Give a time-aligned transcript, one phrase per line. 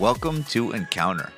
[0.00, 1.30] Welcome to Encounter.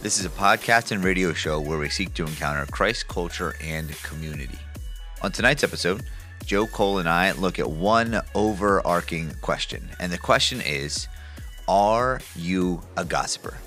[0.00, 3.90] This is a podcast and radio show where we seek to encounter Christ, culture, and
[4.02, 4.58] community.
[5.20, 6.02] On tonight's episode,
[6.46, 9.90] Joe Cole and I look at one overarching question.
[10.00, 11.06] And the question is
[11.68, 13.58] Are you a gossiper?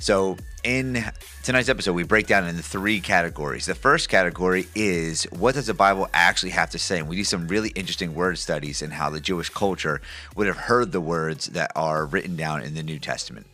[0.00, 1.04] So, in
[1.44, 3.66] tonight's episode, we break down into three categories.
[3.66, 6.98] The first category is what does the Bible actually have to say?
[6.98, 10.00] And we do some really interesting word studies and how the Jewish culture
[10.34, 13.46] would have heard the words that are written down in the New Testament.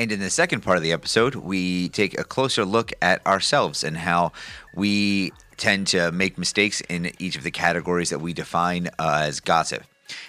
[0.00, 3.84] And in the second part of the episode, we take a closer look at ourselves
[3.84, 4.32] and how
[4.74, 9.40] we tend to make mistakes in each of the categories that we define uh, as
[9.40, 9.82] gossip.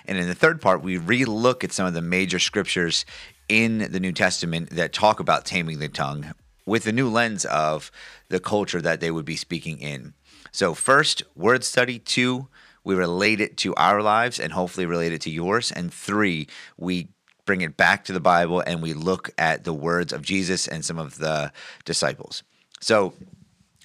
[0.05, 3.05] And in the third part, we re-look at some of the major scriptures
[3.47, 6.33] in the New Testament that talk about taming the tongue
[6.65, 7.93] with the new lens of
[8.27, 10.13] the culture that they would be speaking in.
[10.51, 11.97] So, first, word study.
[11.97, 12.49] Two,
[12.83, 15.71] we relate it to our lives and hopefully relate it to yours.
[15.71, 17.07] And three, we
[17.51, 20.85] bring it back to the Bible and we look at the words of Jesus and
[20.85, 21.51] some of the
[21.83, 22.43] disciples.
[22.79, 23.13] So,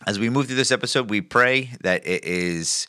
[0.06, 2.86] as we move through this episode, we pray that it is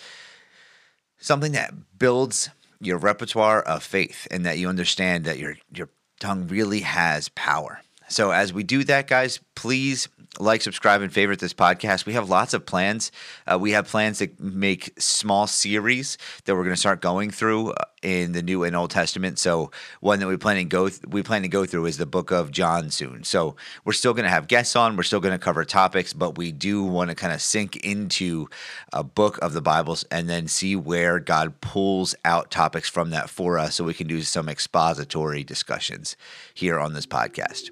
[1.18, 6.48] something that builds your repertoire of faith and that you understand that your your tongue
[6.48, 7.82] really has power.
[8.08, 10.08] So as we do that, guys, please
[10.40, 12.06] like, subscribe, and favorite this podcast.
[12.06, 13.12] We have lots of plans.
[13.48, 17.72] Uh, we have plans to make small series that we're going to start going through
[17.72, 19.40] uh, in the New and Old Testament.
[19.40, 22.06] So one that we plan to go th- we plan to go through is the
[22.06, 23.24] Book of John soon.
[23.24, 24.96] So we're still going to have guests on.
[24.96, 28.48] We're still going to cover topics, but we do want to kind of sink into
[28.94, 33.30] a book of the Bibles and then see where God pulls out topics from that
[33.30, 36.16] for us, so we can do some expository discussions
[36.54, 37.72] here on this podcast.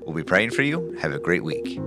[0.00, 0.96] We'll be praying for you.
[1.00, 1.78] Have a great week.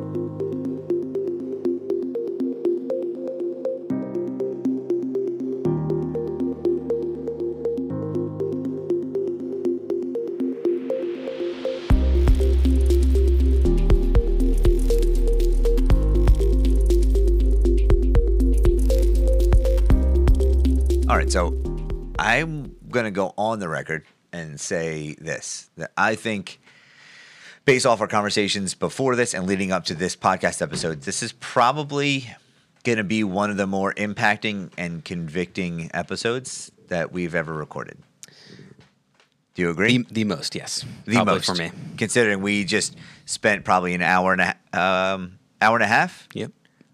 [21.10, 21.60] All right, so
[22.20, 26.62] I'm going to go on the record and say this that I think
[27.66, 31.32] based off our conversations before this and leading up to this podcast episode, this is
[31.34, 32.30] probably
[32.84, 37.98] going to be one of the more impacting and convicting episodes that we've ever recorded.
[39.54, 39.98] Do you agree?
[40.00, 40.86] The, the most, yes.
[41.06, 41.72] The Probably most for me.
[41.98, 42.96] considering we just
[43.26, 46.52] spent probably an hour and a um, hour and a half Yep.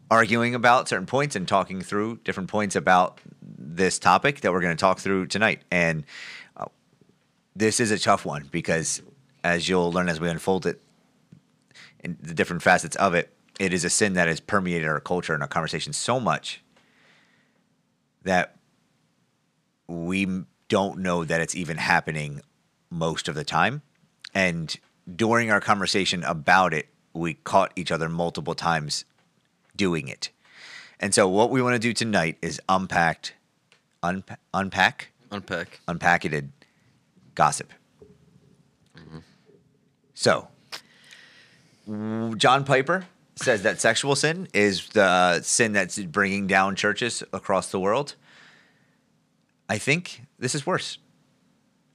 [0.10, 4.76] arguing about certain points and talking through different points about this topic that we're going
[4.76, 5.62] to talk through tonight.
[5.72, 6.04] And
[6.58, 6.66] uh,
[7.56, 9.04] this is a tough one because,
[9.48, 10.82] as you'll learn as we unfold it,
[12.04, 15.34] and the different facets of it, it is a sin that has permeated our culture
[15.34, 16.62] and our conversation so much
[18.24, 18.56] that
[19.88, 22.42] we don't know that it's even happening
[22.90, 23.82] most of the time.
[24.34, 24.76] And
[25.16, 29.06] during our conversation about it, we caught each other multiple times
[29.76, 30.30] doing it.
[31.00, 33.34] And so, what we want to do tonight is unpacked,
[34.04, 35.80] unpa- unpack, Unpack.
[35.88, 36.52] unpacketed
[37.34, 37.72] gossip.
[40.18, 40.48] So,
[41.88, 43.06] John Piper
[43.36, 48.16] says that sexual sin is the sin that's bringing down churches across the world.
[49.70, 50.98] I think this is worse.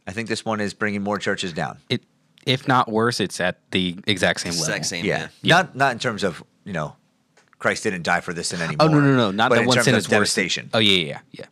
[0.06, 1.78] I think this one is bringing more churches down.
[1.88, 2.04] It,
[2.46, 4.66] if not worse, it's at the exact same level.
[4.66, 5.04] Exact same.
[5.04, 5.26] Yeah.
[5.42, 5.56] Yeah.
[5.56, 6.94] Not not in terms of, you know,
[7.58, 8.86] Christ didn't die for this sin anymore.
[8.86, 9.30] Oh no no no!
[9.32, 10.10] Not but the in one terms sin of is worse.
[10.10, 10.70] devastation.
[10.72, 11.46] Oh yeah yeah yeah.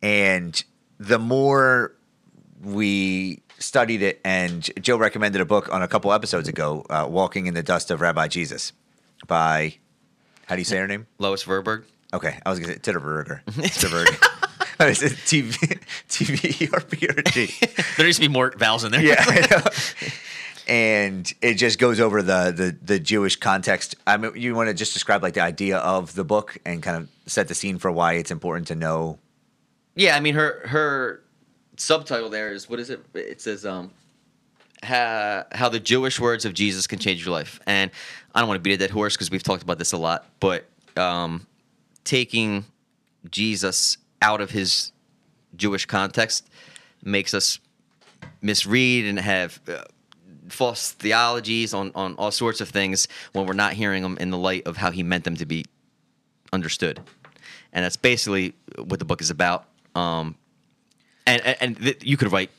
[0.00, 0.64] And
[0.98, 1.92] the more
[2.62, 7.46] we studied it, and Joe recommended a book on a couple episodes ago, uh, "Walking
[7.46, 8.72] in the Dust of Rabbi Jesus,"
[9.26, 9.76] by
[10.46, 11.06] how do you say her name?
[11.18, 11.84] Lois Tverberg.
[12.12, 13.42] Okay, I was gonna say Titterberger.
[13.46, 14.28] Titterberg.
[14.90, 15.78] Is it TV
[16.08, 16.78] TV or
[17.18, 17.48] or G?
[17.96, 19.02] There needs to be more vowels in there.
[19.02, 19.62] yeah.
[20.68, 23.94] And it just goes over the, the the Jewish context.
[24.06, 26.96] I mean, you want to just describe like the idea of the book and kind
[26.96, 29.18] of set the scene for why it's important to know.
[29.94, 31.21] Yeah, I mean her her
[31.82, 33.04] subtitle there is what is it?
[33.14, 33.90] It says um
[34.82, 37.60] how, the Jewish words of Jesus can change your life.
[37.66, 37.90] And
[38.34, 40.26] I don't want to beat a dead horse because we've talked about this a lot,
[40.40, 40.64] but
[40.96, 41.46] um,
[42.04, 42.64] taking
[43.30, 44.92] Jesus out of his
[45.56, 46.48] Jewish context
[47.04, 47.60] makes us
[48.40, 49.82] misread and have uh,
[50.48, 54.38] false theologies on, on all sorts of things when we're not hearing them in the
[54.38, 55.64] light of how he meant them to be
[56.52, 57.00] understood.
[57.72, 58.54] And that's basically
[58.84, 59.66] what the book is about.
[59.94, 60.36] Um,
[61.26, 62.50] and and, th- you could write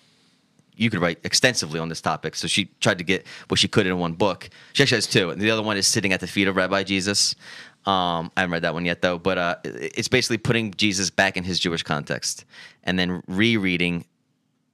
[0.75, 2.35] you could write extensively on this topic.
[2.35, 4.49] So she tried to get what she could in one book.
[4.73, 5.29] She actually has two.
[5.29, 7.35] And the other one is sitting at the feet of Rabbi Jesus.
[7.85, 11.37] Um, I haven't read that one yet though, but uh, it's basically putting Jesus back
[11.37, 12.45] in his Jewish context
[12.83, 14.05] and then rereading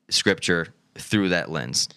[0.10, 1.90] scripture through that lens.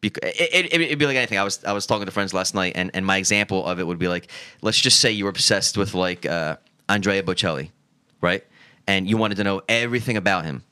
[0.00, 1.38] Because it, it'd be like anything.
[1.38, 3.86] I was I was talking to friends last night, and, and my example of it
[3.86, 6.56] would be like, let's just say you were obsessed with like uh,
[6.90, 7.70] Andrea Bocelli,
[8.20, 8.44] right?
[8.86, 10.62] And you wanted to know everything about him,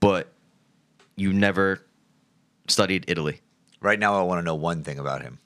[0.00, 0.28] but
[1.16, 1.80] you never
[2.68, 3.40] studied Italy.
[3.80, 5.38] Right now, I want to know one thing about him.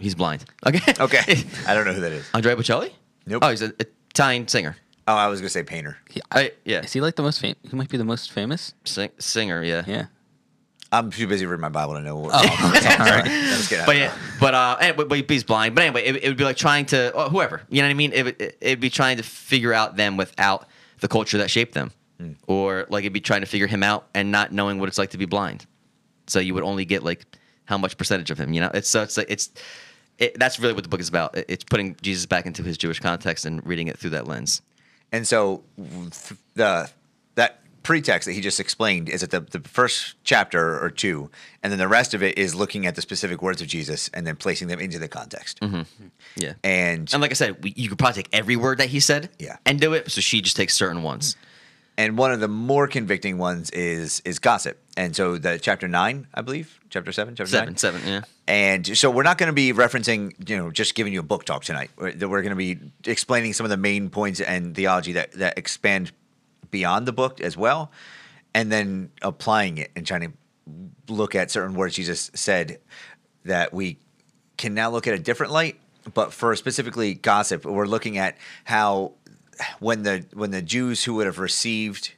[0.00, 0.44] He's blind.
[0.66, 0.94] Okay.
[1.00, 2.28] Okay, I don't know who that is.
[2.34, 2.92] Andrea Bocelli?
[3.26, 3.42] Nope.
[3.44, 3.74] Oh, he's an
[4.10, 4.76] Italian singer.
[5.08, 5.98] Oh, I was gonna say painter.
[6.10, 6.80] He, I, yeah.
[6.80, 7.58] is he like the most famous?
[7.68, 8.74] He might be the most famous.
[8.84, 9.84] Sing, singer, yeah.
[9.86, 10.06] Yeah.
[10.92, 12.16] I'm too busy reading my Bible to know.
[12.16, 13.24] What, Oh, okay, all right.
[13.26, 15.74] Let's But yeah, but uh, and, but, but he's blind.
[15.74, 17.94] But anyway, it, it would be like trying to uh, whoever you know what I
[17.94, 18.12] mean.
[18.12, 20.66] It would it, it'd be trying to figure out them without
[21.00, 22.32] the culture that shaped them, hmm.
[22.46, 25.10] or like it'd be trying to figure him out and not knowing what it's like
[25.10, 25.66] to be blind.
[26.26, 27.24] So you would only get like
[27.66, 28.52] how much percentage of him.
[28.52, 29.50] You know, it's so it's like it's
[30.18, 31.36] it, that's really what the book is about.
[31.36, 34.62] It's putting Jesus back into his Jewish context and reading it through that lens.
[35.12, 35.62] And so
[36.54, 36.90] the
[37.34, 41.30] that pretext that he just explained is at the, the first chapter or two,
[41.62, 44.26] and then the rest of it is looking at the specific words of Jesus and
[44.26, 45.60] then placing them into the context.
[45.60, 45.82] Mm-hmm.
[46.36, 46.54] Yeah.
[46.64, 49.30] And And like I said, we, you could probably take every word that he said,
[49.38, 49.56] Yeah.
[49.64, 50.10] and do it.
[50.10, 51.36] So she just takes certain ones.
[51.98, 54.76] and one of the more convicting ones is is gossip.
[54.98, 58.22] And so the chapter nine, I believe, chapter seven, chapter Seven, nine, seven, yeah.
[58.48, 61.44] And so we're not going to be referencing, you know, just giving you a book
[61.44, 61.90] talk tonight.
[61.96, 62.78] We're, we're going to be
[63.10, 66.12] explaining some of the main points and theology that, that expand
[66.76, 67.90] beyond the book as well,
[68.52, 70.32] and then applying it and trying to
[71.08, 72.80] look at certain words Jesus said
[73.46, 73.98] that we
[74.58, 75.80] can now look at a different light.
[76.12, 79.12] But for specifically gossip, we're looking at how
[79.80, 82.12] when the when the Jews who would have received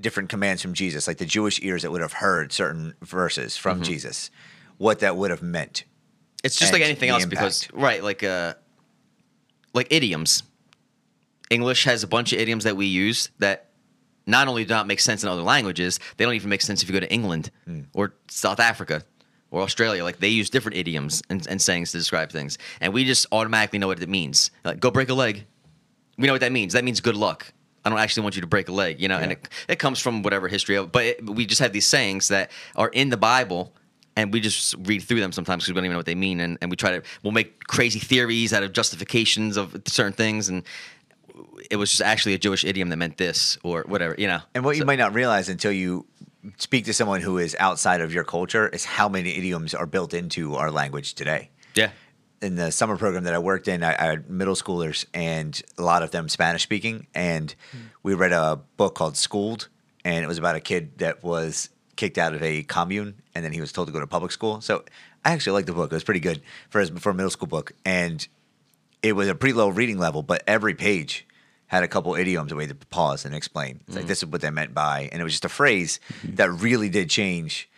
[0.00, 3.82] different commands from Jesus, like the Jewish ears that would have heard certain verses from
[3.82, 4.30] Jesus,
[4.78, 5.84] what that would have meant.
[6.42, 8.54] It's just like anything else because right, like uh
[9.74, 10.42] like idioms.
[11.50, 13.70] English has a bunch of idioms that we use that
[14.26, 16.88] not only do not make sense in other languages, they don't even make sense if
[16.88, 17.82] you go to England Hmm.
[17.94, 19.02] or South Africa
[19.52, 20.02] or Australia.
[20.02, 22.58] Like they use different idioms and, and sayings to describe things.
[22.80, 24.50] And we just automatically know what it means.
[24.64, 25.46] Like go break a leg.
[26.18, 26.72] We know what that means.
[26.72, 27.52] That means good luck.
[27.84, 30.00] I don't actually want you to break a leg, you know, and it, it comes
[30.00, 33.16] from whatever history of, but it, we just have these sayings that are in the
[33.16, 33.72] Bible
[34.16, 36.40] and we just read through them sometimes because we don't even know what they mean.
[36.40, 40.48] And, and we try to, we'll make crazy theories out of justifications of certain things.
[40.48, 40.64] And
[41.70, 44.40] it was just actually a Jewish idiom that meant this or whatever, you know.
[44.54, 46.06] And what you might not realize until you
[46.58, 50.14] speak to someone who is outside of your culture is how many idioms are built
[50.14, 51.50] into our language today.
[51.74, 51.90] yeah.
[52.40, 55.82] in the summer program that I worked in, I, I had middle schoolers and a
[55.82, 57.06] lot of them Spanish speaking.
[57.14, 57.78] And hmm.
[58.02, 59.68] we read a book called Schooled,
[60.04, 63.52] and it was about a kid that was kicked out of a commune and then
[63.52, 64.60] he was told to go to public school.
[64.60, 64.84] So
[65.24, 65.90] I actually liked the book.
[65.90, 67.72] It was pretty good for his, for a middle school book.
[67.84, 68.26] And
[69.06, 71.26] it was a pretty low reading level, but every page
[71.66, 73.80] had a couple idioms way to pause and explain.
[73.86, 74.08] It's like mm-hmm.
[74.08, 76.34] this is what they meant by, and it was just a phrase mm-hmm.
[76.36, 77.68] that really did change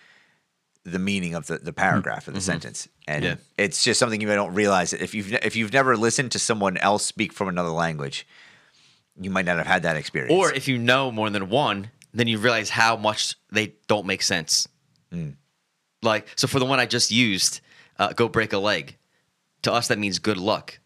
[0.85, 2.47] the meaning of the, the paragraph of the mm-hmm.
[2.47, 2.89] sentence.
[3.07, 3.37] And Yeah.
[3.59, 4.93] it's just something you don't realize.
[4.93, 8.27] If you've if you've never listened to someone else speak from another language,
[9.21, 10.33] you might not have had that experience.
[10.33, 14.23] Or if you know more than one, then you realize how much they don't make
[14.23, 14.69] sense.
[15.13, 15.35] Mm.
[16.03, 17.61] Like, so for the one I just used,
[17.99, 18.97] uh, go break a leg.
[19.63, 20.79] To us, that means good luck.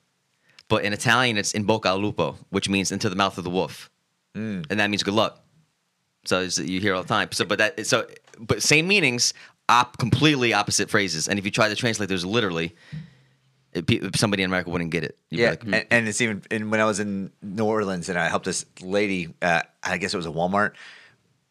[0.72, 3.50] But in Italian, it's in bocca al lupo, which means into the mouth of the
[3.50, 3.90] wolf,
[4.70, 5.38] and that means good luck.
[6.24, 7.28] So you hear all the time.
[7.32, 8.06] So, but that so,
[8.38, 9.34] but same meanings,
[9.68, 11.28] op, completely opposite phrases.
[11.28, 12.74] And if you try to translate those literally,
[13.74, 15.18] it, somebody in America wouldn't get it.
[15.28, 18.08] You'd yeah, like, "Hmm." and, and it's even and when I was in New Orleans
[18.08, 20.72] and I helped this lady, uh, I guess it was a Walmart.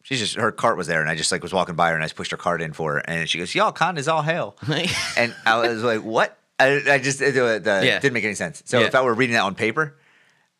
[0.02, 2.02] She's just her cart was there, and I just like was walking by her, and
[2.02, 4.22] I just pushed her cart in for her, and she goes, "Y'all con is all
[4.22, 4.56] hell,"
[5.16, 7.98] and I was like, "What?" I, I just it, uh, the, Yeah.
[7.98, 8.62] didn't make any sense.
[8.66, 8.86] So Yeah.
[8.86, 9.98] if I were reading that on paper,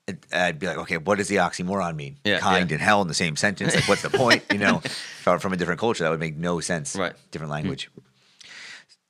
[0.09, 2.19] it, I'd be like, "Okay, what does the oxymoron mean?
[2.25, 3.75] Yeah, kind and hell in the same sentence?
[3.75, 4.43] Like, what's the point?
[4.51, 6.97] You know, if I were from a different culture, that would make no sense.
[6.97, 7.13] Right.
[7.31, 7.89] different language.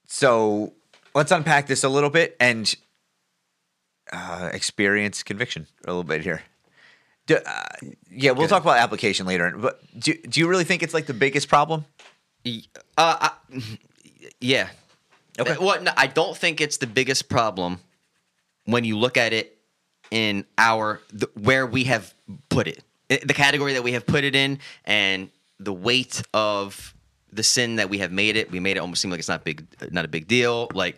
[0.07, 0.75] So
[1.15, 2.75] let's unpack this a little bit and
[4.13, 6.43] uh, experience conviction a little bit here.
[7.27, 7.65] Do, uh,
[8.11, 9.55] yeah, we'll talk about application later.
[9.57, 11.85] But do, do you really think it's like the biggest problem?
[12.47, 12.51] Uh,
[12.99, 13.31] I,
[14.41, 14.69] yeah.
[15.39, 15.57] Okay.
[15.59, 17.79] Well, no, I don't think it's the biggest problem
[18.67, 19.59] when you look at it
[20.11, 22.15] in our the, where we have
[22.51, 26.95] put it, the category that we have put it in, and the weight of
[27.33, 28.51] the sin that we have made it.
[28.51, 30.69] We made it almost seem like it's not big, not a big deal.
[30.75, 30.97] Like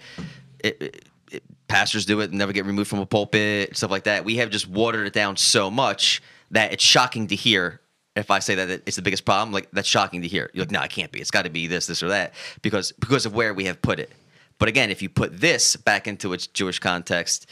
[0.59, 4.25] it, it, pastors do it, and never get removed from a pulpit, stuff like that.
[4.25, 7.81] We have just watered it down so much that it's shocking to hear
[8.17, 10.51] if I say that it's the biggest problem, like that's shocking to hear.
[10.55, 11.21] You're like, no, it can't be.
[11.21, 13.99] It's got to be this, this, or that, because because of where we have put
[13.99, 14.13] it.
[14.59, 17.47] But again, if you put this back into its Jewish context,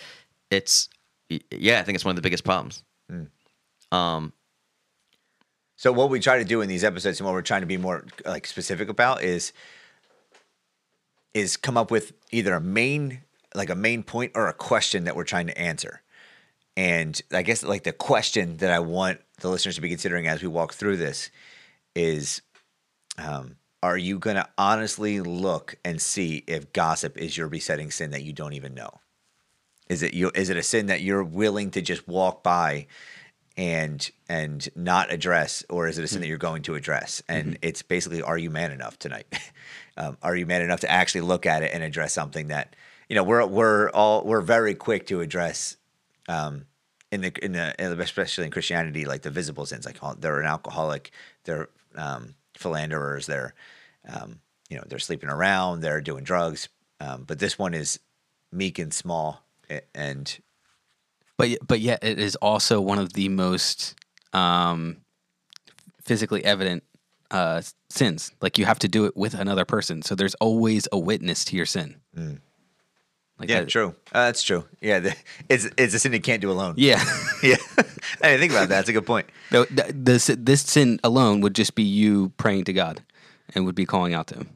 [0.50, 0.88] it's
[1.50, 2.82] yeah, I think it's one of the biggest problems.
[3.90, 4.32] Um,
[5.76, 7.76] So what we try to do in these episodes and what we're trying to be
[7.76, 9.52] more like specific about is
[11.34, 13.22] is come up with either a main
[13.54, 16.02] like a main point or a question that we're trying to answer.
[16.76, 20.40] And I guess like the question that I want the listeners to be considering as
[20.40, 21.30] we walk through this
[21.94, 22.40] is
[23.18, 28.10] um, are you going to honestly look and see if gossip is your besetting sin
[28.12, 29.00] that you don't even know?
[29.88, 32.86] Is it you is it a sin that you're willing to just walk by
[33.56, 37.22] and and not address or is it a sin that you're going to address?
[37.28, 39.26] And it's basically are you man enough tonight?
[39.96, 42.74] um, are you man enough to actually look at it and address something that
[43.08, 45.76] you know we're we're all we're very quick to address
[46.28, 46.66] um,
[47.10, 50.14] in the in the in the- especially in Christianity, like the visible sins, like oh,
[50.18, 51.10] they're an alcoholic,
[51.44, 53.54] they're um, philanderers, they're
[54.08, 54.40] um,
[54.70, 56.68] you know they're sleeping around, they're doing drugs,
[57.00, 58.00] um, but this one is
[58.50, 59.44] meek and small,
[59.94, 60.38] and
[61.36, 63.94] But but yet it is also one of the most
[64.32, 64.98] um,
[66.02, 66.84] physically evident
[67.30, 68.30] uh, sins.
[68.40, 71.56] Like you have to do it with another person, so there's always a witness to
[71.56, 71.96] your sin.
[73.42, 74.64] Like yeah, that- true, uh, that's true.
[74.80, 75.16] Yeah, the,
[75.48, 76.74] it's it's a sin you can't do alone.
[76.76, 77.02] Yeah.
[77.42, 77.56] yeah.
[78.22, 78.76] I didn't think about that.
[78.76, 79.26] That's a good point.
[79.50, 83.02] No, th- this this sin alone would just be you praying to God,
[83.54, 84.50] and would be calling out to Him.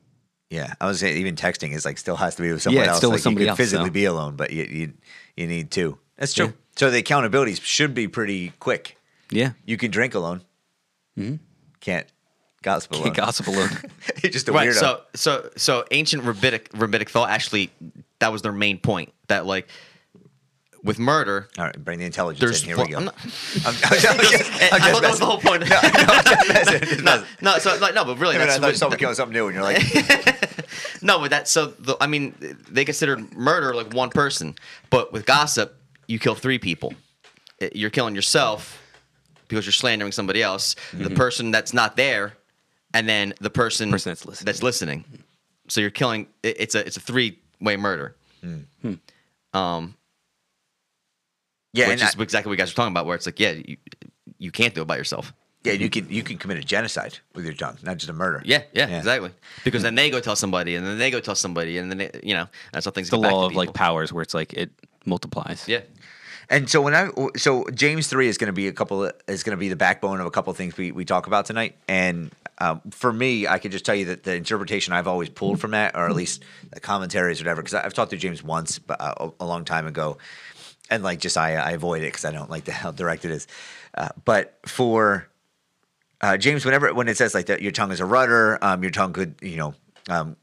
[0.51, 2.89] Yeah, I was saying even texting is like still has to be with someone it's
[2.91, 2.99] else.
[2.99, 4.93] still with like somebody you else, can physically so- be alone, but you you,
[5.37, 5.99] you need two.
[6.17, 6.47] That's true.
[6.47, 6.53] Yeah.
[6.77, 8.97] So the accountability should be pretty quick.
[9.31, 10.43] Yeah, You can drink alone.
[11.17, 11.37] Hmm.
[11.81, 12.07] Can't
[12.63, 13.05] gossip alone.
[13.05, 13.71] can't gossip alone.
[14.23, 14.69] You're just a Right.
[14.69, 14.75] weirdo.
[14.75, 17.71] So so so ancient rabbinic rabbinic thought actually
[18.19, 19.69] that was their main point that like
[20.83, 22.69] with murder All right, bring the intelligence there's in.
[22.69, 23.01] Here one- we go.
[23.01, 23.31] Not- I'm,
[23.67, 24.13] I'm, I'm just
[24.73, 25.63] I thought that was the whole point.
[25.63, 28.49] No, no, I'm just messing, just no, no, so like, no, but really, I mean,
[28.49, 29.83] I thought someone killing something new, and you're like,
[31.03, 32.35] no, but that so the, I mean
[32.71, 34.55] they considered murder like one person,
[34.91, 36.95] but with gossip you kill three people.
[37.61, 38.81] Eh, you're killing yourself
[39.49, 41.15] because you're slandering somebody else, the mm-hmm.
[41.15, 42.35] person that's not there,
[42.95, 44.47] and then the person, Person that's listening.
[44.47, 45.05] That's listening.
[45.69, 46.29] So you're killing.
[46.43, 48.15] it- It's a it's a three way murder.
[49.55, 49.95] Um,
[51.73, 53.41] yeah, which and is I- exactly what you guys are talking about, where it's like,
[53.41, 53.77] yeah, you,
[54.39, 55.33] you can't do it by yourself.
[55.65, 58.43] yeah, you can you can commit a genocide with your tongue, not just a murder.
[58.45, 59.31] Yeah, yeah, exactly.
[59.65, 62.11] Because then they go tell somebody, and then they go tell somebody, and then they,
[62.23, 63.11] you know that's how things.
[63.11, 64.71] The get back to law of like powers, where it's like it
[65.05, 65.65] multiplies.
[65.67, 65.81] Yeah,
[66.49, 69.57] And so when I so James three is going to be a couple is going
[69.57, 71.77] to be the backbone of a couple of things we, we talk about tonight.
[71.89, 75.61] And um, for me, I could just tell you that the interpretation I've always pulled
[75.61, 78.81] from that, or at least the commentaries, or whatever, because I've talked to James once,
[78.89, 80.19] uh, a, a long time ago,
[80.89, 83.31] and like just I, I avoid it because I don't like the how direct it
[83.31, 83.47] is.
[83.95, 85.29] Uh, but for
[86.21, 88.93] uh, James, whenever when it says like that, your tongue is a rudder, um, your
[88.93, 89.75] tongue could you know
[90.09, 90.37] um,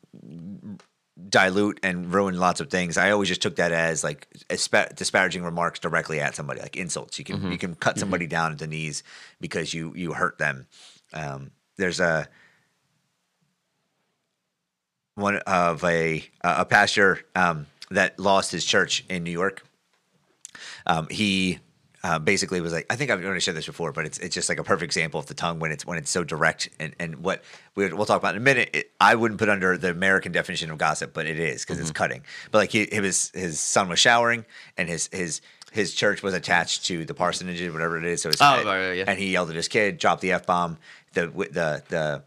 [1.29, 2.97] dilute and ruin lots of things.
[2.97, 7.19] I always just took that as like aspa- disparaging remarks directly at somebody, like insults.
[7.19, 9.03] You can you can cut somebody down at the knees
[9.39, 10.67] because you you hurt them.
[11.13, 12.27] Um, there's a
[15.15, 19.63] one of a a pastor um, that lost his church in New York.
[20.85, 21.59] Um, he
[22.03, 24.49] uh, basically was like, I think I've already shared this before, but it's it's just
[24.49, 27.17] like a perfect example of the tongue when it's when it's so direct and and
[27.23, 27.43] what
[27.75, 28.69] we, we'll talk about in a minute.
[28.73, 31.91] It, I wouldn't put under the American definition of gossip, but it is because it's
[31.91, 32.23] cutting.
[32.51, 34.45] But like he, his his son was showering
[34.77, 35.39] and his his
[35.71, 38.21] his church was attached to the parsonage whatever it is.
[38.21, 39.05] So his, Oh, right, right, yeah.
[39.07, 40.77] and he yelled at his kid, dropped the f bomb.
[41.13, 42.23] The the the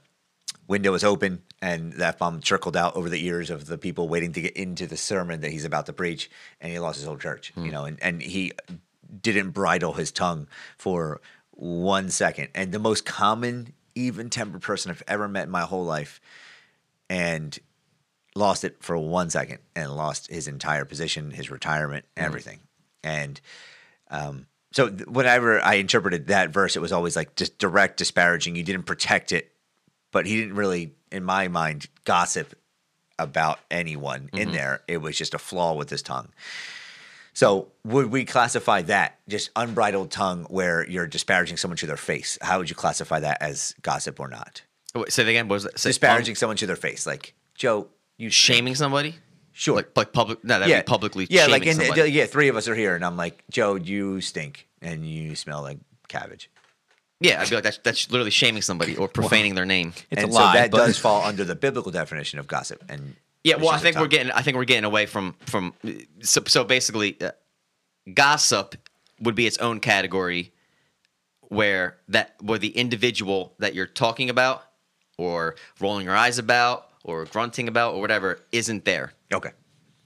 [0.68, 4.32] window was open and that bomb trickled out over the ears of the people waiting
[4.32, 6.28] to get into the sermon that he's about to preach
[6.60, 8.52] and he lost his whole church you know and, and he
[9.22, 10.46] didn't bridle his tongue
[10.76, 11.20] for
[11.50, 15.84] one second and the most common even tempered person i've ever met in my whole
[15.84, 16.20] life
[17.08, 17.58] and
[18.34, 22.60] lost it for one second and lost his entire position his retirement everything
[23.02, 23.40] and
[24.10, 28.56] um, so th- whenever I interpreted that verse, it was always like just direct disparaging.
[28.56, 29.52] You didn't protect it,
[30.12, 32.54] but he didn't really, in my mind, gossip
[33.18, 34.82] about anyone in there.
[34.86, 36.28] It was just a flaw with his tongue.
[37.36, 42.38] So would we classify that just unbridled tongue where you're disparaging someone to their face?
[42.40, 44.62] How would you classify that as gossip or not?
[44.94, 45.46] Wait, say that again.
[45.46, 45.78] What was that?
[45.78, 49.16] Say, disparaging um, someone to their face, like Joe, you shaming somebody.
[49.52, 49.76] Sure.
[49.76, 50.42] Like, like public.
[50.44, 51.26] No, that'd yeah, be publicly.
[51.28, 52.10] Yeah, shaming like in, somebody.
[52.10, 55.60] yeah, three of us are here, and I'm like, Joe, you stink, and you smell
[55.60, 55.76] like
[56.08, 56.50] cabbage.
[57.20, 59.92] Yeah, I'd be like that's that's literally shaming somebody or profaning their name.
[60.10, 62.82] It's and a lie, so that but does fall under the biblical definition of gossip.
[62.88, 63.14] And
[63.46, 64.32] Yeah, well, I think we're getting.
[64.32, 65.72] I think we're getting away from from.
[66.20, 67.30] So, so basically, uh,
[68.12, 68.74] gossip
[69.20, 70.52] would be its own category,
[71.42, 74.64] where that where the individual that you're talking about,
[75.16, 79.12] or rolling your eyes about, or grunting about, or whatever, isn't there.
[79.32, 79.50] okay.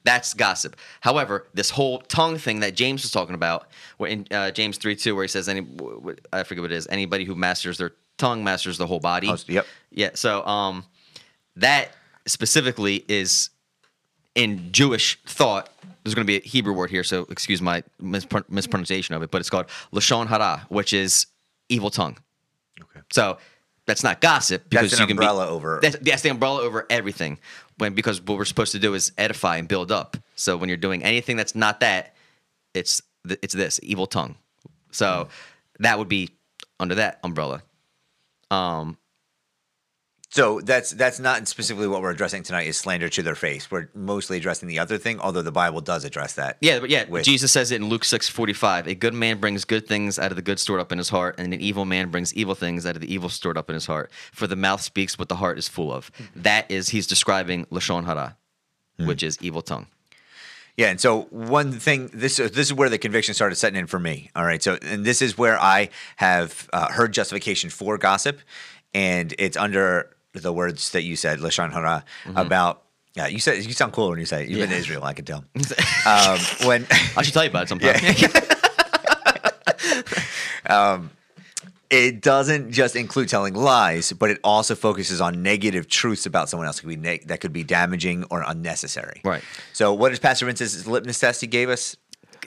[0.02, 0.76] That's gossip.
[1.02, 3.68] However, this whole tongue thing that James was talking about,
[3.98, 5.66] where in uh, James three two, where he says, "Any,
[6.32, 6.86] I forget what it is.
[6.90, 9.66] Anybody who masters their tongue masters the whole body." Most- yep.
[9.90, 10.10] Yeah.
[10.14, 10.84] So, um,
[11.56, 11.92] that
[12.26, 13.50] specifically is
[14.34, 15.68] in Jewish thought,
[16.04, 19.30] there's going to be a Hebrew word here, so excuse my mispron- mispronunciation of it,
[19.30, 21.26] but it's called lashon hara, which is
[21.68, 22.16] evil tongue.
[22.80, 23.00] Okay.
[23.12, 23.38] So
[23.86, 27.38] that's not gossip because you can umbrella be, over- That's, that's the umbrella over everything.
[27.78, 30.16] When because what we're supposed to do is edify and build up.
[30.36, 32.14] So when you're doing anything that's not that,
[32.74, 34.36] it's th- it's this evil tongue.
[34.92, 35.28] So
[35.80, 36.30] that would be
[36.78, 37.62] under that umbrella.
[38.50, 38.96] Um,
[40.32, 42.68] So that's that's not specifically what we're addressing tonight.
[42.68, 43.68] Is slander to their face.
[43.68, 46.56] We're mostly addressing the other thing, although the Bible does address that.
[46.60, 48.86] Yeah, but yeah, with- Jesus says it in Luke six forty five.
[48.86, 51.34] A good man brings good things out of the good stored up in his heart,
[51.38, 53.86] and an evil man brings evil things out of the evil stored up in his
[53.86, 54.12] heart.
[54.32, 56.12] For the mouth speaks what the heart is full of.
[56.36, 58.36] That is, he's describing lashon hara,
[58.98, 59.88] which is evil tongue.
[60.76, 63.98] Yeah, and so one thing this this is where the conviction started setting in for
[63.98, 64.30] me.
[64.36, 68.38] All right, so and this is where I have uh, heard justification for gossip,
[68.94, 72.82] and it's under the words that you said, lashon hara, about.
[73.16, 74.48] Yeah, you said you sound cool when you say it.
[74.48, 75.38] You've been to Israel, I can tell.
[76.06, 77.96] um, when I should tell you about it sometime.
[81.90, 86.68] it doesn't just include telling lies, but it also focuses on negative truths about someone
[86.68, 86.78] else.
[86.78, 89.20] It could be neg- that could be damaging or unnecessary.
[89.24, 89.42] Right.
[89.72, 91.96] So, what is Pastor Vince's litmus test he gave us?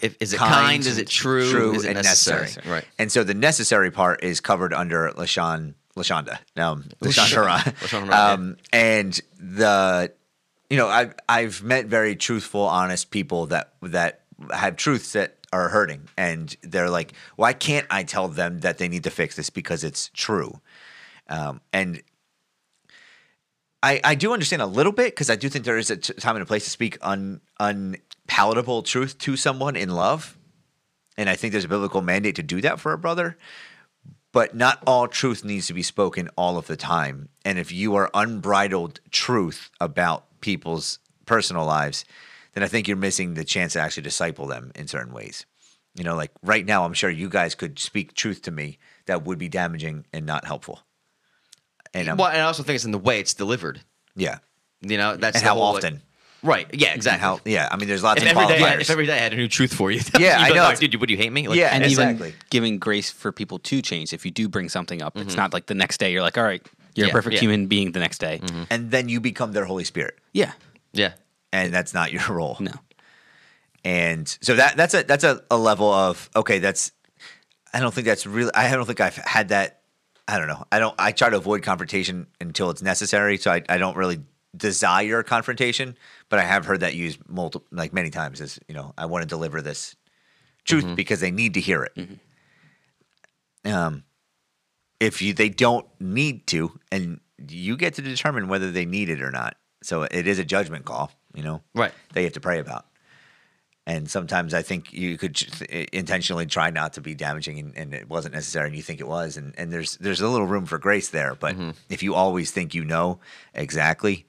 [0.02, 0.86] If, is it kind?
[0.86, 1.50] Is it true?
[1.50, 2.50] True is it and necessary.
[2.66, 2.86] Right.
[2.98, 6.40] And so the necessary part is covered under Lashon Lashonda.
[6.56, 8.34] Um, Lashon Hara.
[8.34, 10.12] Um, and the
[10.70, 14.22] you know, I've I've met very truthful, honest people that that
[14.52, 18.88] have truths that are hurting, and they're like, why can't I tell them that they
[18.88, 20.60] need to fix this because it's true?
[21.30, 22.02] Um, and
[23.84, 26.14] I, I do understand a little bit because I do think there is a t-
[26.14, 30.38] time and a place to speak un, unpalatable truth to someone in love.
[31.18, 33.38] And I think there's a biblical mandate to do that for a brother.
[34.34, 37.30] But not all truth needs to be spoken all of the time.
[37.46, 42.04] And if you are unbridled truth about people's personal lives,
[42.54, 45.46] then I think you're missing the chance to actually disciple them in certain ways.
[45.96, 49.24] You know, like right now, I'm sure you guys could speak truth to me that
[49.24, 50.82] would be damaging and not helpful.
[51.93, 53.82] And um, Well, and I also think it's in the way it's delivered.
[54.15, 54.39] yeah,
[54.82, 56.02] You know, that's and how whole, like- often?
[56.43, 56.67] Right.
[56.73, 56.93] Yeah.
[56.93, 57.21] Exactly.
[57.21, 57.39] how?
[57.45, 58.82] Yeah, I mean, there's lots if of every day, qualifiers.
[58.82, 60.63] if every day I had a new truth for you, Yeah, you'd I know.
[60.63, 61.47] Like, Dude, would you hate me?
[61.47, 62.29] Like, Yeah, and exactly.
[62.29, 64.13] even giving grace for people to change.
[64.13, 65.38] If you do bring something up, it's mm-hmm.
[65.38, 67.39] not like the next day you're like, all right, you're Yeah, a perfect yeah.
[67.41, 68.39] human being the next day.
[68.43, 68.63] Mm-hmm.
[68.69, 70.51] and then you become their Holy Spirit, Yeah.
[70.91, 71.13] Yeah.
[71.51, 72.58] and that's not your role.
[72.60, 72.73] No.
[73.86, 76.60] And so that that's a that's a, a level of okay.
[76.60, 76.91] That's
[77.73, 78.51] I don't think that's really.
[78.53, 79.82] I don't think I've had that.
[80.27, 80.63] I don't know.
[80.71, 80.95] I don't.
[80.97, 83.38] I try to avoid confrontation until it's necessary.
[83.38, 84.19] So I, I don't really
[84.56, 85.98] desire confrontation,
[86.30, 88.42] but I have heard that used multiple like many times.
[88.42, 89.96] As you know, I want to deliver this
[90.63, 90.96] truth mm-hmm.
[90.96, 91.96] because they need to hear it.
[91.96, 93.74] Mm-hmm.
[93.74, 94.04] Um,
[95.00, 99.22] if you they don't need to, and you get to determine whether they need it
[99.22, 99.56] or not.
[99.82, 101.12] So it is a judgment call.
[101.34, 101.92] You know, Right.
[102.13, 102.86] That you have to pray about.
[103.86, 105.42] And sometimes I think you could
[105.92, 109.08] intentionally try not to be damaging, and, and it wasn't necessary, and you think it
[109.08, 111.36] was, and, and there's there's a little room for grace there.
[111.36, 111.72] But mm-hmm.
[111.89, 113.20] if you always think you know
[113.54, 114.26] exactly,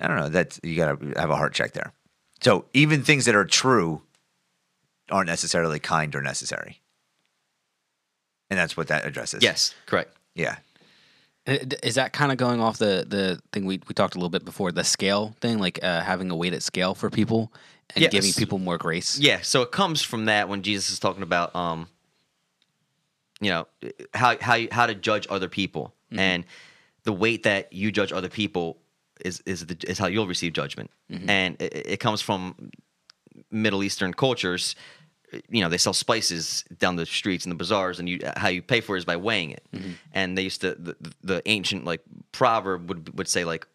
[0.00, 0.28] I don't know.
[0.28, 1.92] That's you got to have a heart check there.
[2.40, 4.02] So even things that are true
[5.10, 6.80] aren't necessarily kind or necessary,
[8.50, 9.42] and that's what that addresses.
[9.42, 9.74] Yes.
[9.86, 10.14] Correct.
[10.34, 10.56] Yeah.
[11.46, 14.30] Uh, Is that kind of going off the the thing we, we talked a little
[14.30, 17.52] bit before the scale thing, like uh, having a weighted scale for people
[17.94, 18.12] and Yes.
[18.12, 19.18] giving people more grace?
[19.18, 21.86] Yeah, so it comes from that when Jesus is talking about um
[23.40, 23.66] you know
[24.14, 26.44] how how you- how to judge other people and
[27.04, 28.78] the weight that you judge other people
[29.24, 30.90] is is the, is how you'll receive judgment.
[31.10, 31.30] Mm-hmm.
[31.30, 32.70] And it, it comes from
[33.50, 34.76] Middle Eastern cultures
[35.48, 38.62] you know they sell spices down the streets and the bazaars and you how you
[38.62, 39.90] pay for it is by weighing it mm-hmm.
[40.12, 43.66] and they used to the, the ancient like proverb would would say like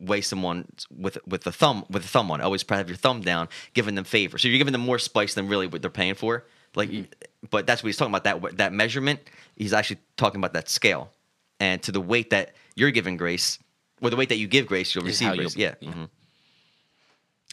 [0.00, 2.40] weigh someone with with the thumb with the thumb on.
[2.40, 4.38] Always have your thumb down, giving them favor.
[4.38, 6.44] So you're giving them more spice than really what they're paying for.
[6.74, 7.06] Like, you-
[7.50, 8.24] but that's what he's talking about.
[8.24, 9.20] That that measurement.
[9.56, 11.10] He's actually talking about that scale,
[11.58, 13.58] and to the weight that you're giving grace,
[14.00, 15.54] or the weight that you give grace, you'll receive grace.
[15.56, 15.74] you'll- Yeah.
[15.80, 15.90] yeah.
[15.90, 16.08] mhm.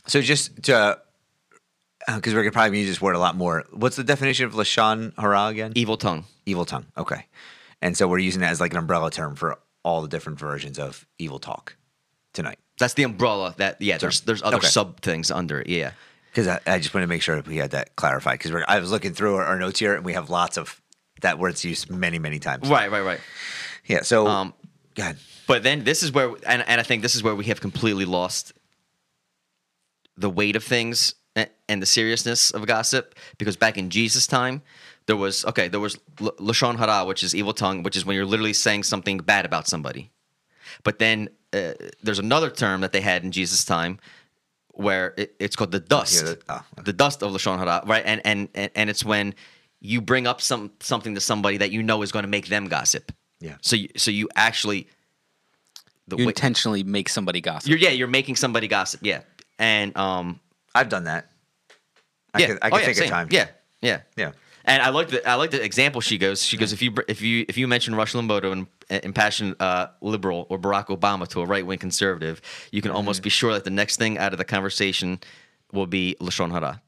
[0.08, 1.00] So just to
[2.08, 3.64] because we're gonna probably use this word a lot more.
[3.72, 5.72] What's the definition of lashon hara again?
[5.76, 6.26] Evil tongue.
[6.46, 6.86] evil tongue.
[6.98, 7.26] Okay.
[7.82, 10.78] And so we're using that as like an umbrella term for all the different versions
[10.78, 11.76] of evil talk
[12.34, 12.60] tonight.
[12.78, 13.56] That's the umbrella.
[13.58, 13.98] That yeah.
[13.98, 14.68] There's there's other Okay.
[14.68, 15.68] sub things under it.
[15.70, 15.92] Yeah.
[16.30, 18.40] Because I, I just want to make sure we had that clarified.
[18.40, 20.82] Because I was looking through our, our notes here, and we have lots of
[21.22, 22.68] that word's used many, many times.
[22.70, 22.92] Right.
[22.92, 23.02] Right.
[23.06, 23.22] Right.
[23.86, 24.02] Yeah.
[24.02, 24.54] So, Um,
[24.96, 25.18] go ahead.
[25.48, 28.06] But then this is where, and, and I think this is where we have completely
[28.06, 28.54] lost
[30.18, 33.16] the weight of things a- and the seriousness of gossip.
[33.38, 34.62] Because back in Jesus' time,
[35.06, 38.16] there was okay, there was l- lashon hara, which is evil tongue, which is when
[38.16, 40.12] you're literally saying something bad about somebody.
[40.84, 44.00] But then uh, there's another term that they had in Jesus' time,
[44.70, 46.84] where it, it's called the dust, the- oh, okay.
[46.84, 48.04] the dust of lashon hara, right?
[48.06, 49.36] And, and and and it's when
[49.80, 52.68] you bring up some something to somebody that you know is going to make them
[52.68, 53.12] gossip.
[53.40, 53.56] Yeah.
[53.62, 54.88] So you, so you actually
[56.08, 57.70] the You way- intentionally make somebody gossip.
[57.70, 59.02] you're yeah you're making somebody gossip.
[59.04, 59.22] Yeah.
[59.60, 60.40] And um
[60.74, 61.30] I've done that.
[62.34, 63.06] I yeah could, I Oh, could yeah, think same.
[63.06, 63.28] of time.
[63.32, 63.48] Yeah.
[63.82, 64.02] Yeah.
[64.16, 64.32] Yeah.
[64.66, 66.44] And I like the I like the example she goes.
[66.44, 68.68] She goes if you if you if you mention Rush Limbaugh and
[69.04, 72.98] impassioned uh, liberal or Barack Obama to a right wing conservative, you can Mm-hmm.
[72.98, 75.20] almost be sure that the next thing out of the conversation
[75.72, 76.82] will be lashon hara.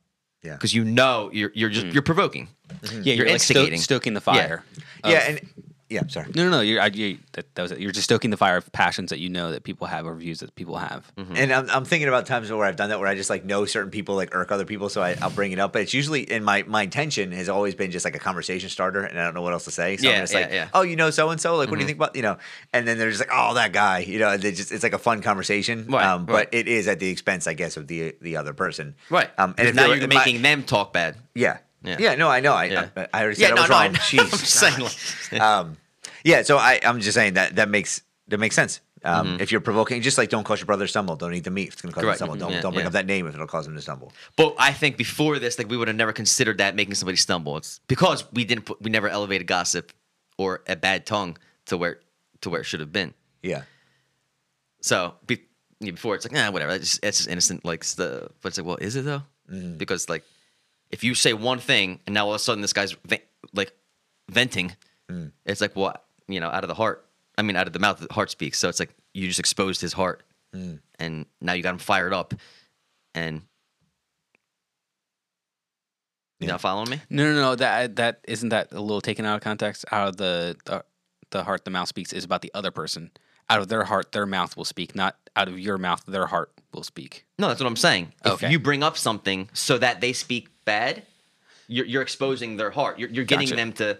[0.43, 0.53] Yeah.
[0.53, 2.47] because you know you're you're just you're provoking.
[2.83, 3.79] yeah, you're you're, like instigating.
[3.79, 4.63] stoking the fire.
[5.05, 5.17] Yeah.
[5.17, 5.41] of- And
[5.89, 6.27] yeah, sorry.
[6.35, 6.61] no, no, no.
[6.61, 7.79] You're, I, you, that, that was it.
[7.79, 10.39] You're just stoking the fire of passions that you know that people have or views
[10.41, 11.11] that people have.
[11.17, 13.65] And I'm, I'm thinking about times where I've done that where I just like know
[13.65, 15.73] certain people like irk other people, so I, I'll bring it up.
[15.73, 19.03] But it's usually in my my intention has always been just like a conversation starter,
[19.03, 19.97] and I don't know what else to say.
[19.97, 20.69] So Yeah, I'm just yeah, like, yeah.
[20.73, 22.37] oh, you know so and so, like what do you think about you know?
[22.73, 24.35] And then they're just like, oh, that guy, you know.
[24.37, 26.49] They just it's like a fun conversation, Right, um, but right.
[26.51, 29.29] it is at the expense, I guess, of the the other person, Right.
[29.37, 31.15] Um, and if now you're if I- making them talk bad.
[31.33, 31.57] yeah.
[31.87, 31.97] Yeah.
[31.99, 32.89] yeah, no, I know, I Yeah.
[32.95, 33.93] I, I already Yeah, said no, I was no, I wrong.
[33.93, 33.99] know.
[33.99, 35.77] Jeez, like- um,
[36.23, 38.81] yeah, so I, I'm just saying that that makes that makes sense.
[39.03, 39.41] Um, Mm-hmm.
[39.41, 41.67] If you're provoking, just like don't cause your brother to stumble, don't eat the meat.
[41.67, 42.35] If it's going to cause him to stumble.
[42.35, 42.87] Don't Yeah, don't bring yeah.
[42.87, 44.11] up that name if it'll cause him to stumble.
[44.35, 47.55] But I think before this, like we would have never considered that making somebody stumble.
[47.57, 49.93] It's because we didn't put, we never elevated gossip
[50.37, 51.99] or a bad tongue to where
[52.41, 53.13] to where it should have been.
[53.43, 53.61] Yeah,
[54.81, 55.41] So be,
[55.79, 56.71] before it's like, nah, whatever.
[56.73, 57.63] It's just, it's just innocent.
[57.63, 59.23] Like the, but it's like, well, is it though?
[59.51, 59.77] Mm-hmm.
[59.77, 60.23] Because like,
[60.91, 63.21] if you say one thing and now all of a sudden this guy's ve-
[63.53, 63.73] like
[64.29, 64.75] venting,
[65.09, 65.31] Mm.
[65.45, 65.95] it's like, well,
[66.27, 67.05] you know, out of the heart.
[67.37, 68.59] I mean, out of the mouth, the heart speaks.
[68.59, 70.23] So it's like you just exposed his heart,
[70.55, 70.79] Mm.
[70.99, 72.33] and now you got him fired up,
[73.15, 73.41] and
[76.39, 76.53] you Yeah.
[76.53, 77.01] not following me?
[77.09, 77.55] No, no, no.
[77.55, 79.85] That that isn't that a little taken out of context.
[79.91, 80.83] Out of the the,
[81.31, 83.11] the heart, the mouth speaks is about the other person.
[83.49, 84.93] Out of their heart, their mouth will speak.
[84.93, 87.25] Not out of your mouth, their heart will speak.
[87.39, 88.13] No, that's what I'm saying.
[88.25, 91.01] If you bring up something so that they speak bad,
[91.67, 92.99] you're, you're exposing their heart.
[92.99, 93.55] You're, you're getting Gotcha.
[93.55, 93.97] them to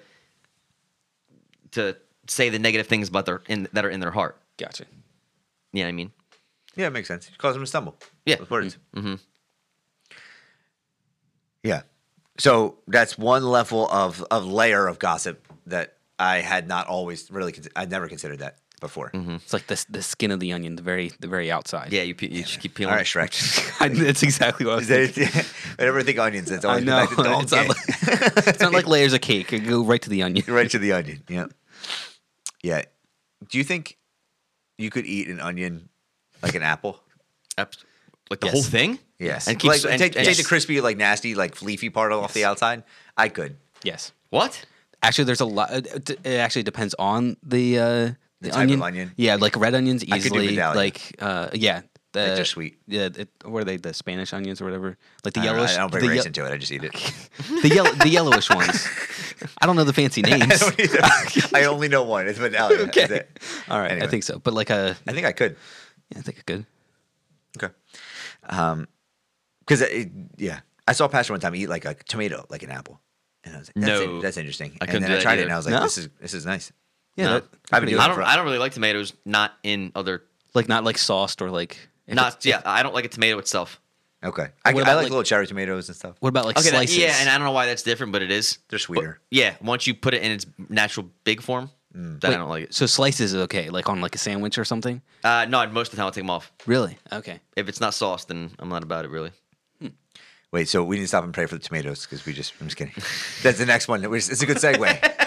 [1.72, 4.38] to say the negative things about their in, that are in their heart.
[4.58, 4.86] Gotcha.
[5.74, 6.12] You know I mean?
[6.76, 7.30] yeah, it makes sense.
[7.30, 7.98] You Cause them to stumble.
[8.26, 8.40] Yeah.
[8.40, 8.78] with words.
[8.96, 9.16] Mm-hmm.
[11.64, 11.82] Yeah.
[12.38, 17.52] So that's one level of of layer of gossip that I had not always really.
[17.52, 19.12] Con- I'd never considered that before.
[19.14, 21.92] It's like the the skin of the onion, the very the very outside.
[21.92, 22.92] Yeah, you, pe- you just keep peeling.
[22.92, 23.32] All right, Shrek.
[23.82, 25.34] I, that's exactly what I was Is thinking.
[25.34, 25.46] that-
[25.78, 27.06] Whenever I think onions, it's I always know.
[27.06, 27.78] back to It's not, like,
[28.48, 29.52] it's not like layers of cake.
[29.54, 30.46] It go right to the onion.
[30.48, 31.24] right to the onion.
[31.30, 31.46] Yeah.
[32.64, 32.82] Yeah.
[33.50, 33.98] Do you think
[34.78, 35.90] you could eat an onion
[36.42, 37.00] like an apple?
[37.58, 37.84] Abs-
[38.30, 38.54] Like the Yes.
[38.54, 39.00] whole thing?
[39.20, 39.48] Yes.
[39.48, 42.34] And keep like, and- take, and- take the crispy, like nasty, like leafy part off
[42.34, 42.84] the outside.
[43.16, 43.58] I could.
[43.84, 44.12] Yes.
[44.32, 44.66] What?
[45.04, 45.72] Actually, there's a lot.
[45.72, 48.10] It, it actually depends on the uh,
[48.42, 48.82] the, type of onion.
[48.84, 49.12] onion?
[49.18, 50.56] Yeah, like red onions I easily.
[50.56, 51.82] Like uh, yeah,
[52.14, 52.78] the, Like they're sweet.
[52.88, 53.78] Yeah, it, what are they?
[53.78, 54.98] The Spanish onions or whatever.
[55.24, 55.76] Like the I don't, yellowish.
[55.76, 56.52] I don't bring the, race ye- into it.
[56.54, 56.94] I just eat it.
[57.62, 58.88] the yellow, the yellowish ones.
[59.62, 60.64] I don't know the fancy I, names.
[60.80, 61.00] either.
[61.54, 62.28] I only know one.
[62.28, 62.80] It's Vidalia.
[62.88, 63.04] Okay.
[63.04, 63.40] it.
[63.70, 64.06] All right, Anyway.
[64.08, 64.40] I think so.
[64.40, 65.58] But like a, I think I could.
[66.12, 66.66] yeah, I think I could.
[67.58, 67.74] Okay.
[68.50, 68.88] Um,
[69.60, 69.84] because
[70.38, 73.02] yeah, I saw Pastor one time eat like a tomato, like an apple,
[73.44, 74.22] and I was like, that's, No.
[74.22, 74.78] that's interesting.
[74.80, 75.82] I and then I tried it, and I was like, No?
[75.84, 76.72] this is this is nice.
[77.18, 77.34] Yeah, No.
[77.34, 78.16] that- I've been doing I it don't.
[78.18, 79.12] for- I don't really like tomatoes.
[79.26, 80.24] Not in other.
[80.54, 81.78] like not like sauced or like
[82.08, 82.28] Not.
[82.38, 83.80] it's- Yeah, I don't like a tomato itself.
[84.24, 86.16] Okay, I, What I like, like- little cherry tomatoes and stuff.
[86.22, 86.98] What about like Okay, that- slices?
[86.98, 88.58] yeah, and I don't know why that's different, but it is.
[88.70, 89.20] They're But, sweeter.
[89.30, 92.74] yeah, once you put it in its natural big form, then I don't like it.
[92.74, 95.02] So slices is okay, like on like a sandwich or something.
[95.24, 96.52] Uh, no, most of the time I'll take them off.
[96.66, 96.98] Really?
[97.12, 97.40] Okay.
[97.56, 99.32] If it's not sauced, then I'm not about it really.
[100.52, 102.54] Wait, so we need to stop and pray for the tomatoes because we just.
[102.62, 102.94] I'm just kidding.
[103.44, 104.02] That's the next one.
[104.16, 105.24] It's it's a good segue.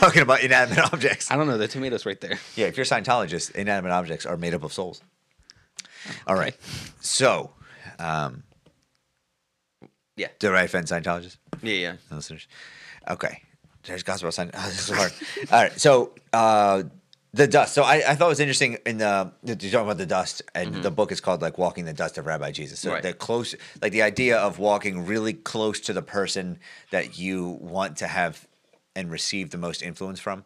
[0.00, 1.30] Talking about inanimate objects.
[1.30, 1.58] I don't know.
[1.58, 2.38] The tomatoes right there.
[2.56, 5.02] Yeah, if you're a Scientologist, inanimate objects are made up of souls.
[6.26, 6.56] All right.
[7.00, 7.52] So,
[7.98, 8.42] um,
[10.16, 10.28] Yeah.
[10.38, 11.36] did I offend Scientologists?
[11.62, 11.92] Yeah, yeah.
[12.10, 12.46] listeners.
[13.08, 13.42] Okay.
[13.84, 14.50] There's gospel Scientology.
[14.56, 15.12] Oh, this is hard.
[15.52, 15.80] All right.
[15.80, 16.82] So uh,
[17.32, 17.74] the dust.
[17.74, 20.74] So I, I thought it was interesting in the you're talking about the dust, and
[20.82, 22.94] the book is called like "Walking the Dust of Rabbi Jesus." So Mm-hmm.
[22.94, 23.02] Right.
[23.02, 26.58] the close, like the idea of walking really close to the person
[26.90, 28.46] that you want to have
[28.96, 30.44] and receive the most influence from.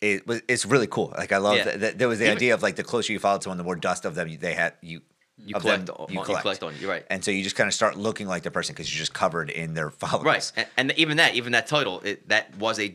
[0.00, 0.42] It was.
[0.48, 1.14] It's really cool.
[1.16, 1.66] Like I love Mm-hmm.
[1.68, 1.72] Yeah.
[1.72, 1.98] that, that.
[1.98, 4.04] There was the Even- idea of like the closer you followed someone, the more dust
[4.04, 4.74] of them they had.
[4.82, 5.00] You
[5.38, 6.74] You collect, them on, you collect on.
[6.80, 7.04] You're right.
[7.10, 9.48] and so you just kind of start looking like the person because you're just covered
[9.50, 10.24] in their follicles.
[10.24, 12.94] Right, and, and even that, even that title, it, that was a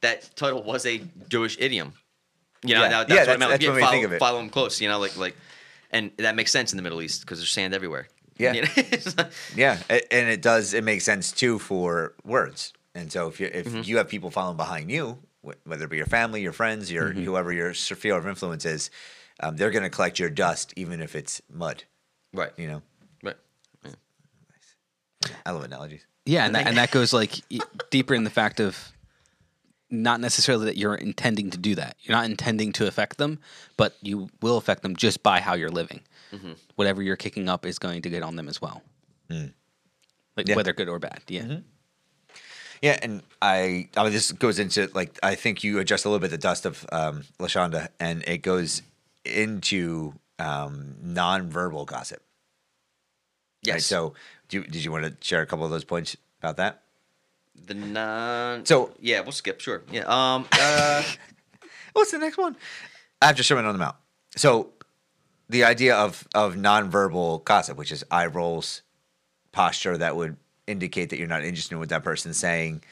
[0.00, 1.92] that title was a Jewish idiom.
[2.64, 2.88] You know, Yeah.
[2.88, 3.50] now, that's Yeah, what I that's- meant.
[3.52, 4.18] that's yeah, follow, think of it.
[4.18, 4.80] follow them close.
[4.80, 5.36] You know, like like,
[5.92, 8.08] and that makes sense in the Middle East because there's sand everywhere.
[8.38, 8.52] Yeah.
[8.76, 8.84] You?
[9.56, 10.74] Yeah, and it does.
[10.74, 12.72] It makes sense too for words.
[13.00, 13.82] And so if you if Mm-hmm.
[13.82, 17.24] you have people following behind you, whether it be your family, your friends, your Mm-hmm.
[17.24, 18.90] whoever your sphere of influence is,
[19.42, 21.84] um, they're going to collect your dust, even if it's mud.
[22.34, 22.52] right.
[22.56, 22.82] You know.
[23.22, 23.36] Right.
[23.84, 23.94] Nice.
[25.46, 26.04] I love analogies.
[26.26, 27.40] Yeah, and that, and that goes like
[27.90, 28.92] deeper in the fact of
[29.90, 31.96] not necessarily that you're intending to do that.
[32.02, 33.38] You're not intending to affect them,
[33.76, 36.00] but you will affect them just by how you're living.
[36.32, 36.52] Mm-hmm.
[36.76, 38.82] Whatever you're kicking up is going to get on them as well,
[39.30, 40.54] like Yeah.
[40.54, 41.22] whether good or bad.
[41.26, 41.60] Yeah, Mm-hmm.
[42.82, 46.20] Yeah, and I, I mean, this goes into like I think you adjust a little
[46.20, 48.82] bit the dust of um, Lashonda, and it goes
[49.24, 52.22] into um, nonverbal gossip.
[53.62, 53.74] Yes.
[53.74, 53.82] Right?
[53.82, 54.14] So,
[54.48, 56.82] do you, did you want to share a couple of those points about that?
[57.66, 58.64] the non.
[58.64, 59.60] So- yeah, we'll skip.
[59.60, 59.82] Sure.
[59.92, 60.04] Yeah.
[60.06, 60.46] Um.
[60.52, 61.02] Uh,
[61.92, 62.56] What's the next one?
[63.20, 63.96] I have to show it on the Mount.
[64.36, 64.70] So,
[65.50, 68.80] the idea of of nonverbal gossip, which is eye rolls,
[69.52, 70.36] posture that would
[70.70, 72.82] indicate that you're not interested in what that person's saying,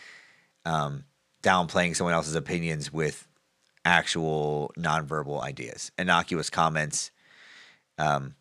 [0.64, 1.05] um,
[1.43, 3.27] downplaying someone else's opinions with
[3.85, 7.11] actual nonverbal ideas, innocuous comments.
[7.97, 8.35] Um,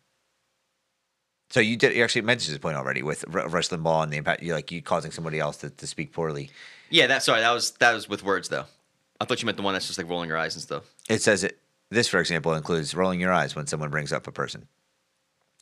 [1.50, 4.42] so you did you actually mentioned this point already with Rush Limbaugh and the impact,
[4.42, 6.50] you like you causing somebody else to, to speak poorly.
[6.90, 7.06] yeah.
[7.06, 7.22] That.
[7.22, 7.40] Sorry.
[7.40, 8.66] That was that was with words though.
[9.20, 10.84] I thought you meant the one that's just like rolling your eyes and stuff.
[11.08, 11.58] It says it.
[11.90, 14.68] This, for example, includes rolling your eyes when someone brings up a person.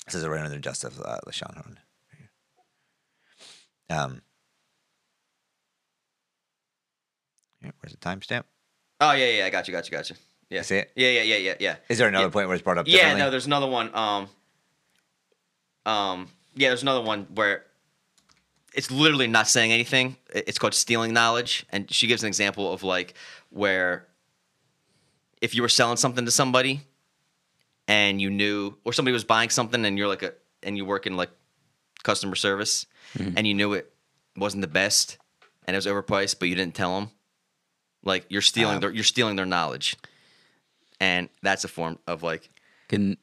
[0.07, 1.77] This is a right under just of uh, lashon hara.
[3.91, 4.21] Um,
[7.81, 8.45] where's the timestamp?
[9.01, 9.47] Oh yeah, yeah.
[9.47, 9.73] I got you.
[9.73, 9.97] Got you.
[9.97, 10.17] Got you.
[10.51, 10.63] Yeah.
[10.63, 10.93] See it?
[10.97, 11.11] Yeah.
[11.11, 11.23] Yeah.
[11.23, 11.37] Yeah.
[11.37, 11.55] Yeah.
[11.61, 11.77] Yeah.
[11.89, 12.31] Is there another Yeah.
[12.31, 12.87] point where it's brought up?
[12.89, 13.95] Yeah, no, there's another one.
[13.95, 14.29] Um,
[15.85, 17.65] um, yeah, there's another one where
[18.75, 20.17] it's literally not saying anything.
[20.35, 23.15] It's called stealing knowledge, and she gives an example of like
[23.51, 24.07] where
[25.41, 26.81] if you were selling something to somebody
[27.89, 31.07] and you knew, or somebody was buying something and you're like a, and you work
[31.07, 31.31] in like
[32.03, 32.87] customer service,
[33.19, 33.93] and you knew it
[34.37, 35.19] wasn't the best
[35.67, 37.11] and it was overpriced, but you didn't tell them.
[38.05, 38.81] Like you're stealing Ah.
[38.81, 39.97] their, you're stealing their knowledge,
[41.01, 42.51] and that's a form of like
[42.89, 43.17] Can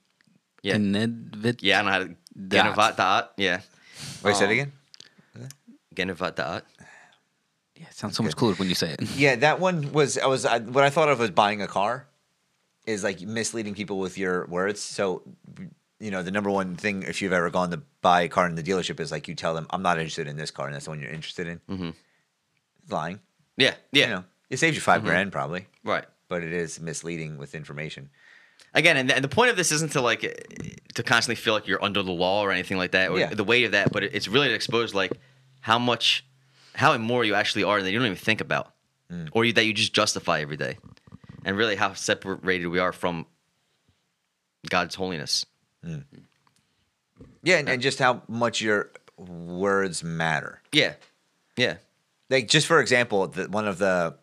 [0.62, 0.76] Yeah.
[0.76, 2.16] Genedvit- yeah, I don't know how to
[2.48, 2.76] Dot.
[2.76, 3.34] Genevat dot.
[3.38, 3.62] Yeah.
[4.24, 4.72] Wait, say it Um, again.
[5.96, 6.66] Genevat dot.
[7.76, 9.02] Yeah, it sounds so much cooler when you say it.
[9.16, 10.18] Yeah, that one was.
[10.18, 10.46] I was.
[10.46, 12.08] I, what I thought of was buying a car,
[12.86, 14.82] is like misleading people with your words.
[14.82, 15.22] So,
[16.04, 18.56] you know, the number one thing if you've ever gone to buy a car in
[18.56, 20.86] the dealership is like you tell them, "I'm not interested in this car," and that's
[20.86, 21.60] the one you're interested in.
[21.70, 21.90] Mm-hmm.
[22.90, 23.20] Lying.
[23.58, 23.76] Yeah.
[23.92, 24.04] Yeah.
[24.06, 26.06] You know, it saves you 5 grand probably, Right.
[26.28, 28.10] but it is misleading with information.
[28.74, 30.22] Again, and the, and the point of this isn't to like
[30.96, 33.34] to constantly feel like you're under the law or anything like that, or Yeah.
[33.34, 35.12] the weight of that, but it's really to expose like
[35.62, 36.26] how much,
[36.76, 38.74] how immoral you actually are and that you don't even think about,
[39.12, 39.30] Mm.
[39.32, 40.78] or you, that you just justify every day,
[41.46, 43.26] and really how separated we are from
[44.70, 45.46] God's holiness.
[47.44, 50.62] Yeah, and, and just how much your words matter.
[50.72, 50.94] Yeah.
[51.56, 51.76] Yeah.
[52.30, 54.16] like just for example, the, one of the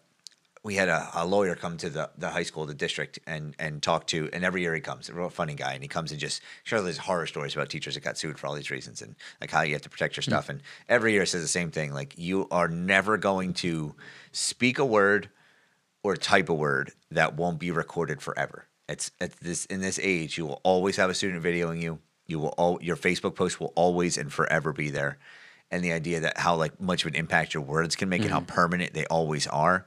[0.62, 3.82] we had a, a lawyer come to the, the high school, the district, and and
[3.82, 6.20] talk to, and every year he comes, a real funny guy, and he comes and
[6.20, 9.14] just shares these horror stories about teachers that got sued for all these reasons, and
[9.40, 10.30] like how you have to protect your hmm.
[10.30, 13.94] stuff, and every year says the same thing, like you are never going to
[14.32, 15.30] speak a word
[16.02, 18.66] or type a word that won't be recorded forever.
[18.90, 22.00] It's at this in this age, you will always have a student videoing you.
[22.26, 25.18] You will all your Facebook post will always and forever be there.
[25.70, 28.30] And the idea that how like much of an impact your words can make and
[28.30, 28.46] how mm-hmm.
[28.46, 29.86] permanent they always are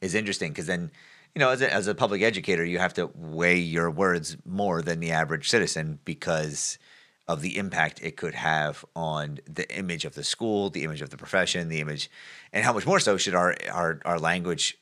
[0.00, 0.90] is interesting because then
[1.34, 4.82] you know as a, as a public educator you have to weigh your words more
[4.82, 6.78] than the average citizen because
[7.26, 11.08] of the impact it could have on the image of the school, the image of
[11.08, 12.10] the profession, the image,
[12.52, 14.78] and how much more so should our our, our language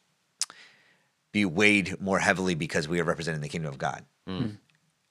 [1.32, 4.04] be weighed more heavily because we are representing the kingdom of God.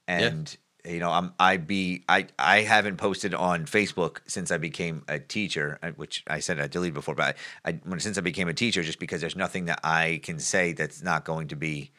[0.08, 5.04] And you know, I'm I be I I haven't posted on Facebook since I became
[5.08, 8.22] a teacher, uh, which I said I deleted before, but I, I when since I
[8.22, 11.56] became a teacher, just because there's nothing that I can say that's not going to
[11.56, 11.92] be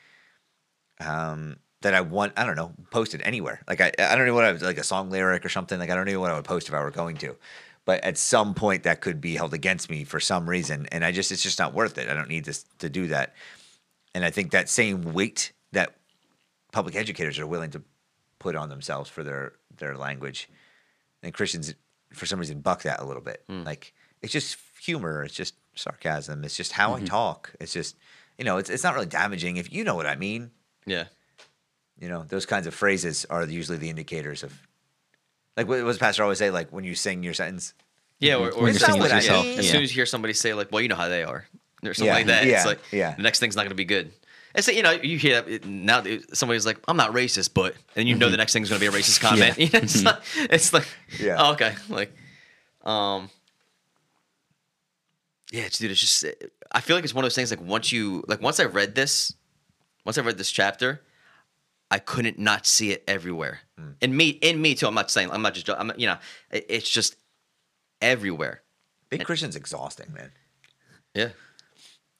[1.00, 3.62] um that I want I don't know posted anywhere.
[3.68, 5.78] Like I I don't know what I was like a song lyric or something.
[5.78, 7.36] Like I don't know what I would post if I were going to.
[7.84, 10.86] But at some point that could be held against me for some reason.
[10.92, 12.08] And I just it's just not worth it.
[12.08, 13.34] I don't need this to do that.
[14.14, 15.94] And I think that same weight that
[16.72, 17.82] public educators are willing to
[18.38, 20.48] put on themselves for their their language,
[21.22, 21.74] and Christians
[22.12, 23.42] for some reason buck that a little bit.
[23.48, 23.62] Hmm.
[23.62, 27.06] Like it's just humor, it's just sarcasm, it's just how I mm-hmm.
[27.06, 27.52] talk.
[27.60, 27.96] It's just
[28.38, 30.50] you know, it's it's not really damaging if you know what I mean.
[30.86, 31.04] Yeah.
[31.98, 34.52] You know, those kinds of phrases are usually the indicators of
[35.56, 37.74] like what does Pastor always say, like when you sing your sentence.
[38.18, 38.44] Yeah, mm-hmm.
[38.44, 39.72] or, or When as you're soon singing as- to yourself, As yeah.
[39.72, 41.46] soon as you hear somebody say like, "Well, you know how they are,"
[41.84, 43.14] or something Yeah, like that, yeah, it's like, yeah.
[43.14, 44.12] the next thing's not going to be good.
[44.54, 47.74] It's like, you know, you hear that it- now somebody's like, "I'm not racist," but
[47.96, 48.32] and you know mm-hmm.
[48.32, 49.58] the next thing's going to be a racist comment.
[49.58, 49.64] Yeah.
[49.66, 50.06] You know, it's, mm-hmm.
[50.06, 50.86] like, it's like,
[51.18, 51.36] Yeah.
[51.38, 52.14] oh, okay, like,
[52.84, 53.30] um,
[55.50, 56.24] yeah, it's, dude, it's just.
[56.70, 57.50] I feel like it's one of those things.
[57.50, 59.34] Like once you, like once I read this,
[60.04, 61.02] once I read this chapter,
[61.90, 63.60] I couldn't not see it everywhere.
[63.78, 63.94] Mm.
[64.00, 64.86] And me, in me too.
[64.86, 65.68] I'm not saying I'm not just.
[65.68, 66.16] I'm you know,
[66.50, 67.16] it, it's just
[68.00, 68.62] everywhere.
[69.10, 70.32] Being Christian's exhausting, man.
[71.14, 71.28] Yeah.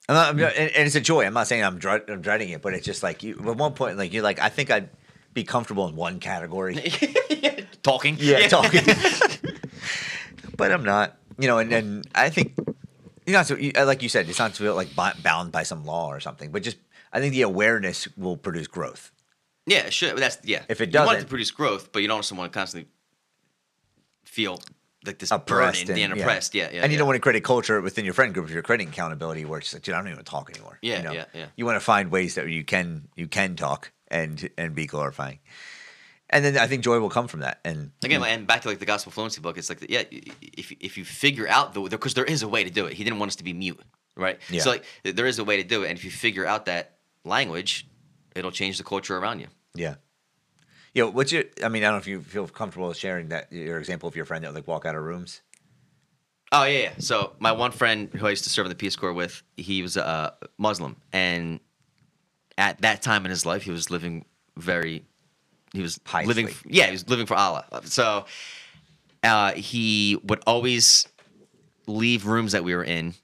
[0.09, 0.41] I'm not, I'm mm.
[0.41, 1.25] not- and, and it's a joy.
[1.25, 3.39] I'm not saying I'm, dread, I'm dreading it, but it's just like you.
[3.39, 4.91] At one point, like you're like, I think I'd
[5.33, 6.75] be comfortable in one category.
[7.83, 8.17] Talking.
[8.21, 8.85] Yeah, talking.
[10.57, 11.19] but I'm not.
[11.39, 12.55] You know, and, and I think
[13.27, 15.85] you know, so you, like you said, it's not to feel like bound by some
[15.85, 16.77] law or something, but just
[17.13, 19.11] I think the awareness will produce growth.
[19.67, 20.15] Yeah, sure.
[20.15, 20.63] That's yeah.
[20.69, 22.57] If it you want it doesn't- to produce growth, but you don't also want to
[22.57, 22.89] constantly
[24.25, 24.61] feel
[25.05, 26.55] like this Oppressed burden, being and, oppressed.
[26.55, 26.83] Yeah, yeah.
[26.83, 26.99] and you yeah.
[26.99, 29.59] don't want to create a culture within your friend group if you're creating accountability where
[29.59, 30.79] it's like, dude, I don't even talk anymore.
[30.83, 31.13] Yeah, you know?
[31.13, 31.47] yeah, yeah.
[31.57, 35.39] You want to find ways that you can you can talk and and be glorifying,
[36.31, 37.61] and then I think joy will come from that.
[37.65, 40.97] And Again, and back to like the gospel fluency book, it's like yeah, if if
[40.97, 42.95] you figure out the because there is a way to do it.
[42.95, 43.81] He didn't want us to be mute,
[44.17, 44.39] right?
[44.51, 44.63] Yeah.
[44.63, 46.99] So like there is a way to do it, and if you figure out that
[47.25, 47.87] language,
[48.35, 49.49] it'll change the culture around you.
[49.75, 49.97] Yeah.
[50.95, 51.45] Yo, what's your?
[51.65, 54.25] I mean, I don't know if you feel comfortable sharing that your example of your
[54.27, 55.41] friend that would like walk out of rooms.
[56.53, 56.93] Oh yeah, yeah.
[56.99, 59.81] So my one friend who I used to serve in the Peace Corps with, he
[59.81, 61.61] was a Muslim, and
[62.59, 64.27] at that time in his life, he was living
[64.59, 65.03] very,
[65.73, 67.65] he was living, yeah, he was living for Allah.
[67.85, 68.27] So
[69.23, 71.09] uh, he would always
[71.87, 73.15] leave rooms that we were in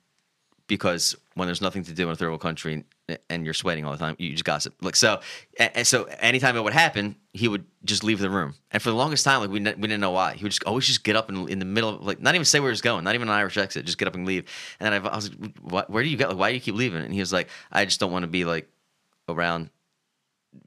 [0.66, 2.85] because when there's nothing to do in a third world country
[3.30, 4.74] and you're sweating all the time, you just gossip.
[4.80, 5.20] Like so,
[5.58, 8.54] and, and so anytime it would happen, he would just leave the room.
[8.70, 10.34] And for the longest time, like we, we didn't know why.
[10.34, 12.44] He would just always just get up in, in the middle, of, like not even
[12.44, 14.44] say where he's going, not even an Irish exit, just get up and leave.
[14.80, 15.30] And then I, was
[15.62, 16.28] like, where do you go?
[16.28, 17.02] Like, why do you keep leaving?
[17.02, 18.68] And he was like, I just don't want to be like
[19.28, 19.70] around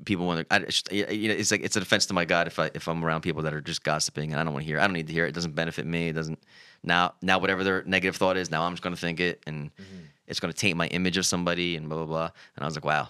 [0.06, 0.58] people when they're, I
[0.92, 3.22] you know, it's like it's an offense to my God if I if I'm around
[3.22, 4.78] people that are just gossiping and I don't want to hear.
[4.78, 4.82] it.
[4.82, 5.30] I don't need to hear it.
[5.30, 6.10] It doesn't benefit me.
[6.10, 6.40] It doesn't.
[6.84, 9.72] Now now whatever their negative thought is, now I'm just going to think it and
[10.28, 12.30] it's going to taint my image of somebody and blah blah blah.
[12.56, 13.10] And I was like, wow,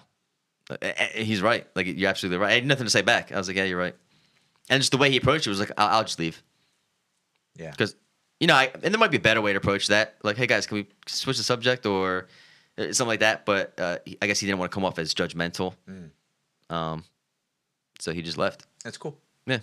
[0.70, 1.66] Uh, uh, uh, he's right.
[1.76, 2.50] Like you're absolutely right.
[2.50, 3.32] I had nothing to say back.
[3.32, 3.94] I was like, yeah, you're right.
[4.70, 6.42] And just the way he approached it was like, I'll, I'll just leave
[7.56, 7.70] Yeah.
[7.70, 7.94] because
[8.40, 10.16] you know, I, and there might be a better way to approach that.
[10.24, 12.26] Like, hey guys, can we switch the subject or
[12.76, 13.46] something like that?
[13.46, 15.74] But uh, I guess he didn't want to come off as judgmental.
[16.72, 17.04] Um,
[18.00, 18.66] so he just left.
[18.84, 19.16] That's cool.
[19.46, 19.58] Yeah,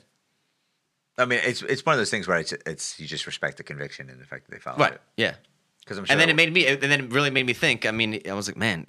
[1.17, 3.63] I mean, it's it's one of those things where it's it's you just respect the
[3.63, 4.93] conviction and the fact that they followed right.
[4.93, 5.02] it.
[5.17, 5.34] Yeah,
[5.80, 6.13] Because I'm sure.
[6.13, 7.86] and then it made me, and then it really made me think.
[7.86, 8.86] I mean, I was like, man,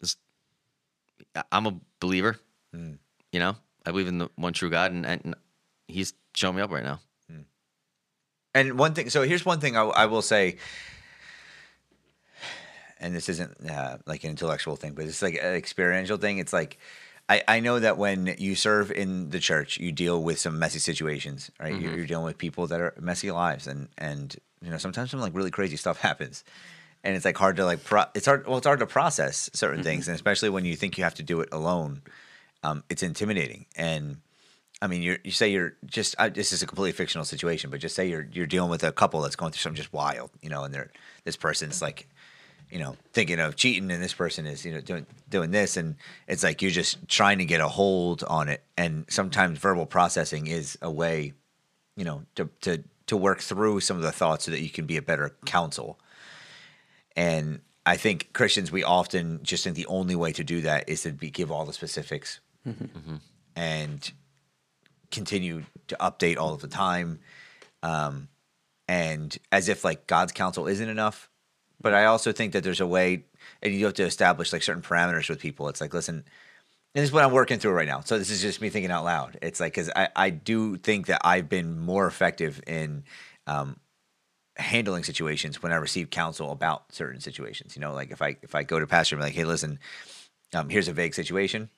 [0.00, 0.16] this,
[1.52, 2.38] I'm a believer.
[2.72, 5.34] You know, I believe in the one true God, and, and
[5.86, 7.00] he's showing me up right now.
[8.54, 10.56] And one thing, so here's one thing I, I will say,
[12.98, 16.38] and this isn't uh, like an intellectual thing, but it's like an experiential thing.
[16.38, 16.78] It's like
[17.28, 20.78] I, I know that when you serve in the church, you deal with some messy
[20.78, 21.78] situations, right?
[21.78, 25.20] You're, you're dealing with people that are messy lives, and and you know sometimes some
[25.20, 26.42] like really crazy stuff happens,
[27.04, 29.82] and it's like hard to like pro- it's hard well it's hard to process certain
[29.82, 32.02] things, and especially when you think you have to do it alone,
[32.62, 34.18] um, it's intimidating and.
[34.80, 36.14] I mean, you're, you say you're just.
[36.20, 38.92] I, this is a completely fictional situation, but just say you're you're dealing with a
[38.92, 40.92] couple that's going through something just wild, you know, and they're
[41.24, 42.08] this person's like,
[42.70, 45.96] you know, thinking of cheating, and this person is you know doing doing this, and
[46.26, 50.46] it's like you're just trying to get a hold on it, and sometimes verbal processing
[50.46, 51.32] is a way,
[51.96, 54.86] you know, to to to work through some of the thoughts so that you can
[54.86, 55.98] be a better counsel.
[57.16, 61.02] And I think Christians, we often just think the only way to do that is
[61.02, 62.40] to be, give all the specifics
[63.56, 64.12] and
[65.10, 67.20] continue to update all of the time.
[67.82, 68.28] Um,
[68.86, 71.30] and as if like God's counsel isn't enough.
[71.80, 73.24] But I also think that there's a way,
[73.62, 75.68] and you have to establish like certain parameters with people.
[75.68, 76.24] It's like, listen,
[76.94, 78.00] and this is what I'm working through right now.
[78.00, 79.38] So this is just me thinking out loud.
[79.42, 83.04] It's like, because I, I do think that I've been more effective in
[83.46, 83.78] um,
[84.56, 87.76] handling situations when I receive counsel about certain situations.
[87.76, 89.78] You know, like if I if I go to pastor and be like, hey, listen,
[90.54, 91.70] um, here's a vague situation.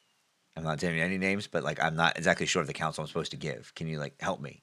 [0.56, 3.03] I'm not telling you any names, but like I'm not exactly sure of the counsel
[3.03, 3.74] I'm supposed to give.
[3.74, 4.62] Can you like help me?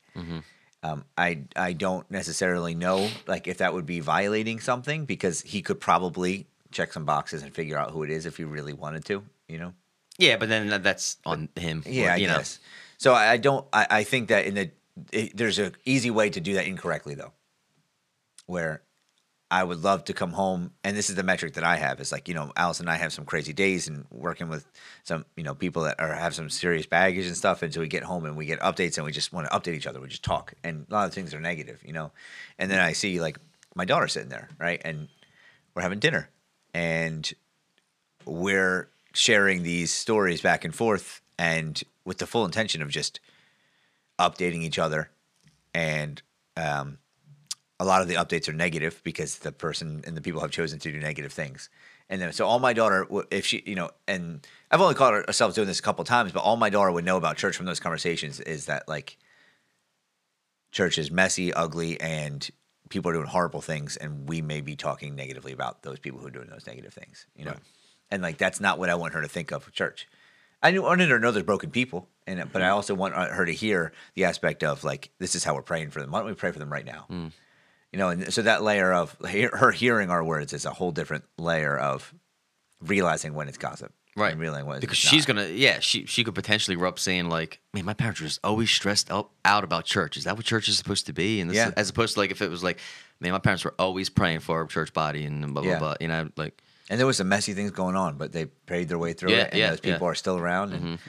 [0.84, 5.62] Um, I I don't necessarily know like if that would be violating something because he
[5.62, 9.06] could probably check some boxes and figure out who it is if he really wanted
[9.06, 9.24] to.
[9.48, 9.74] You know.
[10.18, 11.84] Yeah, but then that's on him.
[11.86, 12.38] Yeah, I you know.
[12.38, 12.60] guess.
[12.98, 13.66] So I I don't.
[13.74, 14.72] I, I think that in the
[15.12, 17.34] it, there's a easy way to do that incorrectly though,
[18.46, 18.82] where
[19.50, 22.00] I would love to come home, and this is the metric that I have.
[22.02, 24.66] It's like you know, Alice and I have some crazy days, and working with
[25.04, 27.88] some you know people that are have some serious baggage and stuff, and so we
[27.88, 30.02] get home and we get updates, and we just want to update each other.
[30.02, 32.12] We just talk, and a lot of things are negative, you know.
[32.60, 33.38] And then I see like
[33.74, 35.08] my daughter sitting there, right, and
[35.74, 36.30] we're having dinner,
[36.74, 37.32] and
[38.26, 43.20] we're sharing these stories back and forth and with the full intention of just
[44.20, 45.10] updating each other
[45.74, 46.22] and
[46.56, 46.98] um,
[47.80, 50.80] a lot of the updates are negative because the person and the people have chosen
[50.80, 51.70] to do negative things
[52.10, 55.56] and then so all my daughter if she you know and i've only caught ourselves
[55.56, 57.80] doing this a couple times but all my daughter would know about church from those
[57.80, 59.18] conversations is that like
[60.72, 62.50] church is messy ugly and
[62.90, 66.28] people are doing horrible things, and we may be talking negatively about those people who
[66.28, 67.26] are doing those negative things.
[67.36, 67.60] You know, Right.
[68.12, 70.08] and like that's not what I want her to think of church.
[70.64, 73.46] I wanted her to know there's broken people, and but I also want uh, her
[73.46, 76.12] to hear the aspect of like this is how we're praying for them.
[76.12, 77.06] Why don't we pray for them right now?
[77.10, 77.28] Hmm.
[77.94, 79.16] You know, and so that layer of
[79.54, 82.14] her hearing our words is a whole different layer of
[82.82, 84.32] realizing when it's gossip, Right.
[84.32, 85.36] And realizing when because she's not.
[85.36, 88.72] gonna yeah she she could potentially rub saying like man my parents are just always
[88.72, 91.58] stressed out, out about church is that what church is supposed to be and this
[91.58, 91.72] Yeah.
[91.78, 92.80] as opposed to like if it was like
[93.20, 95.80] man my parents were always praying for our church body and blah blah Yeah.
[95.80, 96.60] blah you know like
[96.90, 99.44] And there was some messy things going on, but they prayed their way through Yeah,
[99.44, 99.98] it, and yeah, those people.
[100.00, 100.06] Mm-hmm.
[100.06, 100.74] are still around.
[100.74, 101.00] And,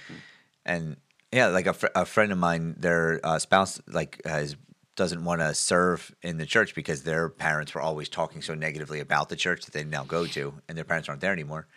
[0.66, 0.96] and
[1.32, 4.56] yeah, like a, fr- a friend of mine, their uh, spouse like has
[4.98, 8.98] doesn't want to serve in the church because their parents were always talking so negatively
[8.98, 11.68] about the church that they now go to, and their parents aren't there anymore.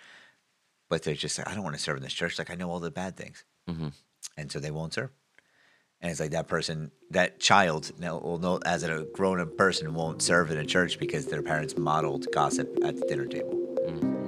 [0.89, 2.39] But they're just like, I don't want to serve in this church.
[2.39, 3.89] Like I know all the bad things, Mm-hmm.
[4.37, 5.11] and so they won't serve.
[6.01, 9.93] And it's like that person, that child, now will know as a grown up person
[9.93, 13.55] won't serve in a church because their parents modeled gossip at the dinner table.
[13.87, 14.20] It's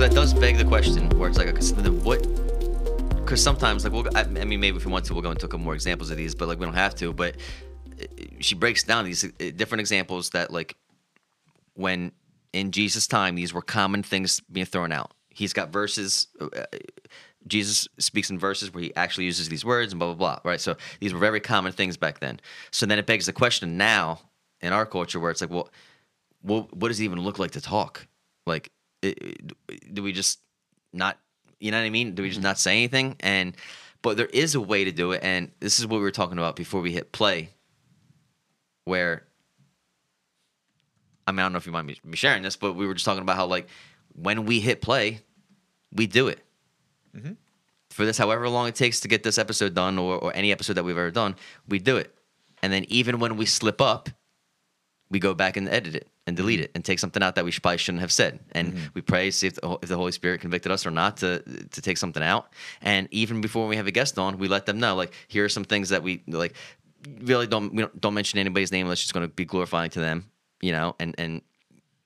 [0.00, 1.54] so that does beg the question where it's like,
[2.02, 2.22] what?
[3.16, 5.48] Because sometimes, like, we'll, I, mean, maybe if we want to, we'll go into a
[5.48, 7.12] couple more examples of these, but like, we don't have to.
[7.12, 7.36] But
[8.00, 8.06] uh,
[8.38, 10.74] she breaks down these uh, different examples that, like,
[11.74, 12.12] when
[12.54, 15.12] in Jesus' time, these were common things being thrown out.
[15.28, 16.28] He's got verses.
[16.40, 16.64] Uh,
[17.46, 20.50] Jesus speaks in verses where he actually uses these words and blah blah blah.
[20.50, 20.62] Right.
[20.62, 22.40] So these were very common things back then.
[22.70, 24.22] So then it begs the question now
[24.62, 25.68] in our culture where it's like, well,
[26.40, 28.06] what, what does it even look like to talk?
[28.46, 28.72] Like,
[29.02, 30.40] do we just
[30.92, 31.18] not,
[31.58, 32.14] you know what I mean?
[32.14, 32.48] Do we just mm-hmm.
[32.48, 33.16] not say anything?
[33.20, 33.56] And,
[34.02, 35.22] but there is a way to do it.
[35.22, 37.50] And this is what we were talking about before we hit play,
[38.84, 39.24] where,
[41.26, 43.04] I mean, I don't know if you mind me sharing this, but we were just
[43.04, 43.68] talking about how, like,
[44.14, 45.20] when we hit play,
[45.92, 46.40] we do it.
[47.16, 47.32] Mm-hmm.
[47.90, 50.74] For this, however long it takes to get this episode done or, or any episode
[50.74, 51.36] that we've ever done,
[51.68, 52.14] we do it.
[52.62, 54.08] And then even when we slip up,
[55.10, 56.64] we go back and edit it and delete mm-hmm.
[56.64, 58.38] it and take something out that we probably shouldn't have said.
[58.52, 58.86] And mm-hmm.
[58.94, 61.40] we pray, see if the, if the Holy Spirit convicted us or not to
[61.70, 62.52] to take something out.
[62.80, 65.48] And even before we have a guest on, we let them know like here are
[65.48, 66.54] some things that we like.
[67.22, 70.00] Really don't we don't, don't mention anybody's name unless it's going to be glorifying to
[70.00, 70.30] them,
[70.60, 70.94] you know.
[71.00, 71.42] And and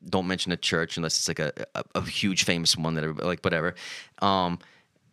[0.08, 3.26] don't mention a church unless it's like a, a, a huge famous one that everybody,
[3.26, 3.74] like whatever.
[4.22, 4.58] Um,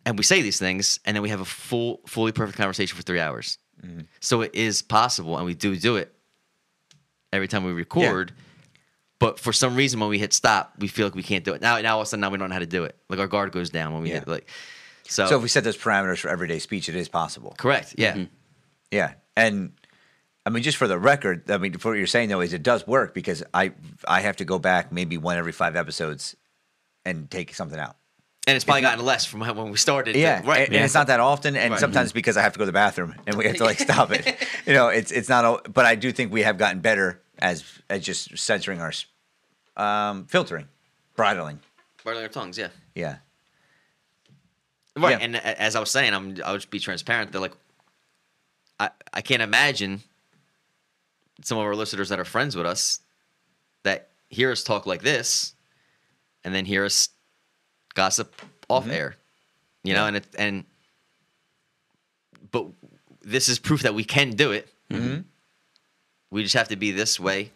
[0.04, 3.02] and we say these things, and then we have a full, fully perfect conversation for
[3.02, 3.58] three hours.
[3.84, 4.00] Mm-hmm.
[4.20, 6.14] So it is possible, and we do do it
[7.32, 8.32] every time we record.
[9.18, 11.60] But for some reason, when we hit stop, we feel like we can't do it.
[11.62, 12.96] Now, now all of a sudden, now we don't know how to do it.
[13.08, 14.20] Like our guard goes down when we Yeah.
[14.20, 14.48] hit like.
[15.04, 17.54] So, So if we set those parameters for everyday speech, it is possible.
[17.58, 18.24] correct, yeah, mm-hmm.
[18.90, 19.72] Yeah, and
[20.44, 22.62] I mean, just for the record, I mean, for what you're saying though is it
[22.62, 23.72] does work because I
[24.06, 26.34] I have to go back maybe one every five episodes
[27.04, 27.96] and take something out.
[28.48, 30.16] and it's probably gotten less from when we started.
[30.16, 30.66] Yeah, right.
[30.66, 31.80] and, and it's not that often, and Right.
[31.80, 34.10] sometimes because I have to go to the bathroom and we have to like stop
[34.10, 34.36] it.
[34.66, 35.44] You know, it's it's not.
[35.66, 38.92] a- But I do think we have gotten better as as just censoring our
[39.76, 40.68] um, filtering,
[41.16, 41.58] bridling.
[42.04, 42.68] Bridling our tongues, yeah.
[42.94, 43.16] Yeah,
[44.96, 45.18] Right, Yeah.
[45.24, 47.32] and as I was saying, I'm I'll just be transparent.
[47.32, 47.56] They're like,
[48.80, 50.02] I I can't imagine
[51.42, 53.00] some of our listeners that are friends with us
[53.82, 55.54] that hear us talk like this,
[56.44, 57.08] and then hear us
[57.94, 59.16] gossip off air,
[59.84, 60.64] you know, and it and
[62.50, 62.66] but
[63.22, 64.68] this is proof that we can do it.
[66.32, 67.52] We just have to be this way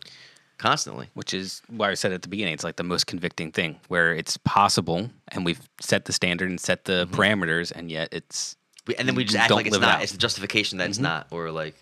[0.58, 1.08] constantly.
[1.14, 4.14] which is why I said at the beginning, it's like the most convicting thing where
[4.14, 8.56] it's possible and we've set the standard and set the parameters, and yet it's
[8.86, 9.94] We, and then we just act like it's it not.
[9.96, 10.02] Mm-hmm.
[10.02, 11.74] It's the justification that it's not, or like,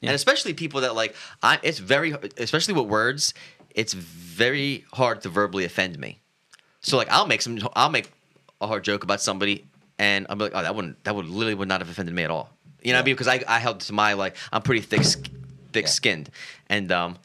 [0.00, 0.10] Yeah.
[0.10, 1.14] and especially people that like.
[1.42, 1.58] I.
[1.62, 3.32] It's very, especially with words.
[3.74, 6.20] It's very hard to verbally offend me.
[6.80, 7.58] So like, I'll make some.
[7.74, 8.10] I'll make
[8.60, 9.64] a hard joke about somebody,
[9.98, 11.02] and I'm like, oh, that wouldn't.
[11.04, 12.50] That would literally would not have offended me at all.
[12.82, 13.14] You know what I mean?
[13.14, 15.02] Because I, I held to my like, I'm pretty thick,
[15.76, 16.30] thick skinned,
[16.68, 17.16] and um,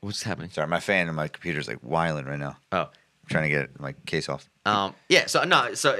[0.00, 0.50] what's happening?
[0.50, 2.56] sorry, my fan and my computer's like whiling right now.
[2.72, 4.48] Oh, I'm trying to get my case off.
[4.66, 5.26] um, yeah.
[5.26, 5.98] So no, so uh,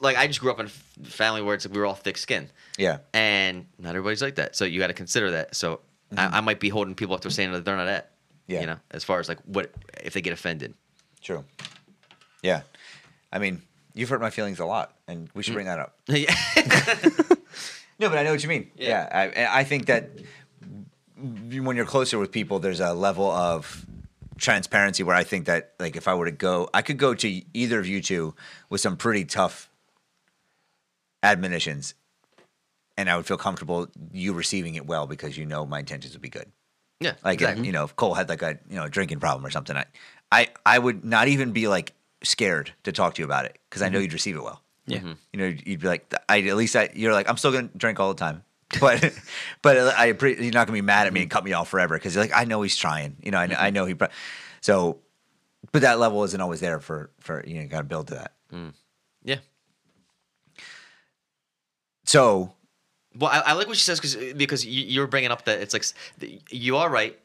[0.00, 2.16] like, I just grew up in a family where it's like we were all thick
[2.16, 2.48] skinned.
[2.78, 4.56] Yeah, and not everybody's like that.
[4.56, 5.54] So you got to consider that.
[5.54, 5.80] So
[6.16, 8.10] I, I might be holding people up to a standard that they're not at.
[8.46, 8.60] Yeah.
[8.60, 9.70] You know, as far as like what
[10.02, 10.74] if they get offended.
[11.22, 11.44] true.
[12.42, 12.60] Yeah,
[13.32, 13.62] I mean,
[13.94, 15.96] you've hurt my feelings a lot, and we should bring that up.
[16.08, 16.34] yeah.
[17.98, 18.70] No, but I know what you mean.
[18.76, 18.88] Yeah.
[18.88, 20.10] Yeah, I, I think that
[21.24, 23.86] when you're closer with people, there's a level of
[24.36, 27.42] transparency where I think that like if I were to go, I could go to
[27.54, 28.34] either of you two
[28.68, 29.68] with some pretty tough
[31.22, 31.94] admonitions,
[32.96, 36.22] and I would feel comfortable you receiving it well because you know my intentions would
[36.22, 36.50] be good.
[37.00, 37.66] Yeah, Like if, exactly.
[37.66, 39.84] you know, if Cole had like a you know drinking problem or something, I
[40.30, 43.82] I I would not even be like scared to talk to you about it because
[43.82, 44.02] I know mm-hmm.
[44.04, 44.62] you'd receive it well.
[44.86, 44.98] Yeah.
[44.98, 45.08] Mm-hmm.
[45.08, 45.18] Mm-hmm.
[45.32, 48.00] You know, you'd be like, I at least I, you're like, I'm still gonna drink
[48.00, 48.44] all the time,
[48.80, 49.12] but
[49.62, 51.96] but I appre- you're not gonna be mad at me and cut me off forever
[51.96, 53.16] because like, I know he's trying.
[53.22, 53.74] You know, I know, I mm-hmm.
[53.74, 53.94] know he.
[53.94, 54.08] pro-
[54.60, 55.00] So,
[55.72, 58.32] but that level isn't always there for for you know, got to build to that.
[58.52, 58.72] Mm.
[59.22, 59.38] yeah.
[62.04, 62.54] So
[63.16, 65.74] Well, I, I like what she says because because you, you're bringing up that it's
[65.74, 65.84] like
[66.50, 67.18] you are right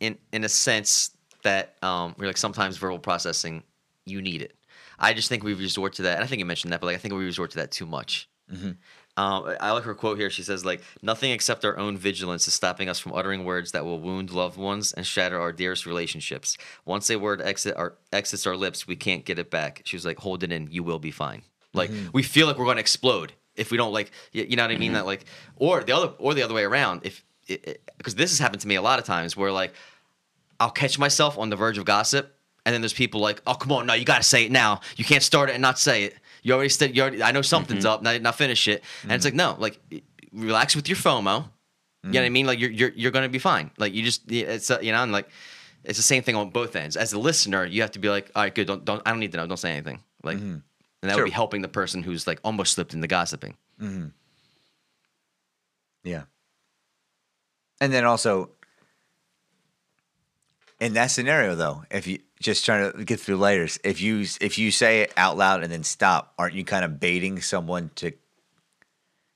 [0.00, 1.10] in in a sense
[1.42, 3.62] that um we're like sometimes verbal processing
[4.06, 4.54] you need it.
[4.98, 6.96] I just think we resort to that, and I think you mentioned that, but like
[6.96, 8.28] I think we resort to that too much.
[8.52, 8.72] Mm-hmm.
[9.20, 10.30] Um, I like her quote here.
[10.30, 13.84] She says, "Like nothing except our own vigilance is stopping us from uttering words that
[13.84, 16.56] will wound loved ones and shatter our dearest relationships.
[16.84, 20.06] Once a word exit our exits our lips, we can't get it back." She was
[20.06, 20.68] like, "Hold it in.
[20.70, 21.42] You will be fine."
[21.74, 24.70] Like we feel like we're going to explode if we don't like, you know what
[24.70, 24.94] I mean?
[24.94, 25.24] That like,
[25.56, 27.02] or the other, or the other way around.
[27.04, 27.22] If
[27.98, 29.74] because this has happened to me a lot of times where like
[30.58, 33.72] I'll catch myself on the verge of gossip, and then there's people like, "Oh, come
[33.72, 34.80] on, no, you got to say it now.
[34.96, 36.16] You can't start it and not say it.
[36.42, 36.96] You already said.
[36.96, 37.22] You already.
[37.22, 37.92] I know something's mm-hmm.
[37.92, 38.02] up.
[38.02, 39.54] Now, now finish it." And it's like, mm-hmm.
[39.54, 39.80] no, like,
[40.32, 41.22] relax with your FOMO.
[41.22, 41.44] You know what
[42.04, 42.32] I mm-hmm.
[42.32, 42.46] mean?
[42.46, 43.70] Like, you're you're you're gonna be fine.
[43.78, 45.28] Like, you just it's uh, you know, and like,
[45.84, 46.96] it's the same thing on both ends.
[46.96, 48.66] As a listener, you have to be like, "All right, good.
[48.66, 49.02] Don't don't.
[49.04, 49.46] I don't need to know.
[49.46, 50.62] Don't say anything." Like, and
[51.02, 51.24] that Sure.
[51.24, 53.56] would be helping the person who's like almost slipped into gossiping.
[56.04, 56.22] Yeah.
[57.80, 58.50] And then also
[60.80, 64.58] in that scenario though, if you just trying to get through layers, if you if
[64.58, 68.12] you say it out loud and then stop, aren't you kind of baiting someone to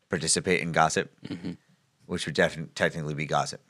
[0.08, 1.12] participate in gossip?
[1.26, 1.52] Mm-hmm.
[2.06, 3.60] Which would definitely technically be gossip.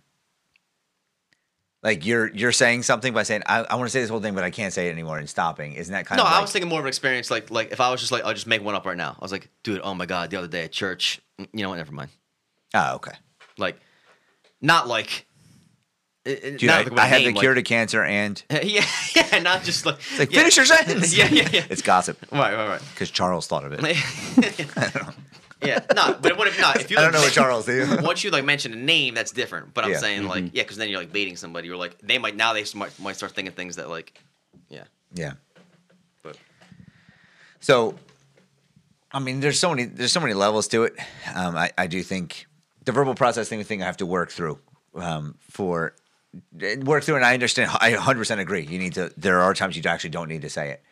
[1.82, 4.34] Like you're you're saying something by saying I, I want to say this whole thing,
[4.34, 5.74] but I can't say it anymore and stopping.
[5.74, 6.24] Isn't that kind of.
[6.24, 8.10] No, of I was thinking more of an experience like like if I was just
[8.10, 9.16] like I'll just make one up right now.
[9.18, 11.76] I was like, dude, oh my god, the other day at church, you know what?
[11.76, 12.10] Never mind.
[12.72, 13.12] Oh, okay.
[13.58, 13.78] Like,
[14.60, 15.26] not like.
[16.24, 18.02] It- it- Dude, not I, like with I a had the cure like- to cancer
[18.02, 19.98] and yeah, yeah, not just like.
[20.18, 20.38] like yeah.
[20.40, 21.16] finish your sentence.
[21.16, 21.64] Yeah, yeah, yeah.
[21.70, 22.82] It's gossip Right, right, right.
[22.92, 23.82] because Charles thought of it.
[24.76, 25.14] right.
[25.62, 26.76] yeah, no, but what if not?
[26.80, 27.98] If you I don't know what Charles do.
[28.02, 29.74] Once you like mention a name, that's different.
[29.74, 29.98] But I'm Yeah.
[29.98, 31.68] saying like, yeah, because then you're like baiting somebody.
[31.68, 34.18] You're like, they might now they might, might start thinking things that like,
[34.68, 35.34] yeah, Yeah.
[36.22, 36.36] but
[37.60, 37.94] So,
[39.12, 40.94] I mean, there's so many there's so many levels to it.
[41.34, 42.46] Um, I I do think
[42.84, 44.58] the verbal processing thing I have to work through
[44.94, 45.94] um, for
[46.82, 47.70] work through, and I understand.
[47.80, 48.66] I 100 percent agree.
[48.66, 49.12] You need to.
[49.16, 50.82] There are times you actually don't need to say it.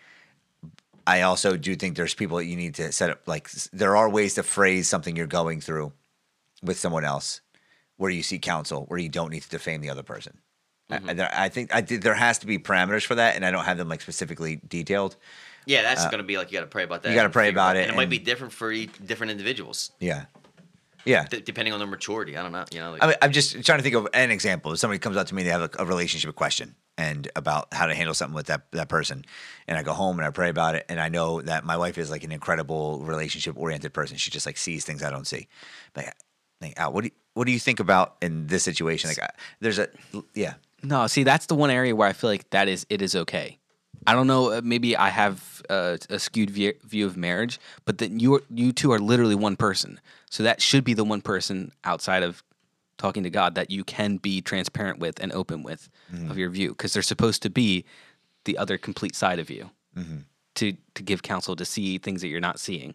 [1.06, 3.26] I also do think there's people that you need to set up.
[3.26, 5.92] Like there are ways to phrase something you're going through
[6.62, 7.40] with someone else,
[7.96, 10.38] where you seek counsel, where you don't need to defame the other person.
[10.90, 13.50] I, I, I think I did, there has to be parameters for that, and I
[13.50, 15.16] don't have them like specifically detailed.
[15.66, 17.08] yeah, that's gonna be like you got to pray about that.
[17.08, 19.90] Uh, you gotta pray about it and it might be different for each, different individuals,
[20.00, 20.26] Yeah,
[21.04, 21.24] yeah.
[21.28, 22.36] d- depending on their maturity.
[22.36, 22.92] I don't know, you know.
[22.92, 24.72] Like, I mean, I'm just trying to think of an example.
[24.72, 27.86] If somebody comes up to me, they have a, a relationship question and about how
[27.86, 29.24] to handle something with that that person,
[29.66, 31.98] and I go home and I pray about it, and I know that my wife
[31.98, 34.16] is like an incredible relationship oriented person.
[34.16, 35.48] She just like sees things I don't see.
[35.96, 36.14] Like,
[36.60, 39.08] like Al, what do you, what do you think about in this situation?
[39.08, 39.30] Like, I,
[39.60, 39.88] there's a
[40.34, 43.16] yeah, No, see, that's the one area where I feel like that is it is
[43.16, 43.58] okay.
[44.06, 44.52] I don't know.
[44.52, 48.42] uh, Maybe I have uh, a skewed view, view of marriage, but that you are-
[48.50, 50.00] you two are literally one person.
[50.32, 52.42] So that should be the one person outside of
[52.96, 56.30] talking to God that you can be transparent with and open with mm-hmm.
[56.30, 57.84] of your view, because they're supposed to be
[58.46, 60.20] the other complete side of you mm-hmm.
[60.54, 62.94] to to give counsel to see things that you're not seeing.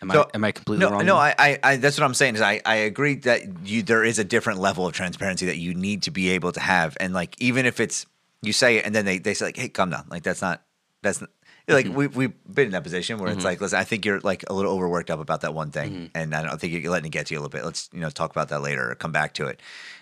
[0.00, 1.06] Am So- I am I completely no, wrong?
[1.06, 4.02] no, I, I, I, that's what I'm saying is I, I agree that you, there
[4.02, 6.96] is a different level of transparency that you need to be able to have.
[6.98, 8.04] And like, even if it's,
[8.42, 10.06] you say it and then they, they say like, Hey, calm down.
[10.10, 10.62] Like, that's not,
[11.02, 11.30] that's not,
[11.68, 14.44] like we, we've been in that position where it's like, listen, I think you're like
[14.48, 16.10] a little overworked up about that one thing.
[16.14, 17.64] And I don't think you're letting it get to you a little bit.
[17.64, 19.60] Let's, you know, talk about that later or come back to it.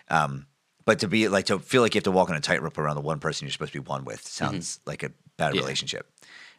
[0.08, 0.46] Um,
[0.84, 2.94] but to be like, to feel like you have to walk on a tightrope around
[2.96, 5.60] the one person you're supposed to be one with sounds like a bad Yeah.
[5.60, 6.10] relationship.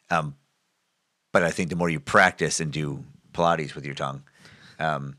[0.09, 0.35] Um,
[1.33, 4.23] but I think the more you practice and do Pilates with your tongue,
[4.79, 5.17] um,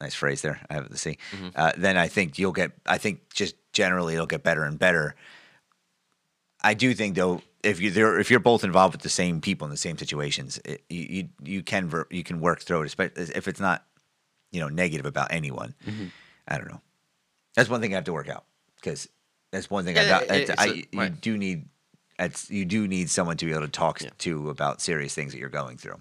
[0.00, 0.60] nice phrase there.
[0.70, 1.18] I have to see.
[1.54, 2.72] Uh, then I think you'll get.
[2.86, 5.14] I think just generally it'll get better and better.
[6.62, 9.64] I do think though, if you there, if you're both involved with the same people
[9.66, 12.86] in the same situations, it, you, you you can ver- you can work through it,
[12.86, 13.84] especially if it's not
[14.52, 15.74] you know negative about anyone.
[15.86, 16.06] Mm-hmm.
[16.48, 16.80] I don't know.
[17.56, 18.44] That's one thing I have to work out
[18.76, 19.08] because
[19.50, 20.22] that's one thing I got.
[20.24, 21.20] it- it's- it's you right.
[21.20, 21.66] do need.
[22.18, 24.10] It's, you do need someone to be able to talk Yeah.
[24.18, 26.00] to about serious things that you're going through,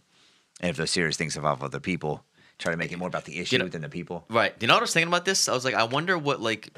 [0.59, 2.23] and if those serious things involve other people,
[2.59, 4.25] try to make it more about the issue know- than the people.
[4.29, 4.53] Right.
[4.59, 5.49] You know what I was thinking about this?
[5.49, 6.69] I was like, I wonder what like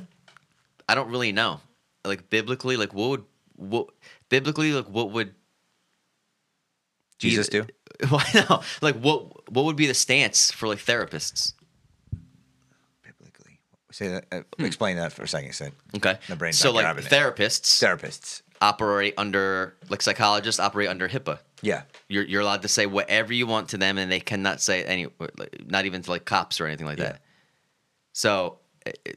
[0.88, 1.60] I don't really know.
[2.06, 3.26] Like biblically, like what would
[3.56, 3.88] what
[4.30, 5.34] biblically, like what would
[7.20, 7.66] Jesus do?
[8.10, 8.62] Why no?
[8.82, 11.54] Like what what would be the stance for like therapists?
[13.04, 13.60] Biblically.
[13.92, 14.26] Say that.
[14.32, 15.54] Uh, Explain that for a second.
[15.54, 16.18] Said Okay.
[16.28, 17.12] The brain's so like grabbing it.
[17.12, 18.42] therapists therapists.
[18.62, 21.40] operate under like psychologists operate under HIPAA.
[21.62, 21.84] Yeah.
[22.10, 25.08] You're you're allowed to say whatever you want to them, and they cannot say any,
[25.38, 27.04] like, not even to like cops or anything like Yeah.
[27.14, 27.22] that.
[28.14, 28.58] So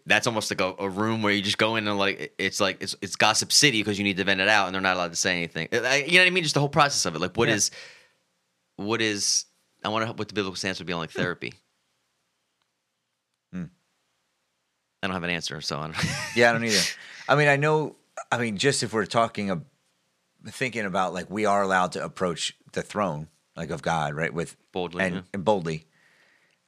[0.06, 2.78] that's almost like a, a room where you just go in and like it's like
[2.82, 5.10] it's it's gossip city because you need to vent it out, and they're not allowed
[5.10, 5.68] to say anything.
[5.72, 6.42] You know what I mean?
[6.42, 7.20] Just the whole process of it.
[7.20, 7.54] Like what Yeah.
[7.54, 7.70] is,
[8.76, 9.44] what is?
[9.84, 11.52] I wonder what the biblical stance would be on like therapy.
[13.52, 13.64] Hmm.
[15.02, 15.96] I don't have an answer, so I don't.
[16.34, 16.80] Yeah, I don't either.
[17.28, 17.96] I mean, I know.
[18.32, 19.66] I mean, just if we're talking, ab-
[20.48, 24.32] thinking about like we are allowed to approach the throne, like of God, right?
[24.32, 25.20] With Boldly, and, yeah.
[25.34, 25.86] and boldly,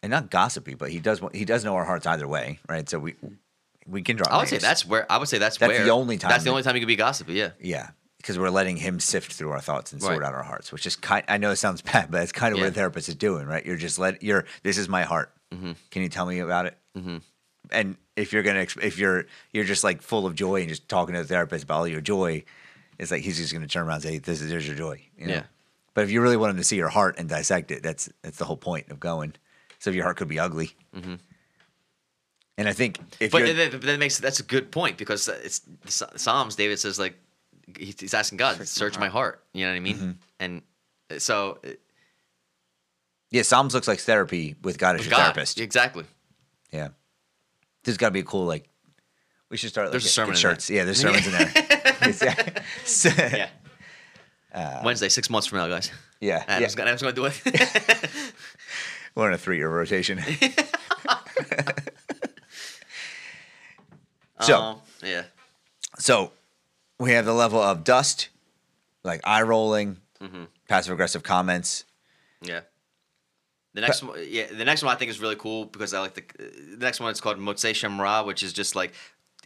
[0.03, 1.20] and not gossipy, but he does.
[1.32, 2.88] He does know our hearts either way, right?
[2.88, 3.14] So we
[3.86, 4.32] we can drop.
[4.32, 6.44] I would say that's where I would say that's, That's where the only time That's
[6.44, 7.34] the only time you could be gossipy.
[7.34, 7.51] Yeah.
[7.61, 10.26] yeah, because we're letting him sift through our thoughts and sort Right.
[10.28, 11.24] out our hearts, which is kind.
[11.28, 12.74] I know it sounds bad, but it's kind of what a Yeah.
[12.74, 13.64] therapist is doing, right?
[13.64, 14.44] You're just let you're.
[14.62, 15.32] This is my heart.
[15.53, 15.72] Mm-hmm.
[15.90, 16.76] Can you tell me about it?
[16.96, 17.16] Mm-hmm.
[17.70, 21.14] And if you're gonna, if you're you're just like full of joy and just talking
[21.14, 22.44] to the therapist about all your joy,
[22.99, 25.26] it's like he's just gonna turn around and say, "This is there's your joy." You
[25.26, 25.34] know?
[25.34, 25.42] Yeah.
[25.94, 28.36] But if you really want him to see your heart and dissect it, that's that's
[28.36, 29.34] the whole point of going.
[29.78, 30.72] So your heart could be ugly.
[30.94, 31.14] Mm-hmm.
[32.58, 36.56] And I think if But that, that makes that's a good point because it's Psalms.
[36.56, 37.16] David says like
[37.78, 39.44] he's asking God, search, my, heart.
[39.52, 39.96] You know what I mean?
[39.96, 40.10] Mm-hmm.
[40.40, 40.62] And
[41.22, 41.70] so uh,
[43.30, 45.60] yeah, Psalms looks like therapy with God as your God, therapist.
[45.60, 46.04] exactly.
[46.72, 46.88] Yeah.
[47.84, 48.68] There's got to be a cool like.
[49.50, 49.86] We should start.
[49.86, 50.68] Like, There's a sermon in shirts.
[50.68, 51.52] Yeah, there's sermons in there.
[52.02, 53.48] It's- so- Yeah.
[54.84, 55.90] Wednesday, six months from now, guys.
[56.20, 56.64] yeah, I yeah.
[56.66, 57.40] was gonna, I was gonna do it.
[59.18, 60.20] We're in a three-year rotation.
[64.40, 65.24] so, Um, yeah,
[65.98, 66.30] so
[67.00, 68.28] we have the level of dust,
[69.02, 70.44] like eye rolling, Mm-hmm.
[70.68, 71.84] passive aggressive comments.
[72.42, 72.60] yeah.
[73.74, 76.14] The next one, yeah, the next one I think is really cool because I like
[76.14, 76.22] the
[76.76, 77.10] the next one.
[77.10, 78.92] It's called Motzei Shemra, which is just like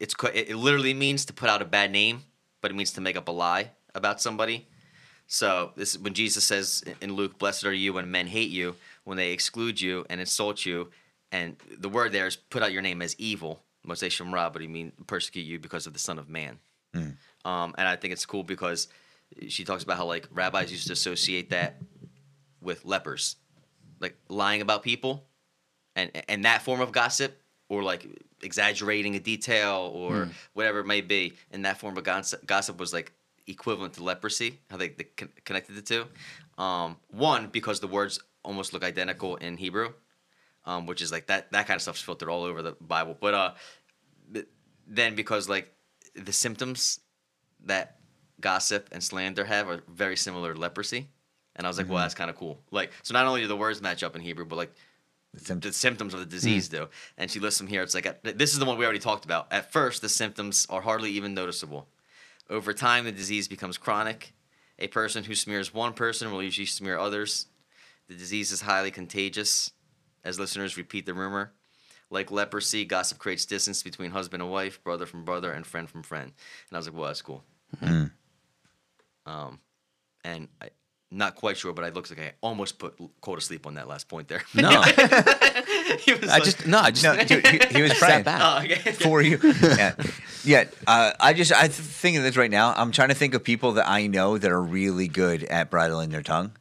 [0.00, 2.22] it's it it literally means to put out a bad name,
[2.62, 4.66] but it means to make up a lie about somebody.
[5.32, 8.76] So this is when Jesus says in Luke, "Blessed are you when men hate you,
[9.04, 10.90] when they exclude you and insult you."
[11.32, 14.68] And the word there is put out your name as evil, Moshe Shemra, but he
[14.68, 16.58] mean persecute you because of the Son of Man.
[17.46, 18.88] Um, and I think it's cool because
[19.48, 21.76] she talks about how like rabbis used to associate that
[22.60, 23.36] with lepers,
[24.00, 25.24] like lying about people,
[25.96, 28.06] and and that form of gossip, or like
[28.42, 31.32] exaggerating a detail or whatever it may be.
[31.50, 33.12] And that form of gossip, gossip was like
[33.46, 34.58] equivalent to leprosy.
[34.70, 36.06] How they, they con- connected the two.
[36.58, 39.92] Um, one because the words almost look identical in Hebrew,
[40.64, 43.16] um, which is like that that kind of stuff's filtered all over the Bible.
[43.18, 43.52] But uh,
[44.32, 44.46] th-
[44.86, 45.72] then because like
[46.14, 47.00] the symptoms
[47.64, 47.96] that
[48.40, 51.08] gossip and slander have are very similar to leprosy.
[51.54, 52.60] And I was like, well, that's kind of cool.
[52.70, 54.72] Like, so not only do the words match up in Hebrew, but like
[55.34, 56.88] The sym- the symptoms of the disease do.
[57.18, 57.82] And she lists them here.
[57.82, 59.52] It's like, uh, this is the one we already talked about.
[59.52, 61.88] At first, the symptoms are hardly even noticeable.
[62.52, 64.34] Over time, the disease becomes chronic.
[64.78, 67.46] A person who smears one person will usually smear others.
[68.08, 69.70] The disease is highly contagious,
[70.22, 71.52] as listeners repeat the rumor.
[72.10, 76.02] Like leprosy, gossip creates distance between husband and wife, brother from brother, and friend from
[76.02, 76.24] friend.
[76.68, 77.42] And I was like, well, that's cool.
[79.24, 79.58] Um,
[80.22, 80.68] and I,
[81.10, 83.88] not quite sure, but it looks like I almost put Cole to sleep on that
[83.88, 84.42] last point there.
[84.54, 84.68] No,
[86.00, 88.24] He was I like- just no, I just No, dude, he, he was praying sat
[88.24, 88.40] back.
[88.42, 88.92] Oh, okay.
[88.92, 89.38] for you.
[89.62, 89.94] Yeah,
[90.44, 90.64] yeah.
[90.86, 92.72] Uh, I just I th- think of this right now.
[92.76, 96.10] I'm trying to think of people that I know that are really good at bridling
[96.10, 96.52] their tongue,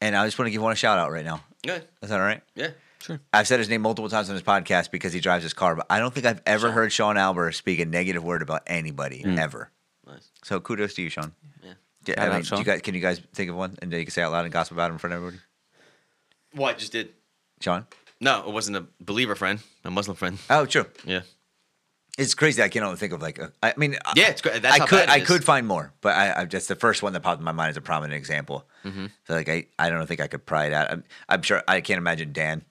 [0.00, 1.42] and I just want to give one a shout out right now.
[1.64, 1.84] Good.
[2.02, 2.42] Is that all right?
[2.54, 2.70] Yeah.
[3.00, 3.20] Sure.
[3.32, 5.86] I've said his name multiple times on his podcast because he drives his car, but
[5.88, 6.74] I don't think I've ever Sean.
[6.74, 9.70] heard Sean Albert speak a negative word about anybody ever.
[10.06, 10.28] Nice.
[10.42, 11.32] So kudos to you, Sean.
[11.62, 11.72] Yeah.
[12.06, 12.58] Yeah, I out, mean, do Sean.
[12.58, 14.32] you guys, can you guys think of one and then you can say it out
[14.32, 15.40] loud and gossip about him in front of everybody?
[16.54, 17.10] Well, I just did.
[17.60, 17.86] Sean?
[18.20, 20.38] No, it wasn't a believer friend, a Muslim friend.
[20.48, 20.86] Oh, true.
[21.04, 21.22] Yeah.
[22.18, 22.62] It's crazy.
[22.62, 23.38] I can't only think of like.
[23.38, 24.62] A, I mean, Yeah, it's great.
[24.62, 27.20] That's I could I could find more, but I, I just the first one that
[27.20, 28.66] popped in my mind is a prominent example.
[28.84, 29.06] Mm-hmm.
[29.26, 30.90] So like I, I don't think I could pry it out.
[30.90, 32.64] I'm, I'm sure I can't imagine Dan,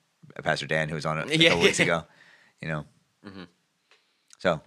[0.43, 2.03] Pastor Dan, who was on it a Yeah, couple weeks ago.
[2.61, 2.85] You know.
[3.27, 3.43] Mm-hmm.
[4.39, 4.61] So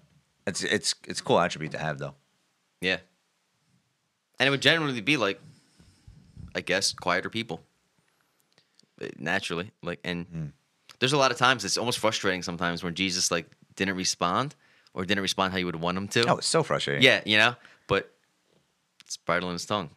[0.46, 2.14] it's it's it's a cool attribute to have though.
[2.80, 2.98] Yeah.
[4.38, 5.40] And it would generally be like,
[6.54, 7.62] I guess, quieter people.
[9.02, 10.46] Uh, Naturally, like, and Hmm.
[11.00, 13.46] There's a lot of times it's almost frustrating sometimes when Jesus like
[13.76, 14.54] didn't respond
[14.94, 16.26] or didn't respond how you would want him to.
[16.28, 17.02] Oh, it's so frustrating.
[17.02, 17.54] Yeah, you know,
[17.86, 18.10] but
[19.04, 19.90] it's bridling his tongue.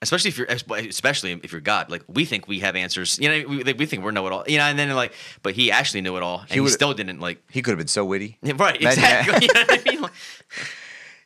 [0.00, 3.48] Especially if you're, especially if you're God, like we think we have answers, you know,
[3.48, 5.72] we, like, we think we're know it all, you know, and then like, but he
[5.72, 8.04] actually knew it all, and he, would- still didn't like, He could have been so
[8.04, 8.38] witty.
[8.42, 9.46] right, exactly.
[9.48, 10.10] you know I mean?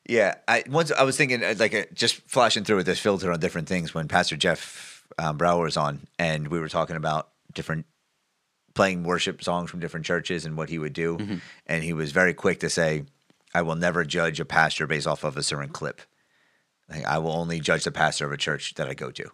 [0.08, 3.30] Yeah, I once I was thinking uh, like uh, just flashing through with this filter
[3.30, 7.28] on different things when Pastor Jeff um, Brower was on, and we were talking about
[7.54, 7.86] different
[8.74, 11.36] playing worship songs from different churches and what he would do, mm-hmm.
[11.66, 13.04] and he was very quick to say,
[13.54, 16.00] "I will never judge a pastor based off of a certain clip.
[16.88, 19.30] Like, I will only judge the pastor of a church that I go to."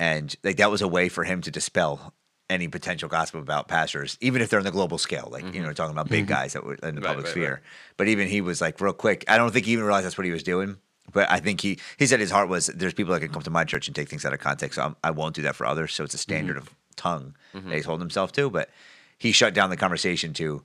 [0.00, 2.12] And like that was a way for him to dispel
[2.50, 5.28] any potential gossip about pastors, even if they're on the global scale.
[5.30, 5.62] Like you mm-hmm.
[5.62, 6.34] know, talking about big mm-hmm.
[6.34, 7.52] guys that were in the Right, public right, sphere.
[7.54, 7.62] right.
[7.96, 9.24] But even he was like real quick.
[9.28, 10.76] I don't think he even realized that's what he was doing.
[11.12, 13.50] But I think he he said his heart was there's people that can come to
[13.50, 14.76] my church and take things out of context.
[14.76, 15.94] So I'm, I won't do that for others.
[15.94, 17.68] So it's a standard of tongue mm-hmm.
[17.68, 18.50] that he's holding himself to.
[18.50, 18.70] But
[19.18, 20.62] he shut down the conversation to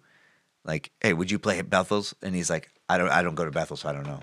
[0.65, 2.13] like, hey, would you play at Bethel's?
[2.21, 4.19] And he's like, I don't I don't go to Bethel, so I don't know.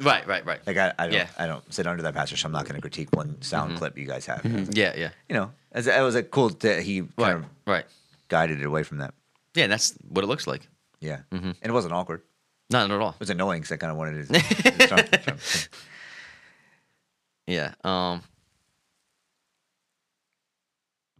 [0.00, 0.60] Right, right, right.
[0.66, 1.28] Like I, I don't Yeah.
[1.38, 3.78] I don't sit under that pastor, so I'm not going to critique one sound mm-hmm.
[3.78, 4.42] clip you guys have.
[4.42, 4.72] Mm-hmm.
[4.72, 5.10] Yeah, yeah.
[5.28, 7.84] You know, as it was a cool that he kind Right, of right.
[8.28, 9.14] guided it away from that.
[9.54, 10.68] Yeah, and that's what it looks like.
[11.00, 12.22] Yeah, and it wasn't awkward.
[12.68, 13.10] Not at all.
[13.10, 14.86] It was annoying because I kind of wanted to.
[14.88, 15.40] Trump.
[17.46, 17.74] Yeah.
[17.84, 18.22] Um.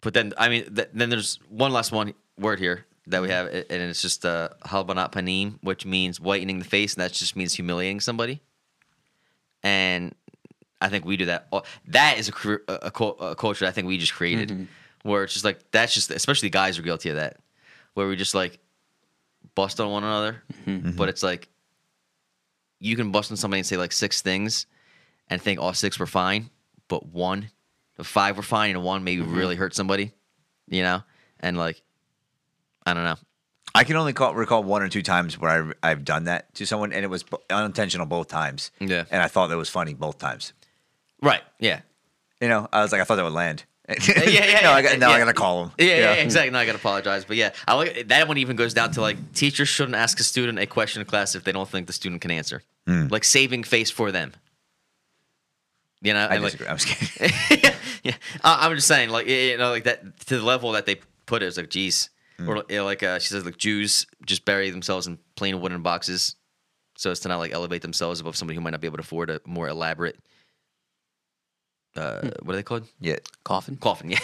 [0.07, 3.53] But then, I mean, th- then there's one last one word here that we mm-hmm.
[3.53, 7.35] have, and it's just uh, halbanat panim, which means whitening the face, and that just
[7.35, 8.41] means humiliating somebody.
[9.65, 10.15] And
[10.81, 11.53] I think we do that.
[11.89, 14.65] That is a, cr- a, a a culture I think we just created, mm-hmm.
[15.03, 17.39] where it's just like that's just especially guys are guilty of that,
[17.95, 18.61] where we just like
[19.57, 20.93] bust on one another, mm-hmm.
[20.93, 21.49] but it's like
[22.79, 24.67] you can bust on somebody and say like six things,
[25.29, 26.49] and think all six were fine,
[26.87, 27.51] but one,
[28.03, 29.37] five were fine, and one maybe mm-hmm.
[29.37, 30.13] really hurt somebody,
[30.69, 31.03] you know,
[31.41, 31.83] and like
[32.85, 33.17] I don't know.
[33.75, 36.65] I can only call, recall one or two times where I've, I've done that to
[36.65, 38.71] someone, and it was unintentional both times.
[38.81, 39.05] Yeah.
[39.11, 40.55] and I thought that was funny both times.
[41.21, 41.43] Right?
[41.59, 41.81] Yeah.
[42.41, 43.65] You know, I was like, I thought that would land.
[43.89, 45.19] yeah, yeah, no, I got, now I yeah.
[45.19, 45.73] got to call him.
[45.79, 46.51] Yeah, yeah, yeah, exactly.
[46.51, 48.37] No, I gotta apologize, but yeah, I like that one.
[48.37, 51.45] Even goes down to like teachers shouldn't ask a student a question in class if
[51.45, 52.63] they don't think the student can answer.
[52.87, 53.07] Hmm.
[53.09, 54.33] Like saving face for them.
[56.03, 56.89] You know, I and, like- I'm just
[57.19, 57.73] kidding.
[58.11, 61.01] yeah, I, I'm just saying, like you know, like that to the level that they
[61.27, 62.11] put it, it's like, geez,
[62.47, 65.83] or you know, like uh, she says, like Jews just bury themselves in plain wooden
[65.83, 66.37] boxes,
[66.97, 69.03] so as to not like elevate themselves above somebody who might not be able to
[69.03, 70.17] afford a more elaborate.
[71.97, 72.87] Uh, what are they called?
[73.01, 73.77] yeah, Coffin.
[73.77, 74.19] Coffin, yeah,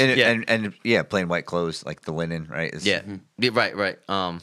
[0.00, 2.68] and, yeah, and and yeah, plain white clothes like the linen, right?
[2.68, 3.02] It's- yeah.
[3.38, 3.98] Yeah, right, right.
[4.08, 4.40] Um,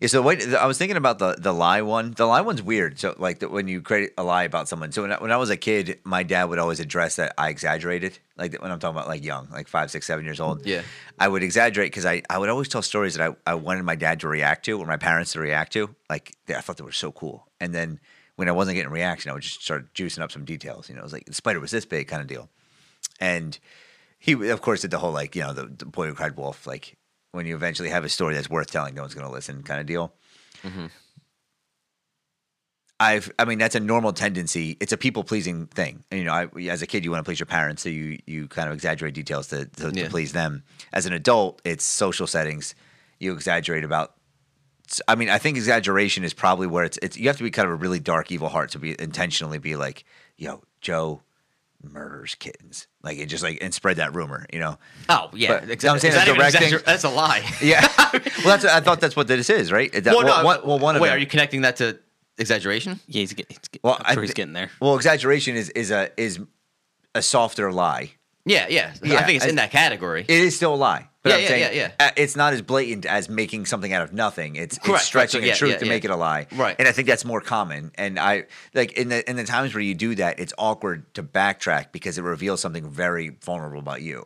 [0.00, 2.12] Yeah, so wait, I was thinking about the the lie one.
[2.12, 2.98] The lie one's weird.
[2.98, 4.92] So like the, when you create a lie about someone.
[4.92, 7.48] So when I, when I was a kid, my dad would always address that I
[7.50, 8.18] exaggerated.
[8.36, 10.64] Like when I'm talking about like young, like five, six, seven years old.
[10.64, 10.82] Yeah.
[11.18, 13.96] I would exaggerate because I, I would always tell stories that I, I wanted my
[13.96, 15.94] dad to react to or my parents to react to.
[16.08, 17.46] Like they, I thought they were so cool.
[17.60, 18.00] And then
[18.36, 20.88] when I wasn't getting a reaction, I would just start juicing up some details.
[20.88, 22.48] You know, it was like the spider was this big kind of deal.
[23.20, 23.58] And
[24.20, 26.66] he of course did the whole like you know the, the boy who cried wolf
[26.66, 26.96] like
[27.32, 29.80] when you eventually have a story that's worth telling no one's going to listen kind
[29.80, 30.12] of deal
[30.62, 30.86] mm-hmm.
[32.98, 34.76] i've i mean that's a normal tendency.
[34.80, 36.04] It's a people pleasing thing.
[36.10, 38.18] And you know I, as a kid you want to please your parents so you
[38.26, 40.64] you kind of exaggerate details to, to, to please them.
[40.92, 42.74] As an adult it's social settings.
[43.18, 44.14] You exaggerate about
[45.06, 46.98] I mean, I think exaggeration is probably where it's.
[47.02, 49.58] It's you have to be kind of a really dark, evil heart to be intentionally
[49.58, 50.04] be like,
[50.36, 51.22] "Yo, Joe
[51.82, 54.78] murders kittens," like it just like and spread that rumor, you know.
[55.08, 55.88] oh yeah, But- exactly.
[55.90, 57.42] I'm saying Is that that's directing- exagger- That's a lie.
[57.62, 57.86] Yeah.
[58.12, 58.20] well,
[58.58, 59.92] that's I thought that's what this is, right?
[59.92, 60.26] That, well, no.
[60.26, 61.16] well, one, well, one of wait, them.
[61.16, 61.98] are you connecting that to
[62.38, 63.00] exaggeration?
[63.06, 64.70] Yeah, he's, get, he's get, Well, I'm I he's getting there.
[64.80, 66.40] Well, exaggeration is is a is
[67.14, 68.12] a softer lie.
[68.46, 68.94] Yeah, yeah.
[69.04, 70.22] I think it's I- in that category.
[70.22, 71.08] It is still a lie.
[71.22, 74.02] But Yeah, I'm yeah, saying yeah, uh, It's not as blatant as making something out
[74.02, 74.56] of nothing.
[74.56, 75.90] It's, it's stretching so a truth yeah, to yeah.
[75.90, 76.46] make it a lie.
[76.52, 76.76] Right.
[76.78, 77.92] And I think that's more common.
[77.96, 78.44] And I
[78.74, 82.16] like in the in the times where you do that, it's awkward to backtrack because
[82.16, 84.24] it reveals something very vulnerable about you.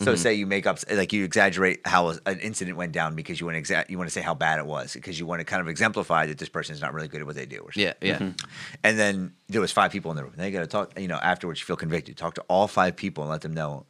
[0.00, 0.22] So Mm-hmm.
[0.22, 3.56] say you make up like you exaggerate how an incident went down because you want
[3.56, 5.60] to exa- you want to say how bad it was because you want to kind
[5.60, 7.58] of exemplify that this person is not really good at what they do.
[7.62, 7.82] Or something.
[7.82, 8.18] Yeah, yeah.
[8.18, 8.48] Mm-hmm.
[8.84, 10.34] And then there was five people in the room.
[10.38, 11.00] You got to talk.
[11.00, 12.16] You know, afterwards you feel convicted.
[12.16, 13.86] Talk to all five people and let them know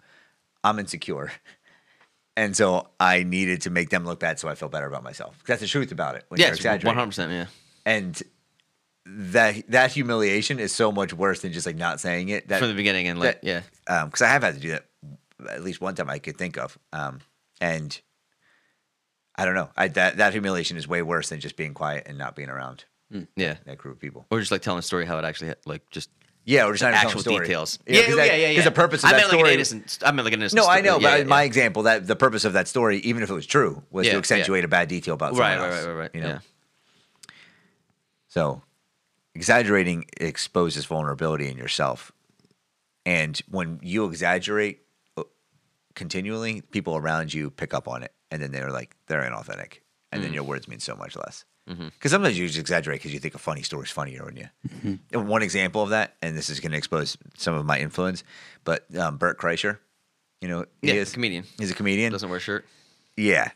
[0.64, 1.30] I'm insecure,
[2.38, 5.42] and so I needed to make them look bad so I feel better about myself.
[5.46, 6.24] That's the truth about it.
[6.28, 7.32] When you're Yes, exaggerating, one hundred percent.
[7.32, 7.46] Yeah.
[7.84, 8.22] and
[9.06, 12.48] that that humiliation is so much worse than just like not saying it.
[12.48, 14.84] That From the beginning and like, that- yeah, because I have had to do that
[15.50, 17.20] at least one time I could think of, um,
[17.60, 18.00] and
[19.36, 19.70] I don't know.
[19.76, 22.84] I that that humiliation is way worse than just being quiet and not being around
[23.36, 23.56] yeah.
[23.64, 24.26] that group of people.
[24.30, 26.10] Or just like telling a story how it actually like just
[26.48, 27.40] Yeah, or just not even actual story.
[27.46, 27.78] details.
[27.86, 28.48] Yeah, yeah, yeah, yeah.
[28.48, 29.48] Because the purpose of I that meant like story.
[29.50, 29.98] an innocent.
[30.02, 30.56] I meant like an innocent.
[30.62, 31.46] no, I know, Yeah, but yeah, my yeah.
[31.46, 34.16] example that the purpose of that story, even if it was true, was Yeah, to
[34.16, 34.18] yeah.
[34.20, 35.84] accentuate a bad detail about someone Right, right, else.
[35.84, 36.10] right, right, right.
[36.14, 36.28] You know?
[36.28, 36.38] Yeah.
[38.28, 38.62] So,
[39.34, 42.12] exaggerating exposes vulnerability in yourself,
[43.06, 44.80] and when you exaggerate
[45.16, 45.24] uh,
[45.94, 49.80] continually, people around you pick up on it, and then they're like they're inauthentic,
[50.12, 50.24] and Mm.
[50.24, 51.44] then your words mean so much less.
[51.68, 54.48] Because sometimes you just exaggerate because you think a funny story is funnier, wouldn't
[54.84, 54.98] you?
[55.12, 58.24] And One example of that, and this is going to expose some of my influence,
[58.64, 59.78] but um, Bert Kreischer,
[60.40, 61.44] you know, he Yeah, is comedian.
[61.58, 62.12] He's a comedian.
[62.12, 62.64] Doesn't wear a shirt.
[63.16, 63.50] Yeah.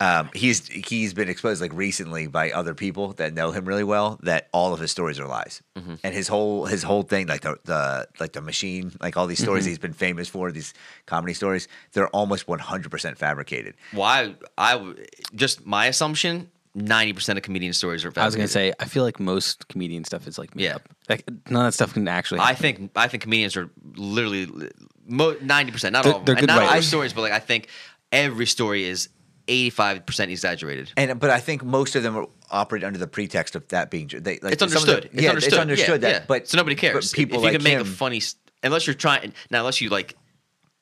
[0.00, 4.18] Um, he's he's been exposed like recently by other people that know him really well
[4.24, 7.56] that all of his stories are lies, and his whole his whole thing like the,
[7.66, 10.74] the like the machine like all these stories he's been famous for these
[11.06, 13.74] comedy stories they're almost one hundred percent fabricated.
[13.94, 14.94] Well, I
[15.36, 16.50] just my assumption.
[16.74, 18.12] Ninety percent of comedian stories are.
[18.16, 20.76] I was gonna say I feel like most comedian stuff is like made Yeah.
[20.76, 20.88] up.
[21.08, 22.40] Like none of that stuff can actually.
[22.40, 24.70] I think I think comedians are literally
[25.06, 27.32] ninety percent, not They're- all, of they're them, good and not all stories, but like
[27.32, 27.68] I think
[28.12, 29.08] every story is
[29.48, 30.92] eighty five percent exaggerated.
[30.96, 34.06] And but I think most of them are operate under the pretext of that being
[34.06, 34.20] true.
[34.20, 35.10] They, like, It's some of the- understood.
[35.12, 35.52] it's yeah, understood.
[35.54, 36.24] it's understood Yeah, that, yeah.
[36.28, 37.10] but so nobody cares.
[37.10, 39.58] But people if you like can make him, a funny, s- unless you're trying now,
[39.60, 40.14] unless you like,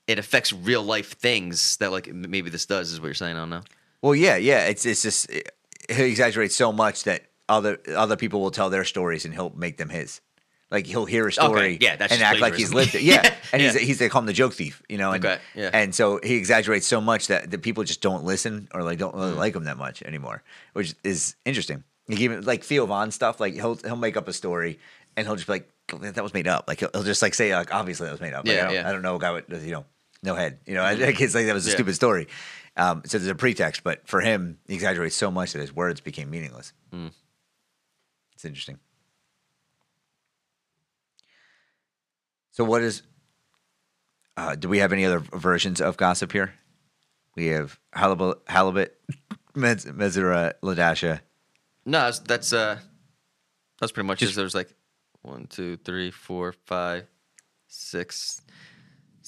[0.06, 3.36] it affects real life things that like maybe this does is what you're saying.
[3.36, 3.62] I don't know.
[4.02, 4.66] Well, yeah, yeah.
[4.66, 5.30] It's it's just
[5.88, 9.76] he exaggerates so much that other other people will tell their stories and he'll make
[9.78, 10.20] them his.
[10.70, 13.00] Like he'll hear a story, yeah, that's and act like he's lived it.
[13.00, 13.80] Yeah, Yeah, and he's yeah.
[13.80, 15.12] he's they call him the joke thief, you know.
[15.12, 15.70] And, Okay, yeah.
[15.72, 19.14] and so he exaggerates so much that the people just don't listen or like don't
[19.14, 19.36] really Mm.
[19.38, 20.42] like him that much anymore,
[20.74, 21.84] which is interesting.
[22.06, 24.78] Like even like Theo Von stuff, like he'll he'll make up a story
[25.16, 25.70] and he'll just be like
[26.14, 26.66] that was made up.
[26.68, 28.46] Like he'll, he'll just like say like obviously that was made up.
[28.46, 28.88] Like, Yeah, I don't, yeah.
[28.88, 29.86] I don't know a guy with you know
[30.22, 30.58] no head.
[30.66, 31.76] You know, like it's like that was a Yeah.
[31.76, 32.28] stupid story.
[32.78, 36.00] Um, so there's a pretext, but for him, he exaggerates so much that his words
[36.00, 36.72] became meaningless.
[36.92, 37.12] Mm.
[38.34, 38.78] It's interesting.
[42.52, 43.02] So, what is?
[44.36, 46.54] Uh, do we have any other versions of gossip here?
[47.34, 48.96] We have halibut, halibut,
[49.56, 51.20] Mez, Mezura, Ladasha.
[51.84, 52.78] No, that's that's uh,
[53.80, 54.20] that's pretty much.
[54.20, 54.72] Just, there's like
[55.22, 57.06] one, two, three, four, five,
[57.66, 58.40] six,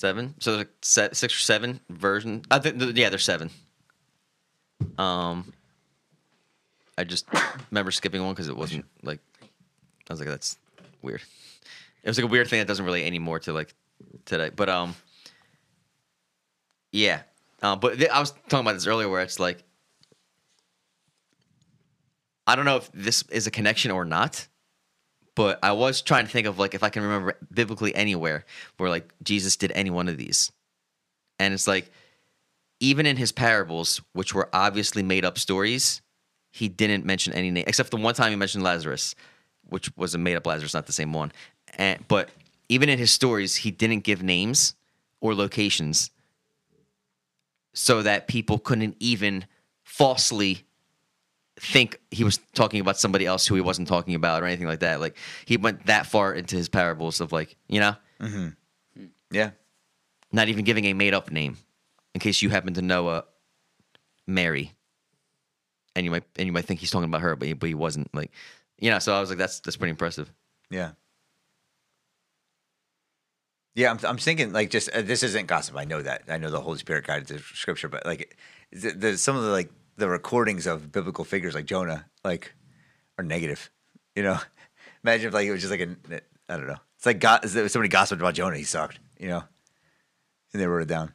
[0.01, 0.35] seven.
[0.41, 2.43] So six or seven version.
[2.51, 3.51] I think th- yeah, there's seven.
[4.97, 5.53] Um,
[6.97, 7.27] I just
[7.71, 9.21] remember skipping one because it wasn't like
[10.09, 10.59] I was like that's
[11.03, 11.23] weird.
[12.03, 13.75] It was like a weird thing that doesn't relate anymore to like
[14.25, 14.51] today.
[14.55, 14.95] But um,
[16.93, 17.23] yeah.
[17.63, 19.63] Um, but th- I was talking about this earlier where it's like
[22.47, 24.49] I don't know if this is a connection or not,
[25.41, 28.45] but I was trying to think of like if I can remember biblically anywhere
[28.77, 30.53] where like Jesus did any one of these.
[31.39, 31.91] And it's like
[32.79, 36.03] even in his parables, which were obviously made up stories,
[36.51, 39.15] he didn't mention any name except the one time he mentioned Lazarus,
[39.67, 41.33] which was a made up Lazarus, not the same one.
[41.79, 42.29] And but
[42.69, 44.75] even in his stories, he didn't give names
[45.23, 46.11] or locations
[47.73, 49.47] so that people couldn't even
[49.85, 50.67] falsely
[51.61, 54.81] think he was talking about somebody else who he wasn't talking about or anything like
[54.81, 55.01] that.
[55.01, 57.97] Like he went that far into his parables of like, you know,
[59.31, 59.51] Yeah,
[60.33, 61.59] not even giving a made up name
[62.15, 63.23] in case you happen to know uh,
[64.27, 64.73] Mary.
[65.95, 67.75] And you might and you might think he's talking about her, but he, but he
[67.75, 68.15] wasn't.
[68.15, 68.31] Like,
[68.79, 68.99] you know.
[69.01, 70.33] So I was like, that's that's pretty impressive.
[70.71, 70.93] yeah,
[73.75, 73.91] yeah.
[73.91, 75.77] I'm, I'm thinking like just uh, this isn't gossip.
[75.77, 76.23] I know that.
[76.29, 78.37] I know the Holy Spirit guided the Scripture, but like
[78.73, 82.55] the, the, some of the like the recordings of biblical figures like Jonah like
[83.19, 83.71] are negative.
[84.17, 84.39] You know,
[85.05, 86.77] imagine if like it was just like a I don't know.
[86.97, 88.57] It's like God, somebody gossiped about Jonah.
[88.57, 88.99] He sucked.
[89.19, 89.45] You know,
[90.53, 91.13] and they wrote it down.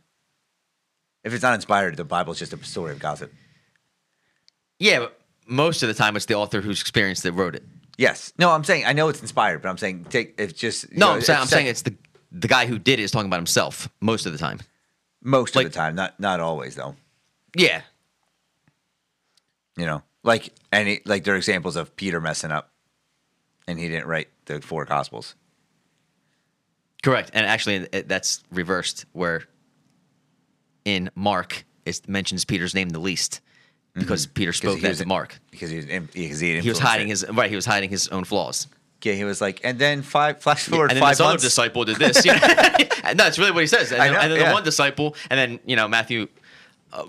[1.23, 3.33] If it's not inspired, the Bible's just a story of gossip.
[4.79, 7.63] Yeah, but most of the time it's the author who's experienced that wrote it.
[7.97, 8.33] Yes.
[8.37, 11.13] No, I'm saying I know it's inspired, but I'm saying take it's just No, know,
[11.13, 11.95] I'm saying I'm it's saying it's the
[12.31, 14.59] the guy who did it is talking about himself most of the time.
[15.23, 16.95] most like- of the time, not not always though.
[17.57, 17.81] Yeah,
[19.77, 22.71] You know, like any like there are examples of Peter messing up,
[23.67, 25.35] and he didn't write the four Gospels.
[27.03, 27.31] correct.
[27.33, 29.43] And actually, it, that's reversed where
[30.85, 33.41] in Mark it mentions Peter's name the least
[33.93, 34.67] because Peter Mm-hmm.
[34.67, 35.39] 'Cause spoke that was- to Mark.
[35.51, 37.49] because he was because he, He was hiding his right.
[37.49, 38.67] He was hiding his own flaws.
[39.03, 41.85] Yeah, he was like, and then five flash forward and then five this other disciple
[41.85, 42.25] did this.
[42.25, 42.33] Know?
[43.03, 43.91] And that's really what he says.
[43.91, 44.47] And, then, know, and then yeah.
[44.49, 46.27] the one disciple, and then you know Matthew,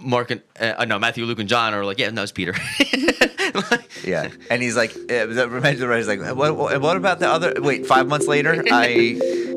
[0.01, 2.55] Mark, and uh, no Matthew, Luke, and John are like, yeah, no, it's Peter.
[4.05, 7.55] yeah, and he's like, uh, the Righteous, like, what, what, what about the other?
[7.59, 9.55] Wait, five months later, I.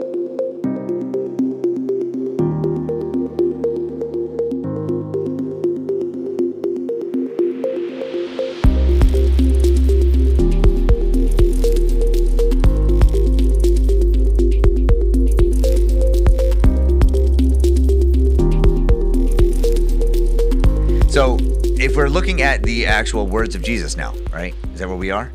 [21.10, 24.54] So, if we're looking at the actual words of Jesus now, right?
[24.74, 25.32] Is that where we are?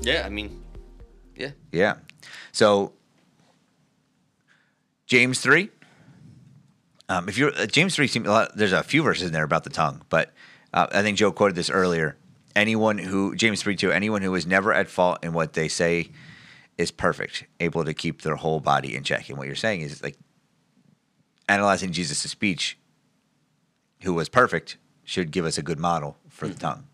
[0.00, 0.62] yeah, I mean,
[1.36, 1.96] yeah, Yeah.
[2.52, 2.94] So
[5.06, 5.70] James three.
[7.10, 9.44] Um, if you're uh, James three, seem a lot, there's a few verses in there
[9.44, 10.32] about the tongue, but
[10.72, 12.16] uh, I think Joe quoted this earlier,
[12.56, 16.08] anyone who James three two anyone who is never at fault in what they say
[16.78, 19.28] is perfect, able to keep their whole body in check.
[19.28, 20.16] And what you're saying is like
[21.46, 22.78] analyzing Jesus' speech,
[24.00, 24.78] who was perfect,
[25.10, 26.84] should give us a good model for the tongue.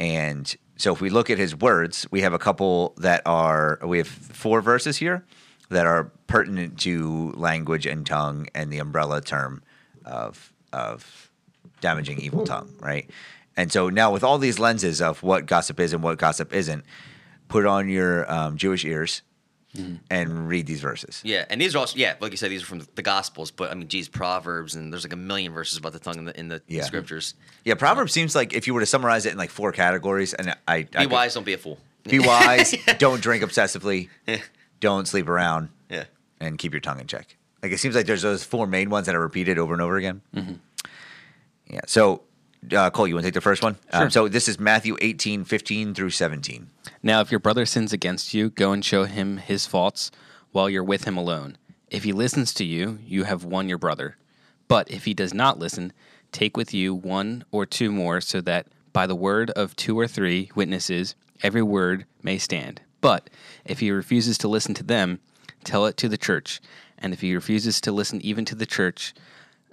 [0.00, 3.98] And so if we look at his words, we have a couple that are we
[3.98, 5.24] have four verses here
[5.68, 9.62] that are pertinent to language and tongue and the umbrella term
[10.04, 11.30] of of
[11.80, 13.08] damaging evil tongue, right?
[13.56, 16.84] And so now with all these lenses of what gossip is and what gossip isn't,
[17.46, 19.22] put on your um, Jewish ears
[20.10, 21.20] and read these verses.
[21.24, 23.50] Yeah, and these are also yeah, like you said, these are from the Gospels.
[23.50, 26.24] But I mean, geez, Proverbs, and there's like a million verses about the tongue in
[26.24, 26.82] the in the Yeah.
[26.84, 27.34] scriptures.
[27.64, 30.50] Yeah, Proverbs seems like if you were to summarize it in like four categories, and
[30.50, 31.78] I, I Be could- wise, don't be a fool.
[32.04, 34.38] be wise, don't drink obsessively, Yeah.
[34.80, 36.04] don't sleep around, Yeah.
[36.40, 37.36] and keep your tongue in check.
[37.62, 39.96] Like it seems like there's those four main ones that are repeated over and over
[39.96, 40.22] again.
[41.68, 41.80] Yeah.
[41.86, 42.22] So,
[42.74, 43.76] uh, Cole, you want to take the first one?
[43.92, 44.10] Um, Sure.
[44.10, 46.68] so this is Matthew 18, 15 through 17.
[47.02, 50.10] Now, if your brother sins against you, go and show him his faults
[50.52, 51.56] while you're with him alone.
[51.88, 54.18] If he listens to you, you have won your brother.
[54.68, 55.94] But if he does not listen,
[56.30, 60.06] take with you one or two more, so that by the word of two or
[60.06, 62.82] three witnesses, every word may stand.
[63.00, 63.30] But
[63.64, 65.20] if he refuses to listen to them,
[65.64, 66.60] tell it to the church.
[66.98, 69.14] And if he refuses to listen even to the church,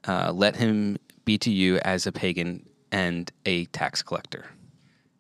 [0.08, 4.46] uh, let him be to you as a pagan and a tax collector.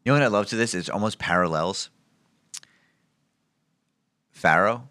[0.05, 0.73] You know what I love to this?
[0.73, 1.89] It's almost parallels
[4.37, 4.87] Pharaoh,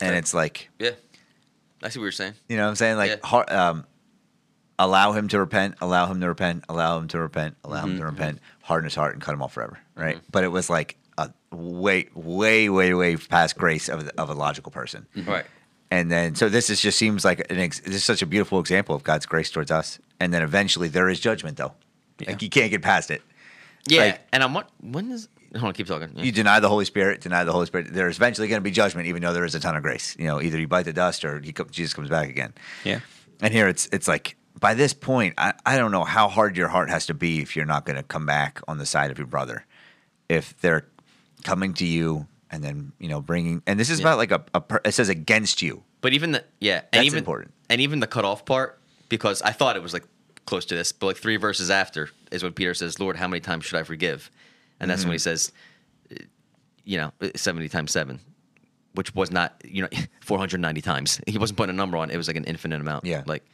[0.00, 0.90] and it's like Yeah.
[1.82, 2.34] I see what you're saying.
[2.48, 2.96] You know what I'm saying?
[2.96, 3.16] Like, Yeah.
[3.22, 3.86] har- um,
[4.78, 7.98] allow him to repent, allow him to repent, allow him to repent, allow him Mm-hmm.
[7.98, 10.18] to repent, harden his heart and cut him off forever, right?
[10.32, 14.72] But it was like a way, way, way, way past grace of, of a logical
[14.72, 15.06] person.
[15.14, 15.44] Right.
[15.90, 18.58] And then, so this is just seems like an ex- this is such a beautiful
[18.58, 19.98] example of God's grace towards us.
[20.18, 21.74] And then eventually there is judgment, though.
[22.26, 23.22] Like you can't get past it.
[23.86, 24.00] Yeah.
[24.00, 24.70] Like- and I'm what?
[24.80, 25.28] When is?
[25.54, 25.72] Hold on.
[25.72, 26.10] Keep talking.
[26.14, 26.24] Yeah.
[26.24, 27.88] You deny the Holy Spirit, deny the Holy Spirit.
[27.92, 30.16] There's eventually going to be judgment, even though there is a ton of grace.
[30.18, 32.52] You know, either you bite the dust or he co- Jesus comes back again.
[32.84, 33.00] Yeah.
[33.40, 36.68] And here it's it's like by this point, I, I don't know how hard your
[36.68, 39.18] heart has to be if you're not going to come back on the side of
[39.18, 39.64] your brother.
[40.28, 40.86] If they're
[41.42, 44.06] coming to you and then you know bringing, and this is Yeah.
[44.06, 45.82] about like a, a per, it says against you.
[46.00, 47.52] But even the yeah, and That's even important.
[47.70, 48.78] and even the cutoff part
[49.08, 50.04] because I thought it was like
[50.46, 53.40] close to this, but like three verses after is when Peter says, "Lord, how many
[53.40, 54.30] times should I forgive?"
[54.84, 55.52] And that's when he says,
[56.10, 56.16] uh,
[56.84, 58.20] you know, uh, seventy times seven,
[58.94, 59.88] which was not you know
[60.20, 61.20] four hundred ninety times.
[61.26, 62.14] He wasn't putting a number on; it.
[62.14, 63.04] it was like an infinite amount.
[63.04, 63.22] Yeah.
[63.26, 63.44] like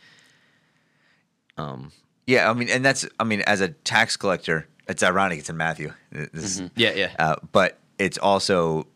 [1.57, 1.93] um,
[2.27, 5.39] Yeah, I mean, and that's I mean, as a tax collector, it's ironic.
[5.39, 5.93] It's in Matthew.
[6.11, 8.87] This, yeah, yeah, uh, but it's also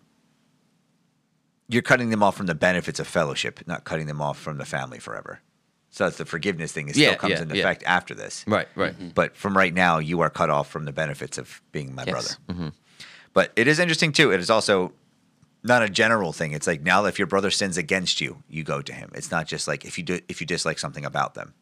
[1.69, 4.65] you're cutting them off from the benefits of fellowship, not cutting them off from the
[4.65, 5.41] family forever.
[5.95, 6.89] So that's the forgiveness thing.
[6.89, 7.63] It still comes yeah, into yeah.
[7.63, 8.45] effect after this.
[8.49, 9.15] right, right.
[9.15, 12.11] But from right now, you are cut off from the benefits of being my Yes.
[12.11, 12.29] brother.
[12.49, 12.69] Mm-hmm.
[13.33, 14.33] But it is interesting too.
[14.33, 14.93] It is also
[15.63, 16.51] not a general thing.
[16.51, 19.13] It's like now if your brother sins against you, you go to him.
[19.15, 21.55] It's not just like if you do if you dislike something about them.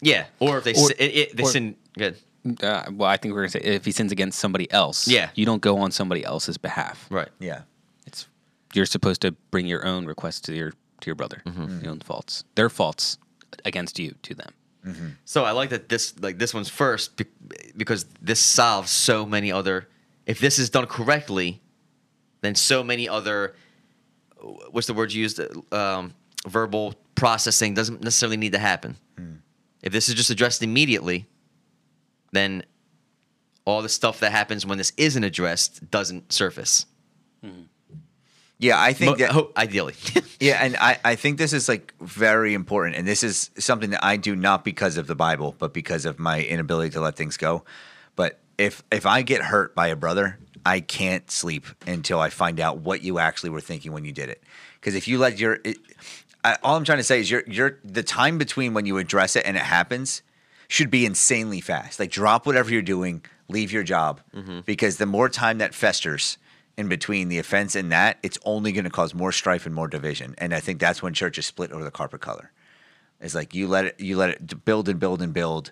[0.00, 2.16] Yeah, or if they Or- si- it, it, they or- sin good.
[2.62, 5.28] Uh, well, I think we're gonna say if he sins against somebody else, Yeah.
[5.34, 7.06] you don't go on somebody else's behalf.
[7.10, 7.28] Right.
[7.38, 7.62] Yeah.
[8.06, 8.28] It's
[8.74, 12.44] you're supposed to bring your own requests to your to your brother, your own faults,
[12.54, 13.18] their faults
[13.64, 14.52] against you to them.
[14.86, 15.08] Mm-hmm.
[15.24, 17.26] So I like that this like this one's first be-
[17.76, 19.88] because this solves so many other.
[20.26, 21.60] If this is done correctly,
[22.42, 23.54] then so many other.
[24.70, 25.40] What's the word you used?
[25.72, 26.14] Um,
[26.46, 28.96] verbal processing doesn't necessarily need to happen.
[29.16, 29.36] Hmm.
[29.82, 31.26] If this is just addressed immediately,
[32.32, 32.64] then
[33.64, 36.86] all the stuff that happens when this isn't addressed doesn't surface.
[37.42, 37.62] Hmm.
[38.64, 39.94] Yeah, I think Mo- that ideally.
[40.40, 42.96] Yeah, and I, I think this is like very important.
[42.96, 46.18] And this is something that I do not because of the Bible, but because of
[46.18, 47.64] my inability to let things go.
[48.14, 52.60] But if if I get hurt by a brother, I can't sleep until I find
[52.60, 54.42] out what you actually were thinking when you did it.
[54.80, 55.78] Because if you let your it,
[56.42, 59.36] I, all I'm trying to say is your your the time between when you address
[59.36, 60.22] it and it happens
[60.68, 62.00] should be insanely fast.
[62.00, 64.60] Like drop whatever you're doing, leave your job, mm-hmm.
[64.66, 66.38] because the more time that festers
[66.76, 69.88] in between the offense and that, it's only going to cause more strife and more
[69.88, 70.34] division.
[70.38, 72.50] And I think that's when churches split over the carpet color.
[73.20, 75.70] It's like you let it you let it build and build and build.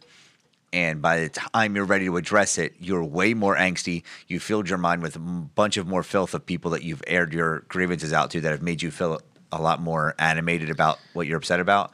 [0.72, 4.04] And by the time you're ready to address it, you're way more angsty.
[4.26, 7.34] You filled your mind with a bunch of more filth of people that you've aired
[7.34, 11.26] your grievances out to that have made you feel a lot more animated about what
[11.26, 11.92] you're upset about.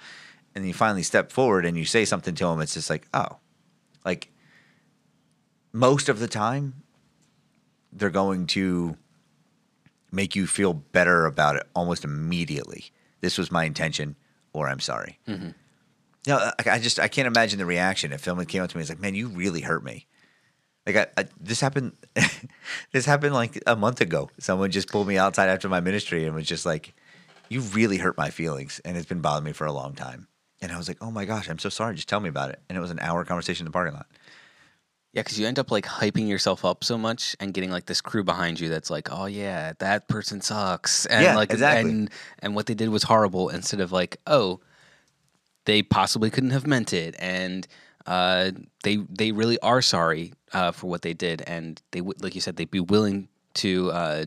[0.54, 2.60] And you finally step forward and you say something to them.
[2.60, 3.38] It's just like, oh,
[4.04, 4.30] like
[5.72, 6.74] most of the time,
[7.92, 8.96] they're going to
[10.10, 12.86] make you feel better about it almost immediately.
[13.20, 14.16] This was my intention,
[14.52, 15.18] or I'm sorry.
[15.26, 15.50] Mm-hmm.
[16.26, 18.80] No, I I just I can't imagine the reaction if someone came up to me
[18.80, 20.06] and was like, "Man, you really hurt me."
[20.86, 21.92] Like I, I this happened.
[22.92, 24.30] this happened like a month ago.
[24.38, 26.94] Someone just pulled me outside after my ministry and was just like,
[27.48, 30.28] "You really hurt my feelings, and it's been bothering me for a long time."
[30.60, 31.94] And I was like, "Oh my gosh, I'm so sorry.
[31.94, 34.06] Just tell me about it." And it was an hour conversation in the parking lot.
[35.12, 38.00] Yeah, because you end up like hyping yourself up so much and getting like this
[38.00, 41.90] crew behind you that's like, oh yeah, that person sucks, and Yeah, like exactly.
[41.90, 43.48] and and what they did was horrible.
[43.48, 44.60] Instead of like, oh,
[45.64, 47.66] they possibly couldn't have meant it, and
[48.06, 48.50] uh,
[48.82, 52.40] they they really are sorry uh, for what they did, and they would, like you
[52.42, 53.90] said, they'd be willing to.
[53.90, 54.24] Uh,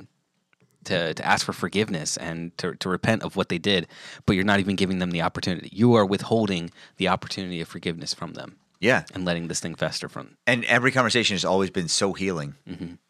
[0.85, 3.87] to, to ask for forgiveness and to, to repent of what they did,
[4.25, 5.69] but you're not even giving them the opportunity.
[5.71, 10.09] You are withholding the opportunity of forgiveness from them Yeah, and letting this thing fester
[10.09, 12.55] from and every conversation has always been so healing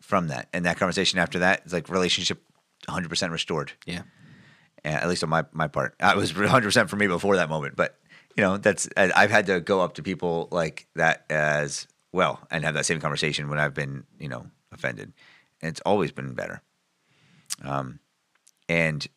[0.02, 0.50] from that.
[0.54, 2.44] And that conversation after that is like relationship
[2.86, 3.72] 100 percent restored.
[3.86, 4.04] yeah.
[4.84, 5.96] At least on my my part.
[6.00, 7.98] It was 100 percent for me before that moment, but
[8.36, 12.66] you know that's I've had to go up to people like that as well and
[12.66, 15.14] have that same conversation when I've been you know offended,
[15.62, 16.62] and it's always been better.
[17.64, 18.00] Um,
[18.68, 19.08] and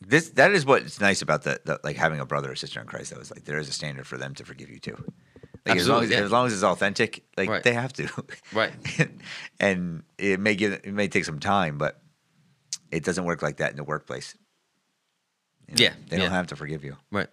[0.00, 2.86] this that is what's nice about the, the like having a brother or sister in
[2.86, 3.10] Christ.
[3.10, 5.02] That was like there is a standard for them to forgive you too.
[5.66, 6.20] Like as long as, yeah.
[6.20, 7.62] as long as it's authentic, like Right.
[7.62, 8.08] they have to.
[8.52, 8.72] Right.
[9.60, 12.00] and it may give it may take some time, but
[12.90, 14.34] it doesn't work like that in the workplace.
[15.68, 16.96] You know, Yeah, they don't have to forgive you.
[17.12, 17.28] Right.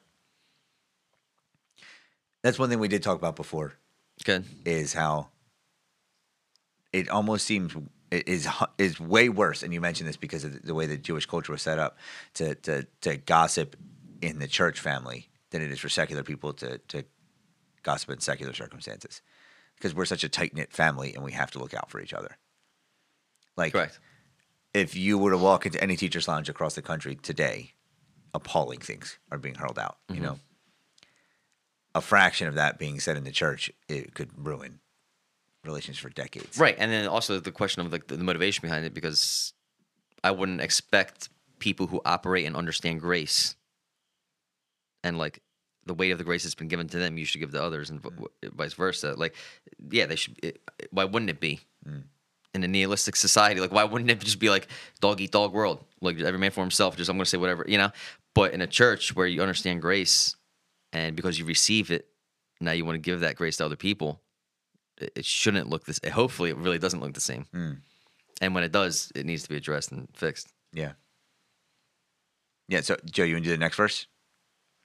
[2.44, 3.74] That's one thing we did talk about before
[4.24, 4.46] Good.
[4.66, 5.30] is how
[6.94, 7.76] it almost seems
[8.12, 8.48] it is
[8.78, 9.64] is way worse.
[9.64, 11.98] And you mentioned this because of the- the way the Jewish culture was set up
[12.36, 13.76] to to to gossip
[14.22, 17.04] in the church family than it is for secular people to to
[17.88, 19.22] gossip in secular circumstances
[19.78, 22.14] because we're such a tight knit family and we have to look out for each
[22.14, 22.38] other.
[23.56, 23.98] Like Correct.
[24.74, 27.72] if you were to walk into any teacher's lounge across the country today,
[28.34, 30.00] appalling things are being hurled out.
[30.10, 30.26] You mm-hmm.
[30.26, 30.40] know,
[31.96, 34.80] a fraction of that being said in the church, it could ruin
[35.64, 36.60] relations for decades.
[36.60, 39.54] Right, and then also the question of like the, the motivation behind it, because
[40.26, 41.30] I wouldn't expect
[41.60, 43.56] people who operate and understand grace,
[45.06, 45.42] and like
[45.88, 47.90] the weight of the grace that's been given to them, you should give to others,
[47.90, 48.54] and v- mm.
[48.54, 49.14] vice versa.
[49.18, 49.36] Like,
[49.92, 50.38] yeah, they should.
[50.44, 50.62] It,
[50.92, 52.04] why wouldn't it be mm.
[52.54, 53.60] in a nihilistic society?
[53.60, 54.68] Like, why wouldn't it just be like
[55.00, 55.84] dog eat dog world?
[56.02, 56.98] Like every man for himself.
[56.98, 57.92] Just I'm going to say whatever, you know.
[58.36, 60.36] But in a church where you understand grace,
[60.94, 62.08] and because you receive it,
[62.62, 64.22] now you want to give that grace to other people
[64.98, 66.00] it it shouldn't look this.
[66.12, 67.46] Hopefully, it really doesn't look the same.
[67.54, 67.78] Mm.
[68.42, 70.54] And when it does, it needs to be addressed and fixed.
[70.74, 70.94] Yeah.
[72.68, 72.82] Yeah.
[72.82, 74.08] So, Joe, you want to do the next verse?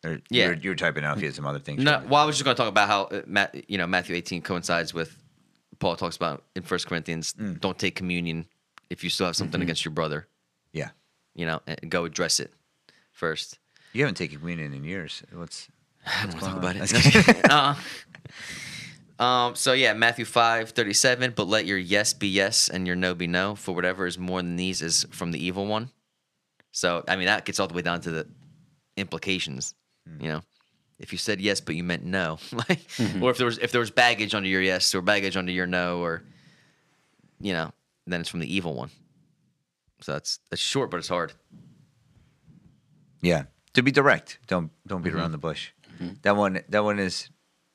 [0.04, 0.44] Or Yeah.
[0.44, 1.82] You were, you were typing out if you had some other things.
[1.82, 4.16] No, well, I was just going to talk about how uh, Matt, you know, Matthew
[4.16, 5.16] 18 coincides with
[5.78, 7.32] Paul talks about in First Corinthians.
[7.32, 8.46] Don't take communion
[8.90, 10.26] if you still have something against your brother.
[10.72, 10.90] Yeah.
[11.34, 12.52] You know, and go address it
[13.12, 13.58] first.
[13.92, 15.22] You haven't taken communion in years.
[15.32, 15.68] What's.
[16.06, 17.50] I don't want to talk about it.
[19.18, 21.32] uh, um, so yeah, Matthew five thirty seven.
[21.34, 23.54] But let your yes be yes and your no be no.
[23.54, 25.90] For whatever is more than these is from the evil one.
[26.72, 28.26] So I mean that gets all the way down to the
[28.96, 29.74] implications.
[30.20, 30.42] You know,
[30.98, 32.80] if you said yes but you meant no, like,
[33.20, 35.66] or if there was if there was baggage under your yes or baggage under your
[35.66, 36.22] no, or
[37.40, 37.72] you know,
[38.06, 38.90] then it's from the evil one.
[40.00, 41.32] So that's that's short, but it's hard.
[43.20, 43.44] Yeah.
[43.74, 44.38] To be direct.
[44.48, 45.04] Don't don't Mm-hmm.
[45.04, 45.70] beat around the bush.
[46.22, 47.30] That one that one is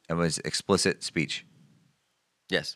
[0.09, 1.45] it was explicit speech.
[2.49, 2.75] Yes.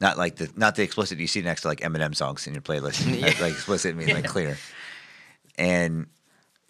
[0.00, 2.62] Not like the not the explicit you see next to like Eminem songs in your
[2.62, 3.06] playlist.
[3.20, 3.26] Yeah.
[3.40, 4.58] Like explicit means like clear.
[5.56, 6.06] And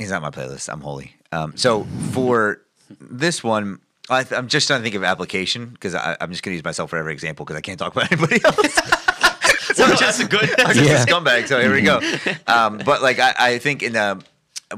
[0.02, 0.68] he's not my playlist.
[0.72, 1.14] I'm holy.
[1.32, 2.60] Um, so for
[3.00, 3.80] this one,
[4.10, 6.64] I th- I'm just trying to think of application because I'm just going to use
[6.64, 8.78] myself for every example because I can't talk about anybody else.
[9.74, 10.60] So that's a good.
[10.60, 11.02] I'm just Yeah.
[11.02, 11.46] a scumbag.
[11.48, 11.98] So here we go.
[12.46, 14.22] Um, but like I, I think in the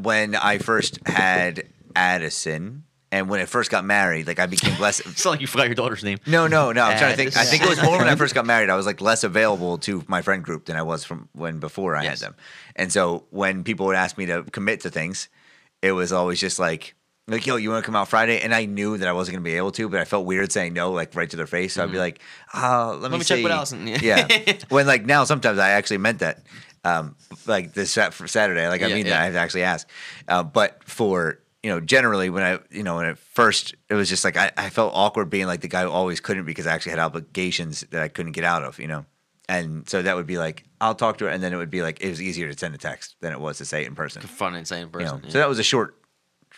[0.00, 1.64] when I first had
[1.96, 2.84] Addison
[3.14, 5.00] and when I first got married, like I became less.
[5.06, 6.18] It's not like you forgot your daughter's name.
[6.26, 6.82] No, no, no.
[6.82, 7.36] I'm trying to think.
[7.36, 8.70] I think it was more when I first got married.
[8.70, 11.94] I was like less available to my friend group than I was from when before
[11.96, 12.20] I Yes.
[12.20, 12.36] had them.
[12.76, 15.28] And so when people would ask me to commit to things,
[15.82, 16.94] it was always just like.
[17.26, 18.40] Like yo, you want to come out Friday?
[18.40, 20.74] And I knew that I wasn't gonna be able to, but I felt weird saying
[20.74, 21.72] no, like right to their face.
[21.72, 22.20] So I'd be like,
[22.52, 23.18] "Oh, let, me, Mm-hmm.
[23.20, 23.86] me check see." with Allison.
[23.86, 24.28] Yeah.
[24.68, 26.42] when like now, sometimes I actually meant that.
[26.84, 27.16] Um,
[27.46, 29.12] like this for Saturday, like I mean yeah.
[29.12, 29.88] that I have to actually ask.
[30.28, 34.10] Uh, but for you know, generally when I you know when at first it was
[34.10, 36.74] just like I, I felt awkward being like the guy who always couldn't because I
[36.74, 38.78] actually had obligations that I couldn't get out of.
[38.78, 39.06] You know.
[39.48, 41.82] And so that would be like, I'll talk to her, and then it would be
[41.82, 43.94] like, it was easier to send a text than it was to say it in
[43.94, 44.22] person.
[44.22, 45.12] Fun and same You know?
[45.12, 45.30] person.
[45.30, 45.98] So that was a short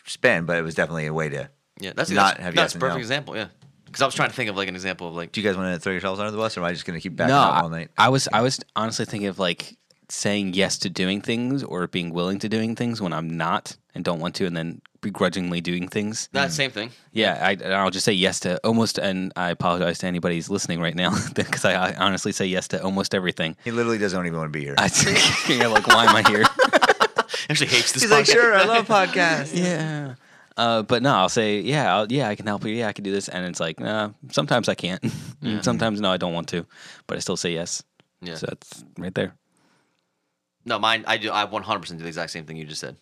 [0.05, 1.51] span, but it was definitely a way to.
[1.81, 3.01] Yeah, that's not that's, have that's yes a and perfect no.
[3.01, 3.37] example.
[3.37, 3.49] Yeah,
[3.85, 5.57] because I was trying to think of like an example of like Do you guys
[5.57, 7.35] want to throw yourselves under the bus, or am I just going to keep backing
[7.35, 7.91] no, up all night?
[7.97, 9.77] I was I was honestly thinking of like
[10.09, 14.05] saying yes to doing things or being willing to doing things when I'm not and
[14.05, 16.29] don't want to, and then begrudgingly doing things.
[16.33, 16.91] That same thing.
[17.13, 20.81] Yeah, I, I'll just say yes to almost, and I apologize to anybody who's listening
[20.81, 23.57] right now because I, I honestly say yes to almost everything.
[23.65, 24.75] He literally doesn't even want to be here.
[24.79, 26.45] I think you're like, why am I here?
[27.49, 28.03] Actually hates this.
[28.03, 29.57] He's like, sure, I love podcasts.
[29.57, 30.15] yeah.
[30.57, 32.73] Uh, but no, I'll say, yeah, I'll, yeah, I can help you.
[32.73, 33.29] Yeah, I can do this.
[33.29, 35.05] And it's like, nah, sometimes I can't.
[35.43, 36.65] And sometimes, no, I don't want to.
[37.07, 37.83] But I still say yes.
[38.23, 38.37] Yeah.
[38.37, 39.35] So that's right there.
[40.67, 41.05] No, mine.
[41.07, 41.31] I do.
[41.31, 42.97] I 100 percent do the exact same thing you just said.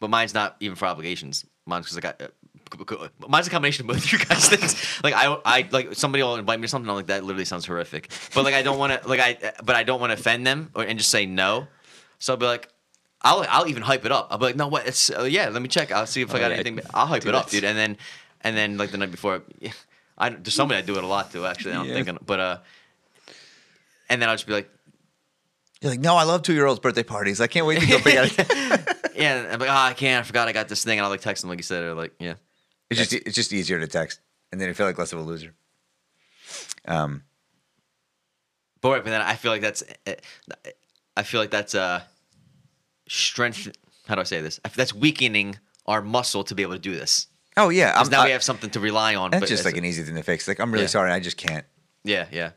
[0.00, 1.46] But mine's not even for obligations.
[1.64, 2.20] Mine's because I got.
[2.20, 4.74] Uh, mine's a combination of both you guys things.
[5.04, 6.90] Like I, I like somebody will invite me to something.
[6.90, 7.22] I'm like that.
[7.24, 8.10] Literally sounds horrific.
[8.34, 9.08] But like I don't want to.
[9.08, 9.52] Like I.
[9.64, 11.68] But I don't want to offend them or, and just say no.
[12.18, 12.68] So I'll be like.
[13.24, 14.26] I'll, I'll even hype it up.
[14.32, 14.84] I'll be like, no, what?
[14.84, 15.48] It's uh, yeah.
[15.48, 15.92] Let me check.
[15.92, 16.54] I'll see if I Oh, got yeah.
[16.56, 16.80] anything.
[16.92, 17.62] I'll hype Do it up, dude.
[17.62, 17.96] And then,
[18.40, 19.42] and then like the night before,
[20.18, 21.46] I there's somebody I do it a lot too.
[21.46, 21.94] Actually, I'm Yeah.
[21.94, 22.58] thinking, but uh,
[24.08, 24.68] and then I'll just be like,
[25.82, 27.40] You're like, no, I love two year olds' birthday parties.
[27.40, 28.32] I can't wait to go big.
[29.14, 30.24] Yeah, I'm like, oh, I can't.
[30.24, 31.94] I forgot I got this thing, and I'll like text them like you said, or
[31.94, 32.34] like, yeah,
[32.88, 35.22] It's just it's just easier to text, and then you feel like less of a
[35.22, 35.54] loser.
[36.88, 37.22] Um,
[38.80, 40.14] but right, but then I feel like that's, uh,
[41.16, 42.00] I feel like that's uh,
[43.08, 43.70] strength.
[44.06, 44.58] How do I say this?
[44.64, 47.26] I- That's weakening our muscle to be able to do this.
[47.56, 49.30] oh yeah, Because now I- we have something to rely on.
[49.30, 50.48] That's but just like an easy thing to fix.
[50.48, 50.88] Like I'm really Yeah.
[50.88, 51.66] sorry, I just can't.
[52.02, 52.52] yeah, yeah.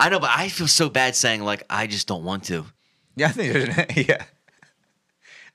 [0.00, 2.64] I know, but I feel so bad saying like I just don't want to.
[3.16, 4.24] Yeah, I think there's yeah.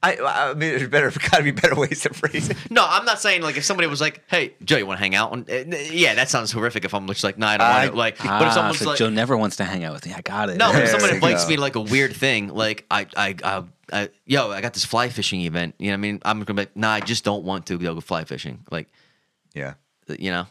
[0.04, 2.58] I I mean, there's better got to be better ways to phrase it.
[2.70, 5.16] No, I'm not saying like if somebody was like, "Hey, Joe, you want to hang
[5.16, 6.86] out?" Uh, yeah, that sounds horrific.
[6.86, 8.90] If I'm just like, "No, I don't want to." Like, but Ah, if someone's so
[8.90, 10.14] like, Joe never wants to hang out with me.
[10.14, 10.58] I got it.
[10.58, 11.50] No, There if someone invites go.
[11.50, 14.86] me to like a weird thing, like I, I, I, I, yo, I got this
[14.86, 15.74] fly fishing event.
[15.80, 17.78] You know, what I mean, I'm gonna be like, nah, I just don't want to
[17.80, 18.60] go fly fishing.
[18.70, 18.90] Like,
[19.56, 19.74] Yeah.
[20.20, 20.46] you know.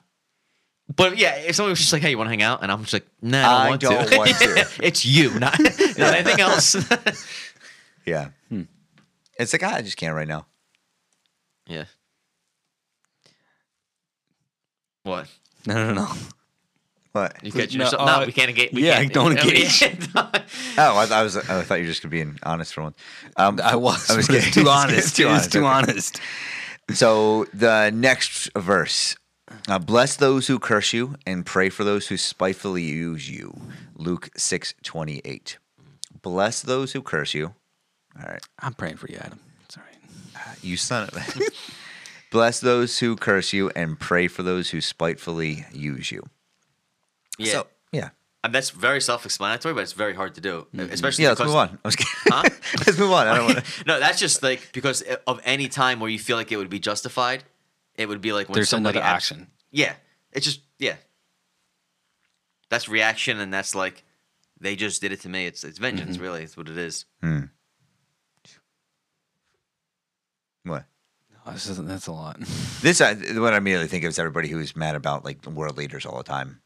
[0.94, 2.62] But yeah, if someone was just like, hey, you want to hang out?
[2.62, 4.16] And I'm just like, nah, I I don't want don't to.
[4.18, 4.86] want to.
[4.86, 5.58] it's you, not,
[5.98, 6.76] not anything else.
[8.06, 8.28] Yeah.
[9.38, 10.44] It's like ah, I just can't right now.
[11.66, 11.84] yeah.
[15.04, 15.26] What?
[15.66, 16.12] No, no, no.
[17.12, 17.36] What?
[17.42, 18.06] You catch No, yourself?
[18.06, 18.72] No, uh, we can't engage.
[18.72, 19.78] We yeah, can't, don't we engage.
[19.80, 20.30] can't- Oh,
[20.76, 21.36] I, I was.
[21.36, 22.96] I thought you were just being honest for once.
[23.36, 24.10] Um, I was.
[24.10, 24.64] I was but it's kidding.
[24.64, 25.16] too It's honest.
[25.16, 25.66] too honest, too okay.
[25.68, 26.20] honest.
[26.92, 29.16] So the next verse.
[29.68, 33.60] Uh, bless those who curse you and pray for those who spitefully use you.
[33.96, 35.58] Luke six twenty eight.
[36.22, 37.54] Bless those who curse you.
[38.18, 38.42] All right.
[38.60, 39.38] I'm praying for you, Adam.
[39.66, 40.64] It's all right.
[40.64, 41.42] You son of a.
[42.30, 46.28] Bless those who curse you and pray for those who spitefully use you.
[47.38, 47.52] yeah.
[47.52, 48.08] So, yeah.
[48.42, 51.78] And that's very self-explanatory, but it's very hard to do, especially Yeah, let's move on.
[51.82, 52.12] I was kidding.
[52.26, 52.42] Huh?
[52.86, 53.26] let's move on.
[53.26, 53.84] I don't want to.
[53.86, 56.78] no, that's just like because of any time where you feel like it would be
[56.78, 57.44] justified,
[57.96, 59.50] it would be like when There's somebody another acts- action.
[59.70, 59.94] Yeah,
[60.32, 60.96] it's just yeah.
[62.70, 64.04] That's reaction, and that's like
[64.60, 65.46] they just did it to me.
[65.46, 66.24] It's it's vengeance, mm-hmm.
[66.24, 66.42] really.
[66.42, 67.04] It's what it is.
[67.20, 67.44] Hmm.
[70.64, 70.84] What?
[71.46, 72.38] Oh, this isn't, that's a lot.
[72.80, 76.04] This, I, what I immediately think of is everybody who's mad about like world leaders
[76.04, 76.60] all the time.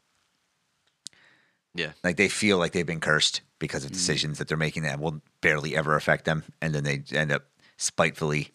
[1.73, 3.97] Yeah, Like they feel like they've been cursed because of mm-hmm.
[3.97, 7.45] decisions that they're making that will barely ever affect them, and then they end up
[7.77, 8.51] spitefully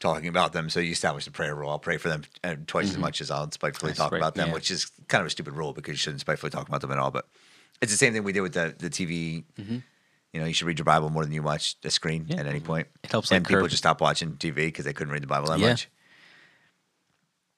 [0.00, 0.68] talking about them.
[0.70, 1.70] So you establish a prayer rule.
[1.70, 4.34] I'll pray for them uh, twice as much as I'll spitefully That's talk right, about
[4.34, 4.54] them, yeah.
[4.54, 6.98] which is kind of a stupid rule because you shouldn't spitefully talk about them at
[6.98, 7.10] all.
[7.10, 7.26] But
[7.80, 9.44] it's the same thing we did with the the TV.
[10.32, 12.38] You know, you should read your Bible more than you watch the screen Yeah.
[12.40, 12.88] at any point.
[13.04, 15.28] It helps, and like, people curb- just stop watching TV because they couldn't read the
[15.28, 15.68] Bible that Yeah.
[15.70, 15.88] much.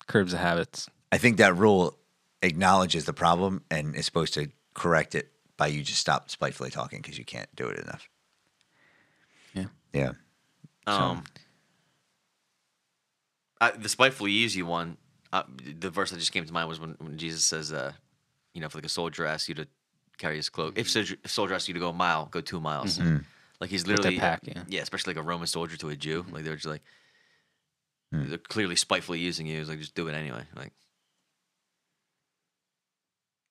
[0.07, 0.89] Curbs the habits.
[1.11, 1.97] I think that rule
[2.43, 7.01] acknowledges the problem and is supposed to correct it by you just stop spitefully talking
[7.01, 8.09] because you can't do it enough.
[9.55, 9.65] Yeah.
[9.95, 10.13] Yeah.
[10.87, 11.25] um,
[13.61, 14.97] I, the spitefully easy one.
[15.33, 15.43] Uh,
[15.81, 17.93] the verse that just came to mind was when, when Jesus says, uh,
[18.55, 19.67] you know, if like a soldier asks you to
[20.19, 22.61] carry his cloak, if soldier, if soldier asks you to go a mile, go two
[22.61, 23.01] miles.
[23.61, 24.83] Like he's literally pack, yeah.
[24.83, 26.27] especially like a Roman soldier to a Jew.
[26.31, 26.83] Like they're just like
[28.13, 29.61] they're clearly spitefully using you.
[29.61, 30.43] It's like just do it anyway.
[30.55, 30.73] Like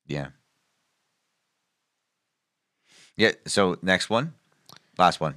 [0.08, 0.28] Yeah.
[3.18, 3.32] Yeah.
[3.48, 4.34] So next one,
[4.98, 5.36] last one.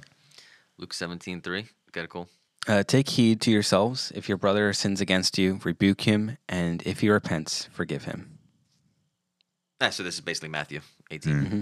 [0.77, 1.67] Luke seventeen three.
[1.91, 2.29] Got it cool.
[2.67, 4.11] Uh, take heed to yourselves.
[4.13, 8.37] If your brother sins against you, rebuke him, and if he repents, forgive him.
[9.81, 11.33] Ah, so this is basically Matthew 18.
[11.33, 11.61] Mm-hmm.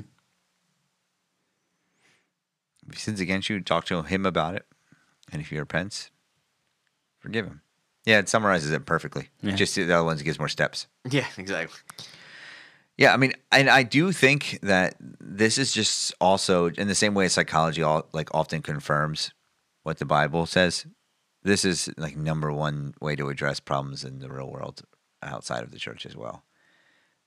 [2.87, 4.65] If he sins against you, talk to him about it,
[5.31, 6.09] and if he repents,
[7.19, 7.61] forgive him.
[8.05, 9.29] Yeah, it summarizes it perfectly.
[9.41, 9.55] Yeah.
[9.55, 10.87] Just the other ones gives more steps.
[11.09, 11.77] Yeah, exactly.
[12.97, 17.13] Yeah, I mean, and I do think that this is just also in the same
[17.13, 19.31] way psychology all like often confirms
[19.87, 20.85] what the Bible says.
[21.43, 24.81] This is like number one way to address problems in the real world
[25.23, 26.43] outside of the church as well.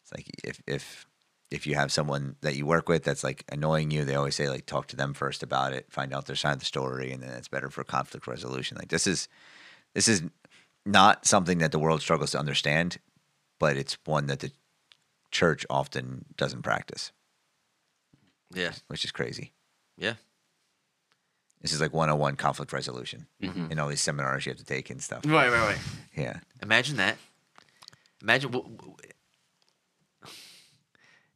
[0.02, 1.06] It's like if if
[1.50, 4.50] if you have someone that you work with that's like annoying you, they always say
[4.50, 7.22] like talk to them first about it, find out their side of the story, and
[7.22, 8.76] then it's better for conflict resolution.
[8.76, 9.26] Like this is
[9.94, 10.22] this is
[10.84, 12.98] not something that the world struggles to understand,
[13.58, 14.52] but it's one that the
[15.30, 17.10] church often doesn't practice,
[18.54, 18.72] Yeah.
[18.88, 19.54] which is crazy.
[19.96, 20.16] Yeah.
[21.60, 23.66] This is like 101 conflict resolution Mm-hmm.
[23.70, 25.22] and all these seminars you have to take and stuff.
[25.26, 25.78] Right, right, right.
[26.16, 26.40] Yeah.
[26.62, 27.16] Imagine that.
[28.22, 28.96] Imagine w- w-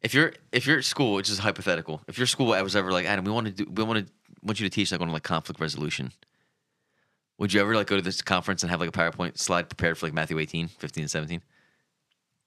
[0.03, 2.03] if you're if you're at school, which is hypothetical.
[2.09, 4.61] If your school was ever like Adam, we want to do, we want to want
[4.61, 6.13] you to teach like on like conflict resolution.
[7.39, 9.99] Would you ever like go to this conference and have like a PowerPoint slide prepared
[9.99, 11.43] for like Matthew 18, 15, and 17?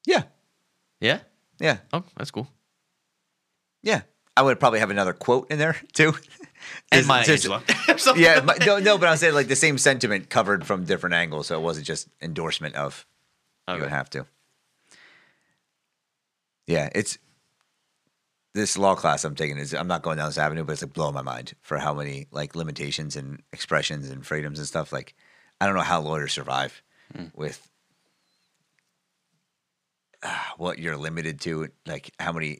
[0.06, 0.24] Yeah.
[1.02, 1.20] Yeah.
[1.60, 1.80] Yeah.
[1.92, 2.48] Oh, that's cool.
[3.84, 4.02] Yeah.
[4.38, 6.14] I would probably have another quote in there too.
[6.92, 8.18] And Maya Angelou.
[8.18, 11.48] Yeah, but, no, no, but I'm saying like the same sentiment covered from different angles,
[11.48, 13.06] so it wasn't just endorsement of.
[13.70, 14.26] You would have to.
[16.68, 17.18] Yeah, it's
[18.54, 20.94] this law class I'm taking is I'm not going down this avenue, but it's like
[20.94, 24.94] blowing my mind for how many like limitations and expressions and freedoms and stuff.
[24.94, 25.16] Like,
[25.60, 26.82] I don't know how lawyers survive
[27.36, 27.70] with
[30.24, 31.68] uh, what you're limited to.
[31.86, 32.60] Like, how many?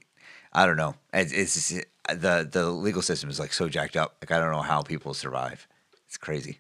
[0.58, 0.96] I don't know.
[1.14, 4.16] It's, it's just- the the legal system is like so jacked up.
[4.22, 5.68] Like, I don't know how people survive.
[6.08, 6.60] It's crazy.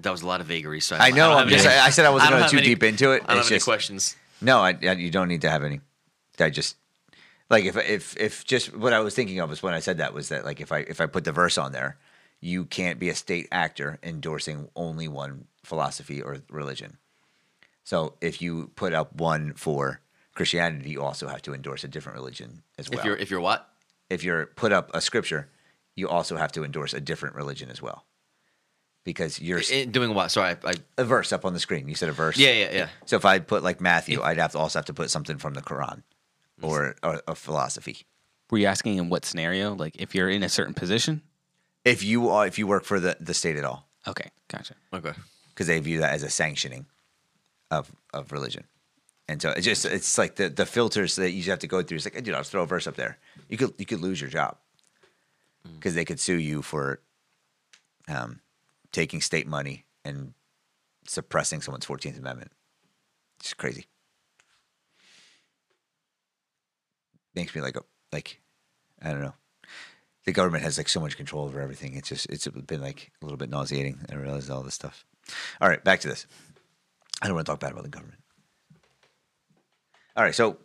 [0.00, 0.86] That was a lot of vagaries.
[0.86, 2.66] So I know, don't I'm just- any- I- I said I wasn't going too any-
[2.66, 3.22] deep into it.
[3.26, 4.16] I don't It's have any questions.
[4.40, 5.80] No, I, I, you don't need to have any.
[6.38, 6.76] I just
[7.50, 10.14] like if if if just what I was thinking of was when I said that
[10.14, 11.98] was that like if I if I put the verse on there,
[12.40, 16.96] you can't be a state actor endorsing only one philosophy or religion.
[17.84, 20.00] So if you put up one for
[20.34, 22.98] Christianity, you also have to endorse a different religion as well.
[23.00, 23.66] If you're if you're what?
[24.08, 25.48] if you're put up a scripture,
[25.94, 28.04] you also have to endorse a different religion as well.
[29.04, 30.30] Because you're In- doing what?
[30.30, 31.88] Sorry, I, I a verse up on the screen.
[31.88, 32.36] You said a verse.
[32.36, 32.88] yeah yeah yeah.
[33.06, 35.54] So if I put like Matthew, I'd have to also have to put something from
[35.54, 36.02] the Quran
[36.62, 38.04] or, or a philosophy.
[38.50, 39.74] Were you asking in what scenario?
[39.74, 41.22] Like if you're in a certain position?
[41.84, 44.74] If you are, if you work for the, the state at all, Okay, gotcha.
[44.92, 45.12] Okay.
[45.54, 46.84] because they view that as a sanctioning
[47.70, 48.64] of of religion,
[49.30, 51.94] and so it's just it's like the the filters that you have to go through.
[51.94, 53.16] It's like, dude, I'll just throw a verse up there.
[53.48, 54.56] You could you could lose your job
[55.76, 57.00] because they could sue you for
[58.08, 58.40] um,
[58.90, 60.34] taking state money and
[61.06, 62.50] suppressing someone's Fourteenth Amendment.
[63.38, 63.86] It's crazy.
[67.36, 67.82] Makes me like a
[68.12, 68.40] like
[69.00, 69.34] I don't know.
[70.24, 71.94] The government has like so much control over everything.
[71.94, 74.00] It's just it's been like a little bit nauseating.
[74.10, 75.04] I realize all this stuff.
[75.60, 76.26] All right, back to this.
[77.22, 78.19] I don't want to talk bad about the government.
[80.20, 80.58] All right, so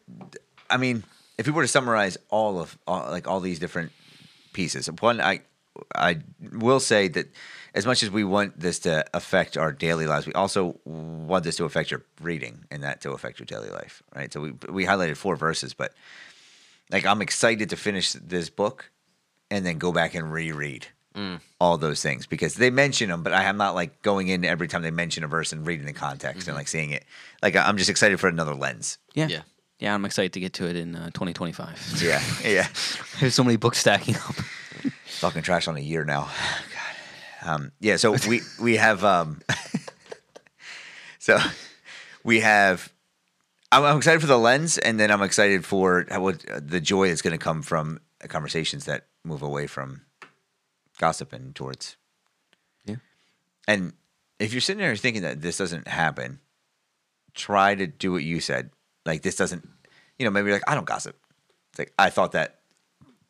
[0.69, 1.05] I mean,
[1.37, 3.93] if we were to summarize all of all, like all these different
[4.51, 5.43] pieces, one I
[5.95, 6.17] I
[6.51, 7.27] will say that
[7.73, 11.55] as much as we want this to affect our daily lives, we also want this
[11.55, 14.33] to affect your reading and that to affect your daily life, right?
[14.33, 15.93] So we we highlighted four verses, but
[16.91, 18.91] like I'm excited to finish this book
[19.49, 20.87] and then go back and reread
[21.59, 24.67] all those things because they mention them, but I am not like going in every
[24.67, 27.05] time they mention a verse and reading the context and like seeing it.
[27.41, 28.97] Like I'm just excited for another lens.
[29.13, 29.27] Yeah.
[29.27, 29.41] Yeah.
[29.79, 31.99] Yeah, I'm excited to get to it in uh, 2025.
[32.01, 32.67] Yeah, yeah.
[33.19, 34.35] There's so many books stacking up.
[35.19, 36.29] Talking trash on a year now.
[37.43, 37.55] God.
[37.55, 39.41] Um, yeah, so we we have um,
[41.19, 41.39] so
[42.23, 42.91] we have.
[43.71, 46.79] I'm, I'm excited for the lens, and then I'm excited for how, what uh, the
[46.79, 50.01] joy that's going to come from conversations that move away from
[50.97, 51.97] gossip and towards.
[52.85, 52.97] Yeah.
[53.67, 53.93] And
[54.39, 56.39] if you're sitting there thinking that this doesn't happen,
[57.33, 58.71] try to do what you said.
[59.05, 59.67] Like this doesn't,
[60.17, 61.17] you know, maybe you're like I don't gossip.
[61.71, 62.59] It's like I thought that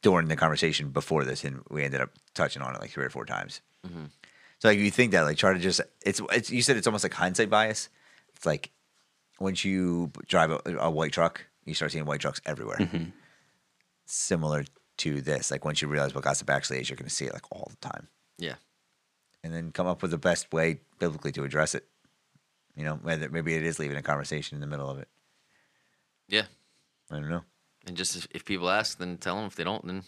[0.01, 3.09] during the conversation before this, and we ended up touching on it like three or
[3.09, 3.61] four times.
[3.87, 4.05] Mm-hmm.
[4.59, 7.03] So like, you think that, like, try to just it's it's you said it's almost
[7.03, 7.89] like hindsight bias.
[8.35, 8.71] It's like
[9.39, 12.77] once you drive a, a white truck, you start seeing white trucks everywhere.
[12.77, 13.05] Mm-hmm.
[14.05, 14.65] Similar
[14.97, 17.33] to this, like once you realize what gossip actually is, you're going to see it
[17.33, 18.07] like all the time,
[18.37, 18.55] Yeah.
[19.43, 21.85] and then come up with the best way biblically to address it.
[22.75, 25.07] You know, whether maybe it is leaving a conversation in the middle of it.
[26.27, 26.43] Yeah.
[27.11, 27.43] I don't know.
[27.87, 29.45] And just if, if people ask, then tell them.
[29.45, 30.03] If they don't, then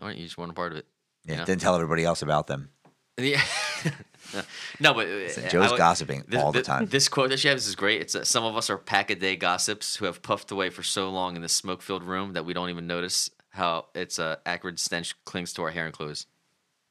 [0.00, 0.86] all right, you just weren't a part of it.
[1.24, 1.44] Yeah, You know?
[1.44, 2.70] then tell everybody else about them.
[3.18, 3.42] Yeah.
[4.80, 6.86] no, but uh, So I Joe's would- gossiping this, all the time.
[6.86, 8.00] This quote that she has is great.
[8.00, 10.82] It's uh, some of us are pack a day gossips who have puffed away for
[10.82, 14.36] so long in this smoke filled room that we don't even notice how its uh,
[14.44, 16.26] acrid stench clings to our hair and clothes.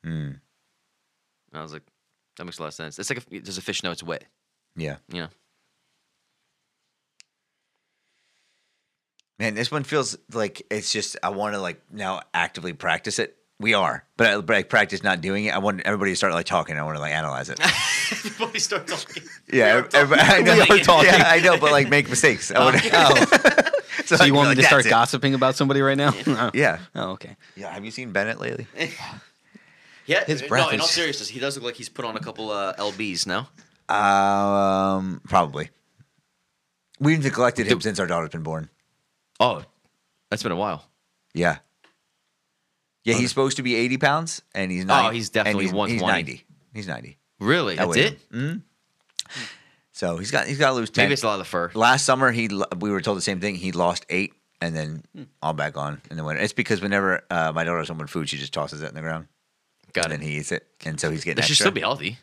[0.06, 0.40] Mm, And
[1.54, 1.84] I was like,
[2.38, 2.98] that makes a lot of sense.
[2.98, 4.24] It's like if there's a fish know it's wet.
[4.76, 4.98] yeah.
[5.12, 5.28] You know.
[9.40, 13.38] Man, this one feels like it's just I want to like now actively practice it.
[13.60, 15.54] We are, but I, but I practice not doing it.
[15.54, 16.78] I want everybody to start like talking.
[16.78, 17.60] I want to like analyze it.
[18.12, 19.24] Everybody start talking.
[19.54, 20.66] Yeah, everybody- I know.
[20.84, 21.10] Talking.
[21.12, 22.52] Yeah, I know, but like make mistakes.
[22.52, 23.81] I Oh.
[24.12, 26.12] So, So you want be me to start it." gossiping about somebody right now?
[26.54, 26.80] Yeah.
[26.96, 27.38] Oh, okay.
[27.56, 27.72] Yeah.
[27.74, 28.68] Have you seen Bennett lately?
[30.08, 30.50] Yeah, His breath.
[30.50, 32.74] no, breath in all seriousness, he does look like he's put on a couple uh,
[32.74, 33.48] lbs now.
[33.88, 35.70] Um, probably.
[37.00, 38.68] We've neglected him Do- since our daughter's been born.
[39.40, 39.64] Oh,
[40.30, 40.84] that's been a while.
[41.34, 41.58] Yeah.
[43.06, 45.06] Yeah, he's supposed to be 80 pounds, and he's not.
[45.06, 46.12] Oh, he's definitely he's, 120.
[46.14, 46.46] 90.
[46.74, 47.18] He's 90.
[47.40, 47.74] Really?
[47.80, 48.20] I That's weigh it?
[48.32, 48.64] him.
[49.94, 51.04] So he's got he's got to lose 10.
[51.06, 51.70] Maybe it's a lot of fur.
[51.74, 52.50] Last summer, he
[52.80, 53.56] we were told the same thing.
[53.56, 55.24] He lost eight, and then Hmm.
[55.42, 56.42] all back on in the winter.
[56.42, 59.02] It's because whenever uh, my daughter has someone food, she just tosses it in the
[59.02, 59.28] ground,
[59.94, 60.18] Got and it.
[60.20, 61.42] then he eats it, and so he's getting.
[61.42, 62.18] That should still be healthy.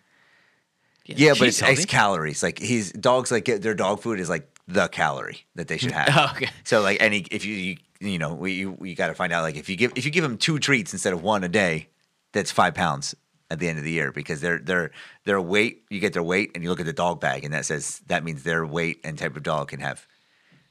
[1.05, 2.43] Yeah, but it's, it's calories.
[2.43, 5.93] Like he's dogs like get their dog food is like the calorie that they should
[6.01, 6.09] have.
[6.15, 6.51] Oh, okay.
[6.65, 9.43] So like any if you you, you know we you, you got to find out
[9.43, 11.89] like if you give if you give them two treats instead of one a day,
[12.33, 13.15] that's five pounds
[13.51, 14.91] at the end of the year because their their
[15.25, 17.65] their weight you get their weight and you look at the dog bag and that
[17.65, 20.07] says that means their weight and type of dog can have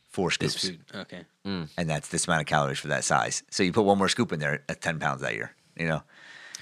[0.09, 0.79] four This scoops food.
[1.01, 1.25] Okay.
[1.45, 3.43] and that's this amount of calories for that size.
[3.51, 5.51] So you put one more scoop in there at ten pounds that year.
[5.75, 6.01] You know.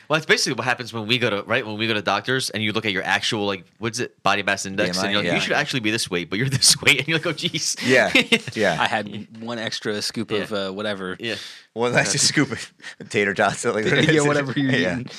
[0.08, 2.50] Well, that's basically what happens when we go to right when we go to doctors
[2.52, 5.22] and you look at your actual like what's it body mass index BMI, and you're
[5.22, 5.36] like yeah.
[5.36, 7.76] you should actually be this weight but you're this weight and you're like oh geez
[7.84, 8.12] Yeah.
[8.54, 8.78] Yeah.
[8.80, 11.18] I had one extra scoop of uh, whatever.
[11.20, 11.36] yeah
[11.74, 12.72] well, extra scoop of
[13.10, 13.66] tater tots.
[13.66, 15.00] Like yeah, whatever you're yeah.
[15.00, 15.10] eating.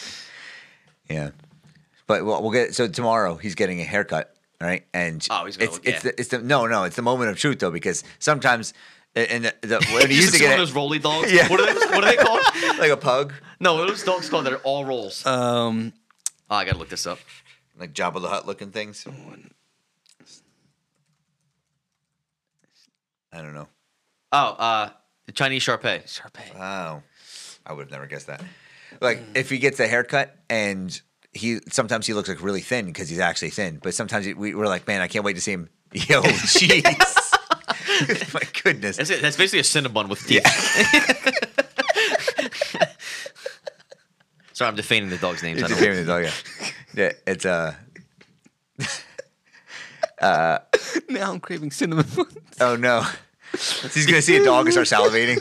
[1.08, 1.30] Yeah,
[2.06, 4.84] but we'll, we'll get so tomorrow he's getting a haircut, right?
[4.94, 6.10] And Oh, he's gonna it's look- it's yeah.
[6.12, 8.74] the, it's the no no it's the moment of truth though because sometimes
[9.14, 11.48] and the, the when he used to see one get of those rolly dogs Yeah.
[11.48, 12.40] what are they what are they called
[12.78, 15.92] like a pug no what are those dogs called that are all rolls oh Um,
[16.50, 17.18] I gotta look this up
[17.78, 19.06] like Jabba the Hutt looking things.
[23.32, 23.68] I don't know.
[24.32, 24.90] oh uh
[25.26, 26.56] the Chinese Sharpei Sharpay.
[26.58, 27.02] Wow,
[27.66, 28.42] I would have never guessed that.
[29.00, 30.98] Like if he gets a haircut and
[31.32, 34.66] he sometimes he looks like really thin because he's actually thin, but sometimes we, we're
[34.66, 35.68] like, man, I can't wait to see him.
[35.92, 36.84] Yo, jeez,
[38.34, 38.96] my goodness.
[38.96, 40.42] that's that's basically a Cinnabon with teeth
[44.56, 46.24] sorry I'm defaming the dog's names I It's a don't dog.
[46.24, 46.32] Yeah,
[46.94, 47.12] yeah.
[47.26, 47.74] It's uh.
[51.10, 52.34] now I'm craving cinnamon buns.
[52.58, 53.04] Oh no,
[53.52, 55.38] he's gonna see a dog and start salivating.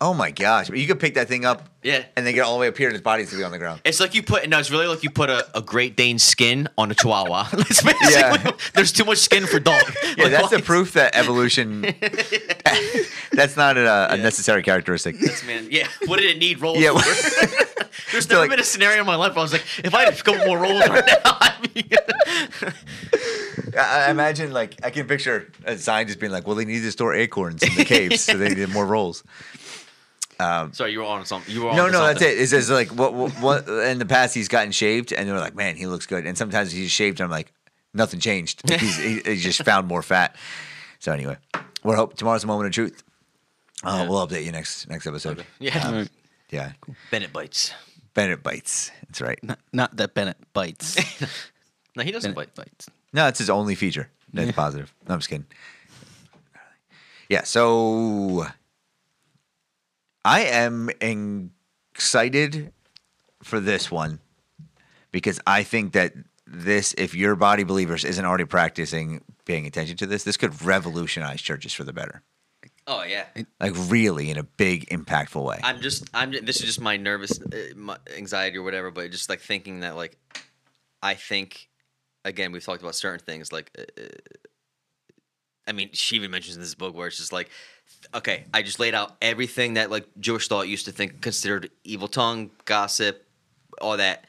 [0.00, 0.68] Oh my gosh!
[0.68, 2.04] But you could pick that thing up, Yeah.
[2.16, 3.58] and they get all the way up here, and his body's gonna be on the
[3.58, 3.80] ground.
[3.84, 6.68] It's like you put no, it's really like you put a, a Great Dane skin
[6.76, 7.46] on a Chihuahua.
[8.10, 8.50] Yeah.
[8.74, 9.82] there's too much skin for dog.
[10.16, 11.82] Yeah, Like, that's the proof that evolution.
[13.32, 14.22] that's not a, a Yeah.
[14.22, 15.16] necessary characteristic.
[15.46, 15.68] man.
[15.70, 16.92] Yeah, what did it need rolls Yeah?
[18.12, 20.04] There's never like- been a scenario in my life where I was like, if I
[20.04, 21.84] had a couple more rolls right now, I'd be.
[23.76, 26.80] I, I imagine, like, I can picture a sign just being like, "Well, they need
[26.80, 29.22] to store acorns in the caves, so they need more rolls."
[30.38, 31.54] Sorry, you were on something.
[31.54, 32.38] You were on No, to no, that's it.
[32.38, 35.54] It's says like what, what what in the past he's gotten shaved, and they're like,
[35.54, 37.52] "Man, he looks good." And sometimes he's shaved, and I'm like,
[37.94, 38.68] "Nothing changed.
[38.80, 40.36] He's, he, he just found more fat."
[40.98, 41.36] So anyway,
[41.84, 43.02] we're hope tomorrow's a moment of truth.
[43.84, 44.08] Uh, Yeah.
[44.08, 45.44] We'll update you next next episode.
[45.58, 46.08] Yeah, All right.
[46.50, 46.72] Yeah,
[47.10, 47.72] Bennett bites.
[48.14, 48.90] Bennett bites.
[49.06, 49.38] That's right.
[49.42, 50.96] Not, not that Bennett bites.
[51.96, 52.64] No, he doesn't Bennett bite.
[52.66, 52.90] bites.
[53.14, 54.10] No, it's his only feature.
[54.34, 54.92] That's positive.
[55.08, 55.46] No, I'm just kidding.
[57.30, 58.46] Yeah, so
[60.26, 60.90] I am
[61.94, 62.72] excited
[63.44, 64.18] for this one
[65.12, 66.14] because I think that
[66.48, 71.40] this, if your body believers isn't already practicing paying attention to this, this could revolutionize
[71.40, 72.22] churches for the better.
[72.88, 73.26] Oh yeah.
[73.60, 75.60] Like really in a big, impactful way.
[75.62, 76.10] I'm just.
[76.12, 76.32] I'm.
[76.32, 78.90] This is just my nervous, uh, my anxiety or whatever.
[78.90, 80.16] But just like thinking that, like,
[81.02, 81.68] I think,
[82.24, 83.52] again, we've talked about certain things.
[83.52, 84.02] Like, uh,
[85.68, 87.50] I mean, she even mentions in this book where it's just like,
[88.14, 92.08] okay, I just laid out everything that like Jewish thought used to think considered evil
[92.08, 93.24] tongue, gossip,
[93.80, 94.24] all that.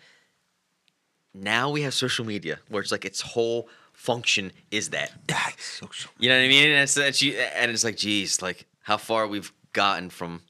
[1.33, 5.11] Now we have social media where it's like its whole function is that.
[5.57, 6.69] Social- You know what I mean?
[6.69, 10.41] And it's, and it's like, geez, like how far we've gotten from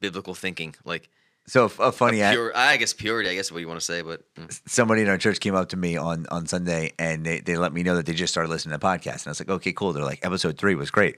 [0.00, 0.74] biblical thinking.
[0.84, 1.08] Like,
[1.46, 4.02] So a funny, a- pure, I guess purity, I guess what you want to say,
[4.02, 4.60] but mm.
[4.66, 7.72] somebody in our church came up to me on on Sunday and they, they let
[7.72, 9.92] me know that they just started listening to podcast, And I was like, okay, cool.
[9.92, 11.16] They're like, episode three was great.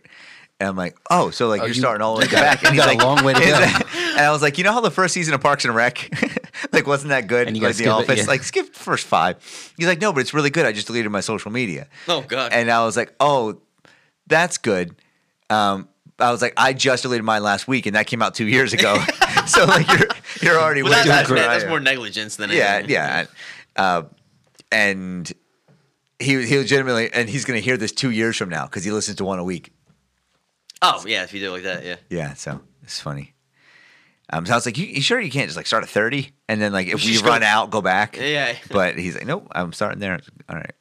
[0.61, 2.65] And I'm like, oh, so like Oh, you're you- starting all the way got- back.
[2.65, 3.47] And you he's got a long way to go.
[3.47, 6.09] and I was like, you know how the first season of Parks and Rec,
[6.73, 7.49] like, wasn't that good?
[7.49, 8.31] And you like gotta The skip it, Office, yeah.
[8.31, 9.73] like skip the first five.
[9.77, 10.65] He's like, no, but it's really good.
[10.65, 11.89] I just deleted my social media.
[12.09, 13.61] oh god, And I was like, oh,
[14.27, 14.95] that's good.
[15.51, 18.47] Um, I was like, I just deleted mine last week, and that came out two
[18.47, 18.97] years ago.
[19.47, 20.07] so like, you're
[20.41, 22.91] you're already well, way that, that's, past where I that's more negligence than Yeah, anything.
[22.93, 23.25] yeah.
[23.75, 24.03] Uh,
[24.71, 25.31] and
[26.21, 29.17] he he legitimately, and he's gonna hear this two years from now because he listens
[29.17, 29.73] to one a week.
[30.83, 31.97] Oh yeah, if you do it like that, yeah.
[32.11, 33.33] Yeah, so it's funny.
[34.31, 36.31] Um, so I was like, you, you sure you can't just like start at thirty
[36.49, 38.17] and then like if we run go- out, go back?
[38.21, 38.55] Yeah.
[38.71, 40.19] But he's like, nope, I'm starting there.
[40.49, 40.73] All right.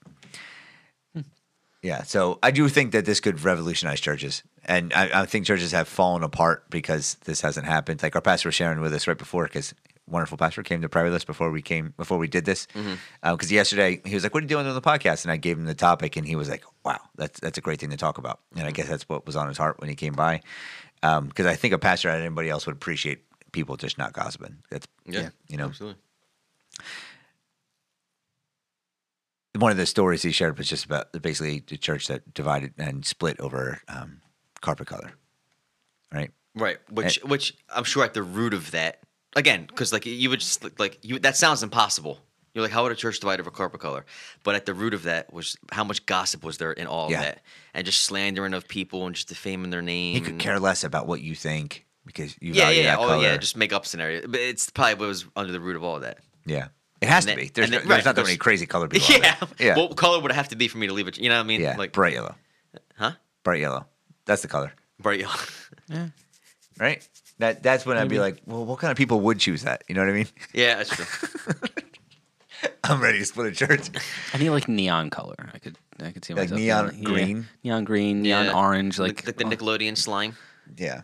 [1.81, 5.73] Yeah, so I do think that this could revolutionize churches and I, I think churches
[5.73, 8.01] have fallen apart because this hasn't happened.
[8.01, 9.73] Like our pastor was sharing with us right before, because
[10.07, 12.67] wonderful pastor came to pray with us before we came before we did this.
[12.67, 13.53] Because Mm-hmm.
[13.53, 15.65] yesterday he was like, "What are you doing on the podcast?" And I gave him
[15.65, 18.39] the topic, and he was like, "Wow, that's that's a great thing to talk about."
[18.55, 18.73] And I Mm-hmm.
[18.73, 20.41] guess that's what was on his heart when he came by.
[21.01, 24.57] Because I think a pastor and anybody else would appreciate people just not gossiping.
[24.69, 25.99] That's Yeah, you know, absolutely.
[29.55, 33.05] one of the stories he shared was just about basically the church that divided and
[33.05, 34.21] split over um,
[34.61, 35.11] carpet color,
[36.11, 36.31] right?
[36.55, 38.99] Right, which which I'm sure at the root of that
[39.35, 42.19] again, because like you would just like you that sounds impossible.
[42.53, 44.05] You're like, how would a church divide over carpet color?
[44.43, 47.19] But at the root of that was how much gossip was there in all Yeah.
[47.19, 47.41] of that,
[47.73, 50.13] and just slandering of people and just defaming their name.
[50.13, 52.95] He could care less about what you think because you Yeah, value yeah, yeah.
[52.95, 53.23] that Oh, color.
[53.23, 53.37] yeah.
[53.37, 54.27] Just make up scenario.
[54.27, 56.19] But it's probably what was under the root of all of that.
[56.45, 56.67] yeah.
[57.01, 57.51] It has And to then- be.
[57.53, 59.07] There's, and no, then- there's right, not that because- many crazy color people.
[59.21, 59.35] Yeah.
[59.59, 59.75] Yeah.
[59.75, 61.17] What color would it have to be for me to leave it?
[61.17, 61.59] You know what I mean?
[61.59, 61.75] yeah.
[61.75, 62.35] Like, bright yellow.
[62.97, 63.13] huh?
[63.43, 63.87] Bright yellow.
[64.25, 64.71] That's the color,
[65.01, 65.33] Bright yellow.
[65.89, 66.07] Yeah.
[66.79, 67.05] Right?
[67.39, 69.83] That that's when I'd be like, well, what kind of people would choose that?
[69.89, 70.27] You know what I mean?
[70.53, 71.05] yeah, that's true.
[72.83, 73.89] I'm ready to split a church.
[74.33, 75.35] I need like neon color.
[75.53, 77.09] I could I could see Like myself neon doing that.
[77.09, 77.47] green?
[77.63, 78.53] neon green, neon Yeah.
[78.57, 80.35] orange, like, like, like the Nickelodeon slime.
[80.77, 81.01] Yeah.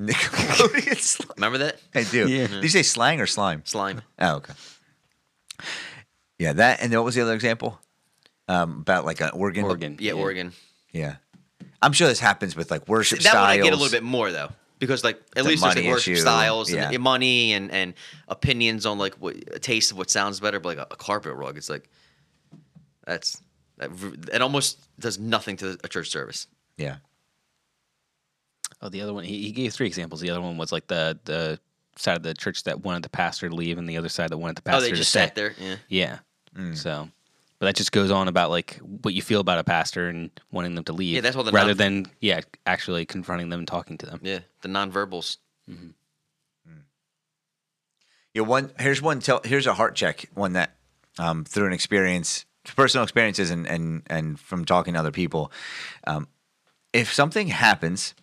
[0.00, 1.30] Nickelodeon slime.
[1.36, 2.28] Remember that I do.
[2.28, 2.46] Yeah.
[2.48, 3.62] Did you say slang or slime?
[3.64, 4.02] slime?
[4.18, 4.52] Oh, okay.
[6.38, 7.80] Yeah, that and what was the other example?
[8.48, 9.64] Um, about like an organ.
[9.64, 9.96] Oregon.
[9.98, 10.52] Yeah, Oregon.
[10.92, 11.16] Yeah.
[11.82, 13.42] I'm sure this happens with like worship that styles.
[13.42, 15.86] one I get a little bit more though, because like at The least there's like
[15.86, 16.90] worship issue, styles yeah.
[16.90, 17.94] and money and and
[18.28, 20.60] opinions on like what a taste of what sounds better.
[20.60, 21.88] But like a, a carpet rug, it's like
[23.06, 23.40] that's
[23.78, 23.90] that
[24.32, 26.46] it almost does nothing to a church service.
[26.76, 26.96] Yeah.
[28.82, 29.24] Oh, the other one.
[29.24, 30.20] He, he gave three examples.
[30.20, 31.58] The other one was like the the
[31.96, 34.38] side of the church that wanted the pastor to leave, and the other side that
[34.38, 34.76] wanted the pastor.
[34.76, 35.26] Oh, pastor they just to stay.
[35.26, 35.54] sat there.
[35.58, 35.76] Yeah.
[35.88, 36.18] Yeah.
[36.56, 36.76] Mm.
[36.76, 37.08] So,
[37.58, 40.74] but that just goes on about like what you feel about a pastor and wanting
[40.74, 41.14] them to leave.
[41.14, 44.20] Yeah, that's what the rather non- than yeah, actually confronting them and talking to them.
[44.22, 45.38] Yeah, the nonverbals.
[48.34, 50.76] Yeah, one here's one tell here's a heart check, one that
[51.18, 52.44] um, through an experience,
[52.76, 55.50] personal experiences and and and from talking to other people.
[56.06, 56.28] Um,
[56.92, 58.14] if something happens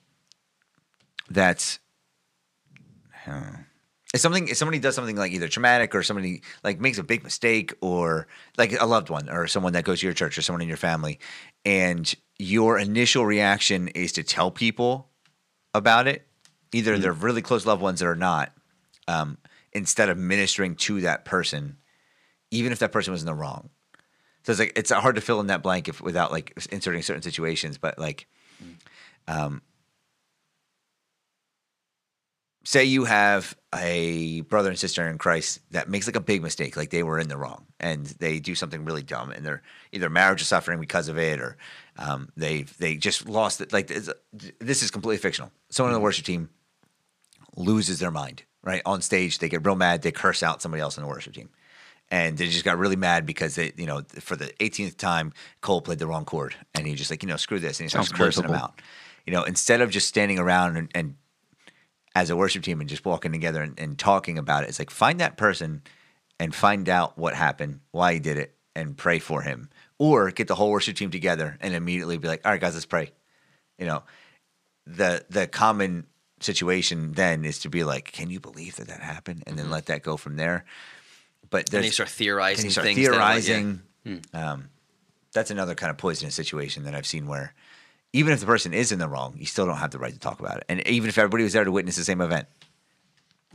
[1.30, 1.80] that's
[3.26, 3.63] uh,
[4.14, 7.24] if something if somebody does something like either traumatic or somebody like makes a big
[7.24, 8.28] mistake or
[8.58, 10.78] like a loved one or someone that goes to your church or someone in your
[10.78, 11.20] family
[11.66, 15.10] and your initial reaction is to tell people
[15.74, 16.28] about it
[16.72, 18.52] either they're really close loved ones or not
[19.08, 19.38] um,
[19.74, 21.78] instead of ministering to that person
[22.52, 23.70] even if that person was in the wrong.
[24.44, 27.24] So it's like it's hard to fill in that blank if without like inserting certain
[27.24, 28.28] situations but like
[29.28, 29.62] um,
[32.64, 36.78] say you have a brother and sister in Christ that makes like a big mistake,
[36.78, 39.62] like they were in the wrong, and they do something really dumb, and their
[39.92, 41.58] either marriage is suffering because of it, or
[41.98, 43.74] um, they they just lost it.
[43.74, 45.52] Like this is completely fictional.
[45.70, 46.50] Someone on the worship team
[47.56, 49.40] loses their mind right on stage.
[49.40, 50.02] They get real mad.
[50.02, 51.50] They curse out somebody else on the worship team,
[52.10, 55.82] and they just got really mad because they you know for the 18th time Cole
[55.82, 58.10] played the wrong chord, and he just like you know screw this, and he starts
[58.10, 58.82] Sounds cursing them out.
[59.26, 61.16] You know, instead of just standing around and, and
[62.16, 64.70] as a worship team and just walking together and, and talking about it.
[64.70, 65.82] It's like find that person
[66.40, 69.70] and find out what happened, why he did it, and pray for him.
[69.98, 72.86] Or get the whole worship team together and immediately be like, all right, guys, let's
[72.86, 73.12] pray.
[73.78, 74.04] You know,
[74.86, 76.08] the the common
[76.40, 79.44] situation then is to be like, can you believe that that happened?
[79.48, 80.66] And then let that go from there.
[81.50, 83.00] But there's they start theorizing start things.
[83.00, 83.42] that are like, yeah.
[83.42, 83.82] theorizing.
[84.34, 84.70] Um,
[85.34, 87.54] that's another kind of poisonous situation that I've seen where
[88.14, 90.20] even if the person is in the wrong, you still don't have the right to
[90.20, 90.66] talk about it.
[90.70, 92.48] And even if everybody was there to witness the same event,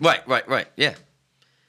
[0.01, 0.69] Right, right, right.
[0.77, 0.95] Yeah.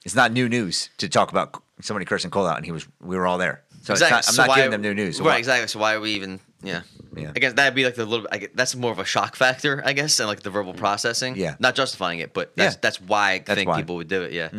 [0.05, 3.15] it's not new news to talk about somebody cursing Cole out, and he was we
[3.17, 3.63] were all there.
[3.81, 4.15] So it's exactly.
[4.17, 5.17] not, I'm So not giving them new news.
[5.17, 5.67] So right, why- exactly.
[5.67, 6.39] So why are we even?
[6.61, 6.81] Yeah.
[7.15, 7.31] Yeah.
[7.35, 8.27] I guess that'd be like the little.
[8.31, 11.35] I guess, that's more of a shock factor, I guess, and like the verbal processing.
[11.37, 11.55] Yeah.
[11.57, 12.79] Not justifying it, but that's Yeah.
[12.81, 13.77] that's why I That's think why.
[13.81, 14.31] people would do it.
[14.33, 14.49] Yeah.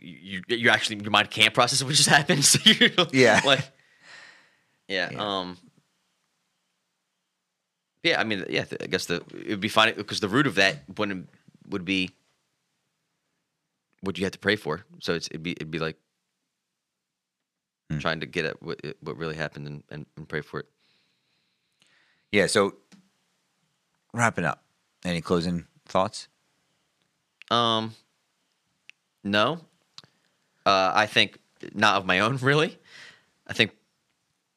[0.00, 2.44] You you actually your mind can't process what just happened.
[2.44, 3.40] So you're Yeah.
[3.46, 3.60] like.
[4.88, 5.10] Yeah.
[5.12, 5.18] Yeah.
[5.40, 5.56] Um.
[8.02, 10.56] Yeah, I mean, yeah, I guess the it would be fine because the root of
[10.56, 11.28] that wouldn't
[11.68, 12.10] would be
[14.00, 14.84] what you have to pray for.
[15.00, 15.96] So it's it'd be it'd be like
[17.90, 17.98] Hmm.
[17.98, 20.66] trying to get at what what really happened and, and, and pray for it.
[22.32, 22.46] yeah.
[22.46, 22.74] So
[24.14, 24.62] wrapping up.
[25.04, 26.28] Any closing thoughts?
[27.50, 27.94] Um,
[29.24, 29.60] no.
[30.64, 31.38] Uh, I think
[31.74, 32.78] not of my own, really.
[33.48, 33.72] I think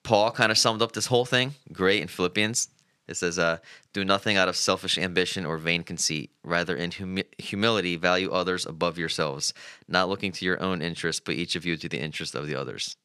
[0.03, 2.69] Paul kind of summed up this whole thing great in Philippians.
[3.07, 3.59] It says, uh,
[3.93, 6.31] "Do nothing out of selfish ambition or vain conceit.
[6.43, 9.53] Rather, in humi- humility, value others above yourselves,
[9.87, 12.55] not looking to your own interest, but each of you to the interest of the
[12.55, 12.97] others."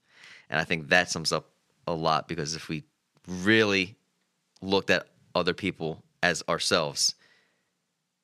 [0.48, 1.50] And I think that sums up
[1.86, 2.84] a lot because if we
[3.26, 3.96] really
[4.62, 7.14] looked at other people as ourselves,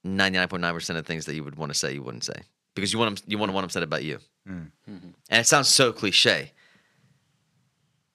[0.03, 2.25] ninety nine point nine percent of things that you would want to say you wouldn't
[2.25, 2.43] say
[2.75, 4.19] because you want them, you want to want them said about you,
[4.87, 6.53] and it sounds so cliche,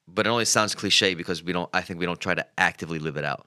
[0.08, 1.70] but it only sounds cliche because we don't.
[1.72, 3.46] I think we don't try to actively live it out.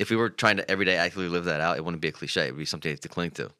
[0.00, 2.46] If we were trying to everyday actively live that out, it wouldn't be a cliche.
[2.46, 3.50] It would be something to cling to.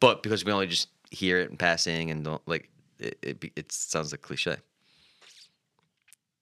[0.00, 2.68] But because we only just hear it in passing and don't like
[2.98, 4.56] it, it, be- it sounds like cliche.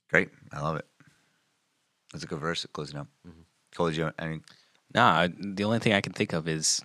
[0.08, 0.30] Great.
[0.52, 0.86] I love it.
[2.12, 3.06] That's a good verse closing up.
[3.28, 3.42] Mm-hmm.
[3.76, 4.42] Cole, did you, I mean,
[4.94, 6.82] Nah, the only thing I can think of is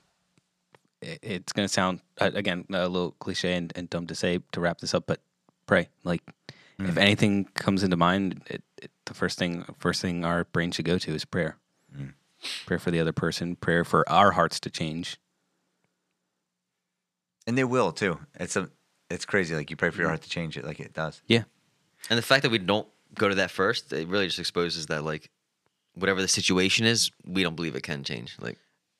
[1.01, 4.39] it, it's going to sound uh, again a little cliche and, and dumb to say
[4.51, 5.21] to wrap this up, but
[5.65, 5.89] pray.
[6.03, 6.21] Like
[6.79, 6.89] Mm.
[6.89, 10.85] if anything comes into mind, it, it, the first thing first thing our brain should
[10.85, 11.57] go to is prayer.
[11.95, 12.13] Mm.
[12.65, 15.17] Prayer for the other person, prayer for our hearts to change.
[17.47, 18.19] and they will too.
[18.35, 18.69] It's a,
[19.09, 19.55] it's crazy.
[19.55, 20.11] Like you pray for your mm.
[20.11, 21.21] heart to change it, like it does.
[21.27, 21.43] Yeah,
[22.09, 25.03] And the fact that we don't go to that first, it really just exposes that
[25.03, 25.29] like
[25.93, 28.35] whatever the situation is, we don't believe it can change.
[28.39, 28.57] Like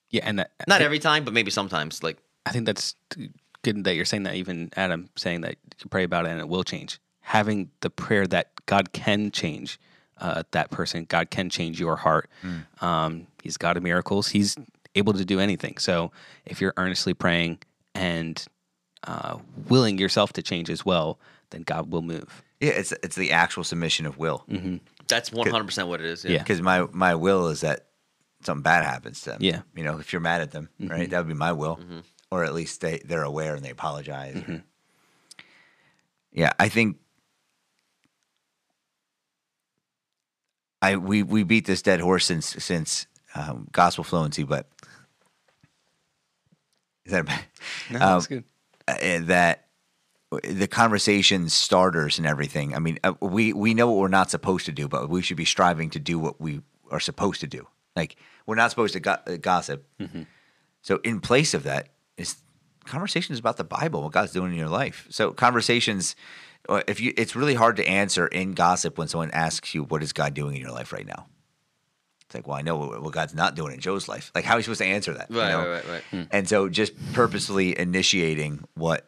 [0.09, 2.03] yeah, and that, not every time, but maybe sometimes.
[2.03, 2.95] Like I think that's
[3.63, 4.35] good that you're saying that.
[4.35, 6.99] Even Adam saying that you pray about it and it will change.
[7.25, 9.79] Having the prayer that God can change
[10.19, 12.29] uh, that person, God can change your heart.
[12.81, 14.29] Um, he's God of miracles.
[14.29, 14.55] He's
[14.95, 15.77] able to do anything.
[15.77, 16.11] So
[16.45, 17.59] if you're earnestly praying
[17.93, 18.43] and
[19.03, 19.37] uh,
[19.67, 21.19] willing yourself to change as well,
[21.49, 22.43] then God will move.
[22.61, 24.45] Yeah, it's it's the actual submission of will.
[25.07, 26.23] that's one hundred percent what it is.
[26.23, 26.37] Yeah.
[26.39, 27.87] Because my my will is that
[28.43, 29.39] something bad happens to them.
[29.41, 29.61] Yeah.
[29.75, 31.99] You know, if you're mad at them, right, that would be my will, Mm-hmm.
[32.31, 34.41] or at least they they're aware and they apologize.
[36.31, 36.97] Yeah, I think.
[40.85, 44.67] I we we beat this dead horse since since um, gospel fluency, but
[47.05, 47.43] is that bad?
[47.91, 48.43] No, Um, that's good.
[48.87, 49.67] uh, that
[50.43, 52.75] the conversation starters and everything.
[52.75, 55.37] I mean, uh, we we know what we're not supposed to do, but we should
[55.37, 57.67] be striving to do what we are supposed to do.
[57.95, 59.87] Like we're not supposed to go- uh, gossip.
[60.81, 62.35] So in place of that is
[62.85, 65.07] conversations about the Bible, what God's doing in your life.
[65.09, 66.15] So conversations.
[66.69, 70.13] If you, it's really hard to answer in gossip when someone asks you, "What is
[70.13, 71.27] God doing in your life right now?"
[72.25, 74.31] It's like, well, I know what, God's not doing in Joe's life.
[74.33, 75.29] Like, how are you supposed to answer that?
[75.29, 75.59] you Right, know?
[75.69, 76.27] right, right, right.
[76.31, 79.07] And so just purposely initiating what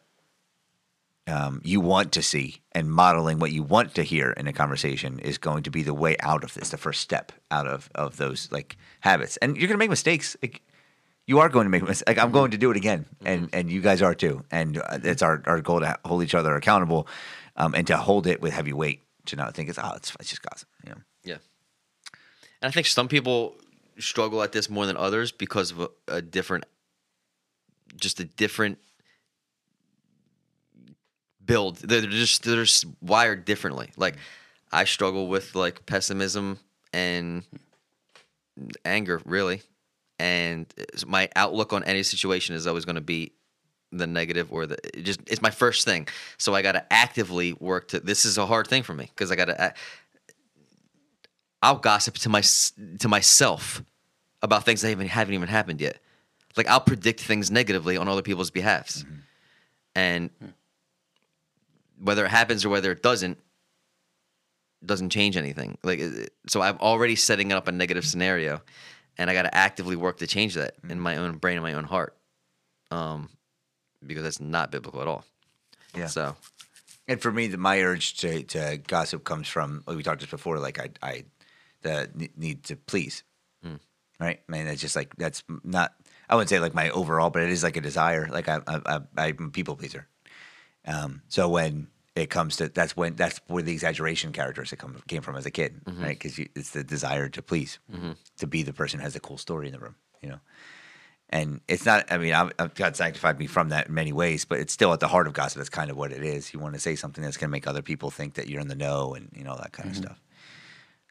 [1.26, 5.18] um, you want to see and modeling what you want to hear in a conversation
[5.18, 8.16] is going to be the way out of this, the first step out of, of
[8.18, 9.36] those like habits.
[9.38, 10.36] And you're going to make mistakes.
[10.40, 10.62] Like,
[11.26, 12.06] you are going to make mistakes.
[12.06, 13.04] Like, I'm going to do it again.
[13.24, 14.44] And, and you guys are too.
[14.50, 17.08] And uh, it's our, our goal to hold each other accountable
[17.58, 20.30] um, and to hold it with heavy weight to not think it's, oh, it's, it's
[20.30, 20.68] just gossip.
[20.84, 21.00] You know?
[21.24, 21.36] Yeah.
[22.62, 23.56] And I think some people
[23.98, 26.64] struggle at this more than others because of a, a different,
[27.96, 28.78] just a different
[31.44, 31.76] build.
[31.78, 33.90] They're just they're just wired differently.
[33.96, 34.16] Like
[34.70, 36.60] I struggle with like pessimism
[36.92, 37.42] and
[38.84, 39.62] anger, really,
[40.20, 40.72] and
[41.06, 43.32] my outlook on any situation is always going to be
[43.92, 46.08] the negative or the it just it's my first thing.
[46.36, 48.00] So I got to actively work to.
[48.00, 49.74] This is a hard thing for me because I got to.
[51.62, 52.42] I'll gossip to my
[52.98, 53.82] to myself
[54.42, 55.98] about things that haven't haven't even happened yet.
[56.56, 59.14] Like I'll predict things negatively on other people's behalfs, mm-hmm.
[59.94, 60.46] and hmm.
[62.02, 63.38] whether it happens or whether it doesn't,
[64.84, 65.78] doesn't change anything.
[65.82, 66.00] Like
[66.46, 68.10] so, I'm already setting up a negative mm-hmm.
[68.10, 68.62] scenario,
[69.16, 71.00] and I got to actively work to change that in mm-hmm.
[71.00, 72.16] my own brain and my own heart,
[72.90, 73.28] um,
[74.06, 75.24] because that's not biblical at all.
[75.94, 76.06] Yeah.
[76.06, 76.36] So
[77.08, 80.30] And for me, the, my urge to, to gossip comes from like we talked just
[80.30, 80.58] before.
[80.58, 81.24] Like I, I,
[81.82, 83.24] the need to please,
[83.62, 83.76] hmm.
[84.20, 84.40] right?
[84.46, 85.94] I mean, it's just like that's not.
[86.28, 88.28] I wouldn't say like my overall, but it is like a desire.
[88.30, 90.06] Like I, I, I I'm a people pleaser.
[90.86, 95.22] Um, so when it comes to that's when that's where the exaggeration characteristic come, came
[95.22, 96.02] from as a kid, mm-hmm.
[96.02, 96.18] right?
[96.18, 98.12] Because it's the desire to please, mm-hmm.
[98.38, 100.40] to be the person who has a cool story in the room, you know.
[101.30, 102.10] And it's not.
[102.10, 104.92] I mean, I've, I've, God sanctified me from that in many ways, but it's still
[104.94, 105.58] at the heart of gossip.
[105.58, 106.54] That's kind of what it is.
[106.54, 108.68] You want to say something that's going to make other people think that you're in
[108.68, 110.04] the know, and you know that kind of mm-hmm.
[110.04, 110.22] stuff.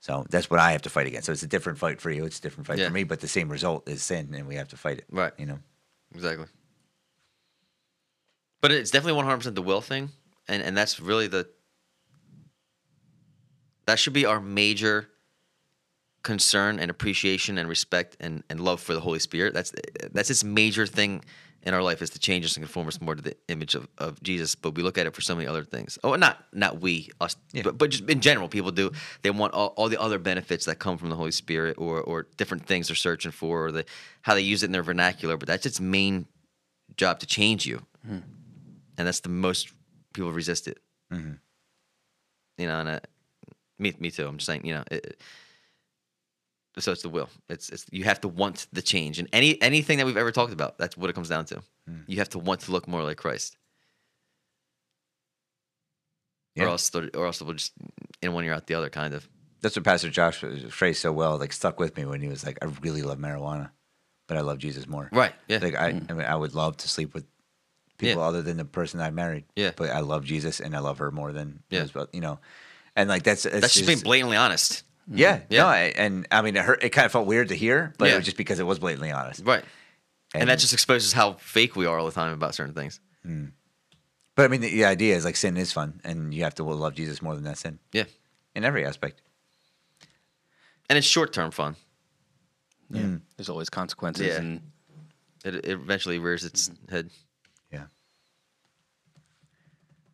[0.01, 1.27] So that's what I have to fight against.
[1.27, 2.25] So it's a different fight for you.
[2.25, 2.87] It's a different fight Yeah.
[2.87, 5.05] for me, but the same result is sin, and we have to fight it.
[5.11, 5.33] Right.
[5.37, 5.59] You know.
[6.15, 6.45] Exactly.
[8.61, 10.09] But it's definitely one hundred percent the will thing,
[10.47, 11.47] and and that's really the
[13.85, 15.09] that should be our major
[16.33, 19.53] concern and appreciation and respect and, and love for the Holy Spirit.
[19.53, 19.71] That's
[20.15, 21.23] that's its major thing
[21.63, 23.87] in our life is to change us and conform us more to the image of,
[23.97, 24.55] of Jesus.
[24.55, 25.97] But we look at it for so many other things.
[26.03, 27.63] Oh, not not we us, Yeah.
[27.63, 28.91] but but just in general, people do.
[29.23, 32.27] They want all, all the other benefits that come from the Holy Spirit, or or
[32.37, 33.83] different things they're searching for, or the
[34.21, 35.37] how they use it in their vernacular.
[35.37, 36.25] But that's its main
[36.95, 38.19] job to change you, hmm.
[38.97, 39.73] and that's the most
[40.13, 40.77] people resist it.
[41.11, 41.33] Mm-hmm.
[42.57, 42.99] You know, and I,
[43.79, 44.27] Me, me too.
[44.27, 45.19] I'm just saying, you know, it-
[46.79, 47.29] so it's the will.
[47.49, 50.53] It's it's you have to want the change, and any anything that we've ever talked
[50.53, 51.61] about, that's what it comes down to.
[51.87, 52.01] Hmm.
[52.07, 53.57] You have to want to look more like Christ,
[56.55, 56.65] Yeah.
[56.65, 57.73] or else or else it will just
[58.21, 59.27] in one ear out the other, kind of.
[59.61, 61.37] That's what Pastor Josh phrased so well.
[61.37, 63.71] Like stuck with me when he was like, "I really love marijuana,
[64.27, 65.33] but I love Jesus more." Right?
[65.47, 65.59] Yeah.
[65.61, 67.25] Like I, I mean, I would love to sleep with
[67.97, 68.27] people Yeah.
[68.27, 69.45] other than the person I married.
[69.55, 69.71] Yeah.
[69.75, 71.85] But I love Jesus and I love her more than Yeah.
[71.91, 72.39] both, you know.
[72.95, 74.83] And like that's it's that's just being blatantly honest.
[75.09, 75.61] Yeah, Yeah.
[75.63, 76.83] No, I, and I mean, it hurt.
[76.83, 79.11] It kind of felt weird to hear, but it was just because it was blatantly
[79.11, 79.43] honest.
[79.45, 79.63] Right.
[80.33, 82.99] And, And- that just exposes how fake we are all the time about certain things.
[83.23, 83.45] Hmm.
[84.35, 86.63] But I mean, the, the idea is like sin is fun, and you have to
[86.63, 88.03] love Jesus more than that sin Yeah.
[88.55, 89.21] in every aspect.
[90.89, 91.75] And it's short term fun.
[92.89, 93.01] Yeah.
[93.01, 93.15] Hmm.
[93.35, 94.37] There's always consequences, Yeah.
[94.37, 94.61] and
[95.45, 96.91] It, it eventually rears its Mm-hmm.
[96.95, 97.09] head.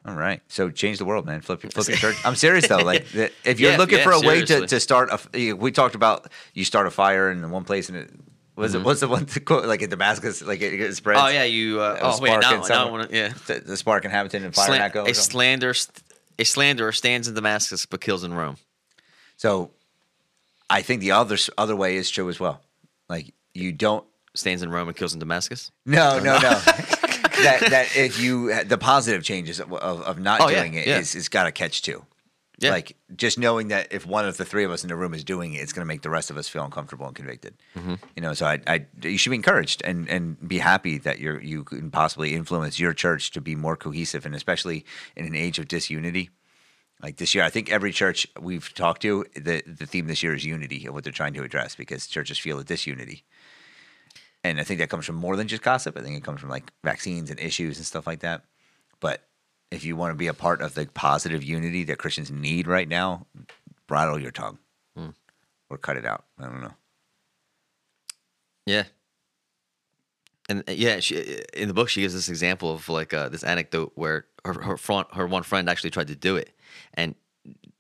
[0.06, 0.42] All right.
[0.50, 1.42] So change the world, man.
[1.42, 2.18] Flip, flip your church.
[2.26, 2.78] I'm serious though.
[2.80, 5.96] Like if you're Yeah, looking yeah, for a way to, to start a, we talked
[5.96, 8.12] about you start a fire in one place and it
[8.56, 11.20] was it what's the one to quote like in Damascus like it, it spreads.
[11.20, 11.28] Mm-hmm.
[11.28, 11.80] Oh yeah, you.
[11.80, 13.16] Uh, oh wait, spark now, in now I want to.
[13.16, 13.34] Yeah.
[13.48, 15.06] The, the spark in Hamilton and fire Slan- Echo.
[15.06, 15.74] a slander,
[16.38, 18.58] a slanderer stands in Damascus but kills in Rome.
[19.38, 19.72] So
[20.70, 22.62] I think the other other way is true as well.
[23.10, 24.06] Like you don't.
[24.36, 25.70] Stands in Rome and kills in Damascus.
[25.86, 26.60] No, no, no.
[27.42, 30.88] that that if you the positive changes of, of, of not Oh, yeah, doing it
[30.88, 31.00] yeah.
[31.00, 32.06] is is got to catch too.
[32.60, 32.70] Yeah.
[32.72, 35.24] Like just knowing that if one of the three of us in the room is
[35.24, 37.56] doing it, it's going to make the rest of us feel uncomfortable and convicted.
[37.76, 37.96] Mm-hmm.
[38.16, 41.42] You know, so I, I, you should be encouraged and and be happy that you're
[41.42, 44.86] you can possibly influence your church to be more cohesive, and especially
[45.16, 46.30] in an age of disunity.
[47.02, 50.34] Like this year, I think every church we've talked to, the the theme this year
[50.34, 53.26] is unity of what they're trying to address because churches feel a disunity.
[54.44, 55.98] And I think that comes from more than just gossip.
[55.98, 58.44] I think it comes from like vaccines and issues and stuff like that.
[59.00, 59.28] But
[59.72, 62.88] if you want to be a part of the positive unity that Christians need right
[62.88, 63.26] now,
[63.88, 64.60] bridle your tongue
[65.74, 66.26] or cut it out.
[66.40, 66.74] I don't know.
[68.66, 68.84] Yeah.
[70.50, 73.44] And uh, yeah, she, in the book she gives this example of like uh, this
[73.44, 76.52] anecdote where her her front her one friend actually tried to do it
[76.94, 77.16] and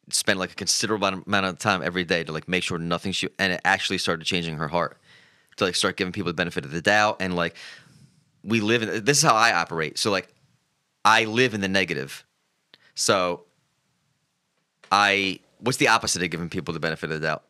[0.10, 3.30] spent like a considerable amount of time every day to like make sure nothing she
[3.38, 4.98] and it actually started changing her heart
[5.58, 7.56] to like start giving people the benefit of the doubt and like
[8.44, 9.98] we live in this is how I operate.
[9.98, 10.34] So like
[11.06, 12.26] I live in the negative.
[12.96, 13.46] So
[14.92, 17.44] I what's the opposite of giving people the benefit of the doubt?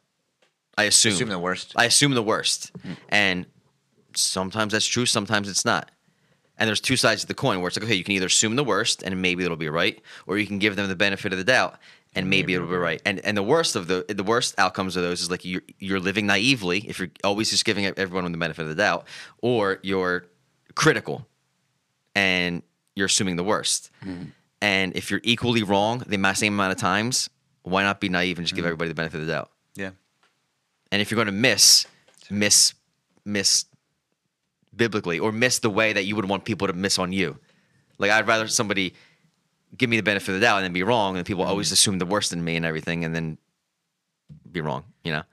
[0.77, 1.73] I assume Assume the worst.
[1.75, 2.71] I assume the worst.
[2.81, 2.93] Hmm.
[3.09, 3.45] And
[4.15, 5.91] sometimes that's true, sometimes it's not.
[6.57, 8.55] And there's two sides to the coin where it's like, okay, you can either assume
[8.55, 11.37] the worst and maybe it'll be right, or you can give them the benefit of
[11.39, 11.79] the doubt
[12.15, 13.01] and maybe it'll be right.
[13.05, 15.99] And and the worst of the the worst outcomes of those is like you're you're
[15.99, 19.07] living naively if you're always just giving everyone the benefit of the doubt,
[19.41, 20.25] or you're
[20.75, 21.27] critical
[22.15, 22.61] and
[22.95, 23.89] you're assuming the worst.
[24.05, 24.25] Mm-hmm.
[24.61, 27.29] And if you're equally wrong the same amount of times,
[27.63, 28.69] why not be naive and just give mm-hmm.
[28.69, 29.51] everybody the benefit of the doubt?
[29.75, 29.91] Yeah.
[30.91, 31.85] And if you're going to miss,
[32.29, 32.73] miss,
[33.25, 33.65] miss
[34.75, 37.37] biblically or miss the way that you would want people to miss on you.
[37.97, 38.93] Like I'd rather somebody
[39.75, 41.73] give me the benefit of the doubt and then be wrong, and people always mm-hmm.
[41.73, 43.37] assume the worst in me and everything, and then
[44.51, 44.85] be wrong.
[45.03, 45.23] You know?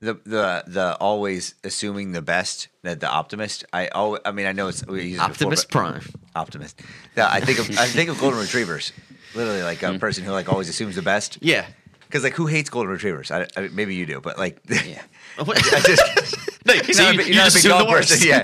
[0.00, 3.64] The the the always assuming the best, that the optimist.
[3.72, 6.02] I always, I mean, I know it's we it before, Prime.
[6.34, 6.80] Optimist.
[7.16, 8.92] Yeah, I think of I think of golden retrievers.
[9.34, 10.00] Literally, like a mm.
[10.00, 11.38] person who like always assumes the best.
[11.40, 11.66] Yeah.
[12.06, 13.30] Because like, who hates golden retrievers?
[13.30, 15.02] I, I, maybe you do, but like, yeah.
[15.38, 15.44] I
[15.84, 16.66] just.
[16.66, 18.28] no, You're so not, a you, big- you you're not a big dog person.
[18.28, 18.42] Yeah,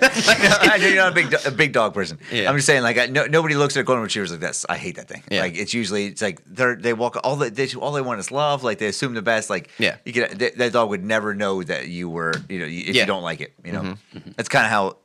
[0.66, 2.18] No, you're not a big, a big dog person.
[2.32, 2.48] Yeah.
[2.50, 4.66] I'm just saying, like, I, no, nobody looks at golden retrievers like this.
[4.68, 5.22] I hate that thing.
[5.30, 5.42] Yeah.
[5.42, 8.18] Like, it's usually it's like they're they walk all the they, they all they want
[8.20, 8.64] is love.
[8.64, 9.50] Like they assume the best.
[9.50, 9.96] Like, Yeah.
[10.04, 12.80] you get that, that dog would never know that you were, you know, if Yeah.
[12.82, 12.94] Mm-hmm.
[12.96, 13.52] you don't like it.
[13.64, 13.94] You know,
[14.36, 14.96] that's kind of how,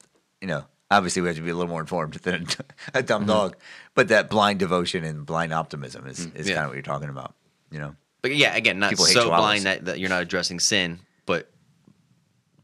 [0.41, 0.65] you know.
[0.91, 2.45] Obviously, we have to be a little more informed than
[2.93, 3.29] a dumb Mm-hmm.
[3.31, 3.55] dog,
[3.95, 6.53] but that blind devotion and blind optimism is, is Mm, Yeah.
[6.53, 7.33] kind of what you're talking about.
[7.71, 7.95] You know,
[8.25, 10.97] But yeah, again, not People so blind that, that you're not addressing sin,
[11.27, 11.47] but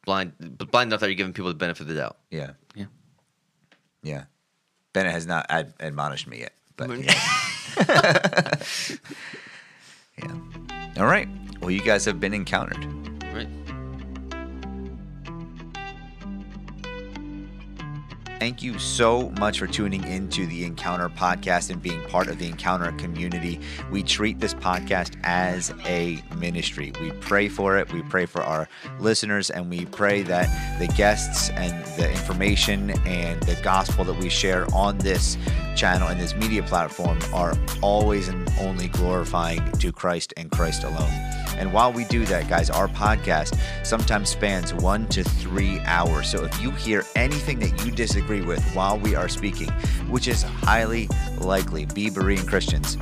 [0.07, 2.17] blind, but blind enough that you're giving people the benefit of the doubt.
[2.31, 2.85] yeah, Yeah.
[4.01, 4.23] yeah.
[4.91, 7.13] Bennett has not ad- admonished me yet, but yeah.
[10.17, 10.35] Yeah.
[10.97, 11.27] All right.
[11.61, 12.83] Well, you guys have been encountered.
[18.41, 22.47] Thank you so much for tuning into the Encounter podcast and being part of the
[22.47, 23.59] Encounter community.
[23.91, 26.91] We treat this podcast as a ministry.
[26.99, 27.93] We pray for it.
[27.93, 28.67] We pray for our
[28.99, 34.27] listeners, and we pray that the guests and the information and the gospel that we
[34.27, 35.37] share on this
[35.75, 37.53] channel and this media platform are
[37.83, 41.13] always and only glorifying to Christ and Christ alone.
[41.61, 43.55] And while we do that, guys, our podcast
[43.85, 46.27] sometimes spans one to three hours.
[46.27, 49.69] So if you hear anything that you disagree with while we are speaking,
[50.09, 51.07] which is highly
[51.37, 52.97] likely, be Berean Christians,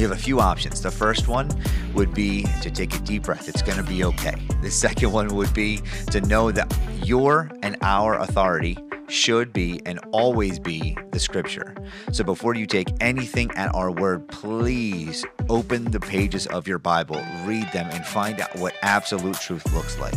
[0.00, 0.80] You have a few options.
[0.80, 1.50] The first one
[1.94, 3.48] would be to take a deep breath.
[3.48, 4.34] It's going to be okay.
[4.62, 8.78] The second one would be to know that your and our authority
[9.10, 11.74] should be and always be the scripture.
[12.12, 17.22] So before you take anything at our word, please open the pages of your Bible,
[17.44, 20.14] read them, and find out what absolute truth looks like.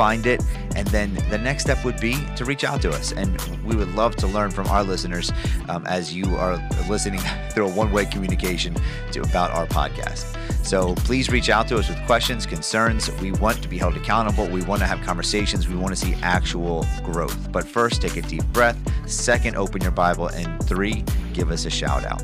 [0.00, 0.42] Find it,
[0.76, 3.12] and then the next step would be to reach out to us.
[3.12, 5.30] And we would love to learn from our listeners
[5.68, 6.56] um, as you are
[6.88, 7.20] listening
[7.50, 8.74] through a one way communication
[9.12, 10.24] to, about our podcast.
[10.64, 13.10] So please reach out to us with questions, concerns.
[13.20, 14.48] We want to be held accountable.
[14.48, 15.68] We want to have conversations.
[15.68, 17.52] We want to see actual growth.
[17.52, 18.78] But first, take a deep breath.
[19.06, 20.28] Second, open your Bible.
[20.28, 21.04] And three,
[21.34, 22.22] give us a shout out.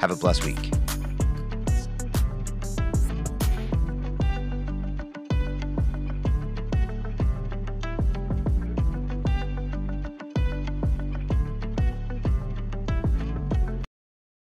[0.00, 0.70] Have a blessed week.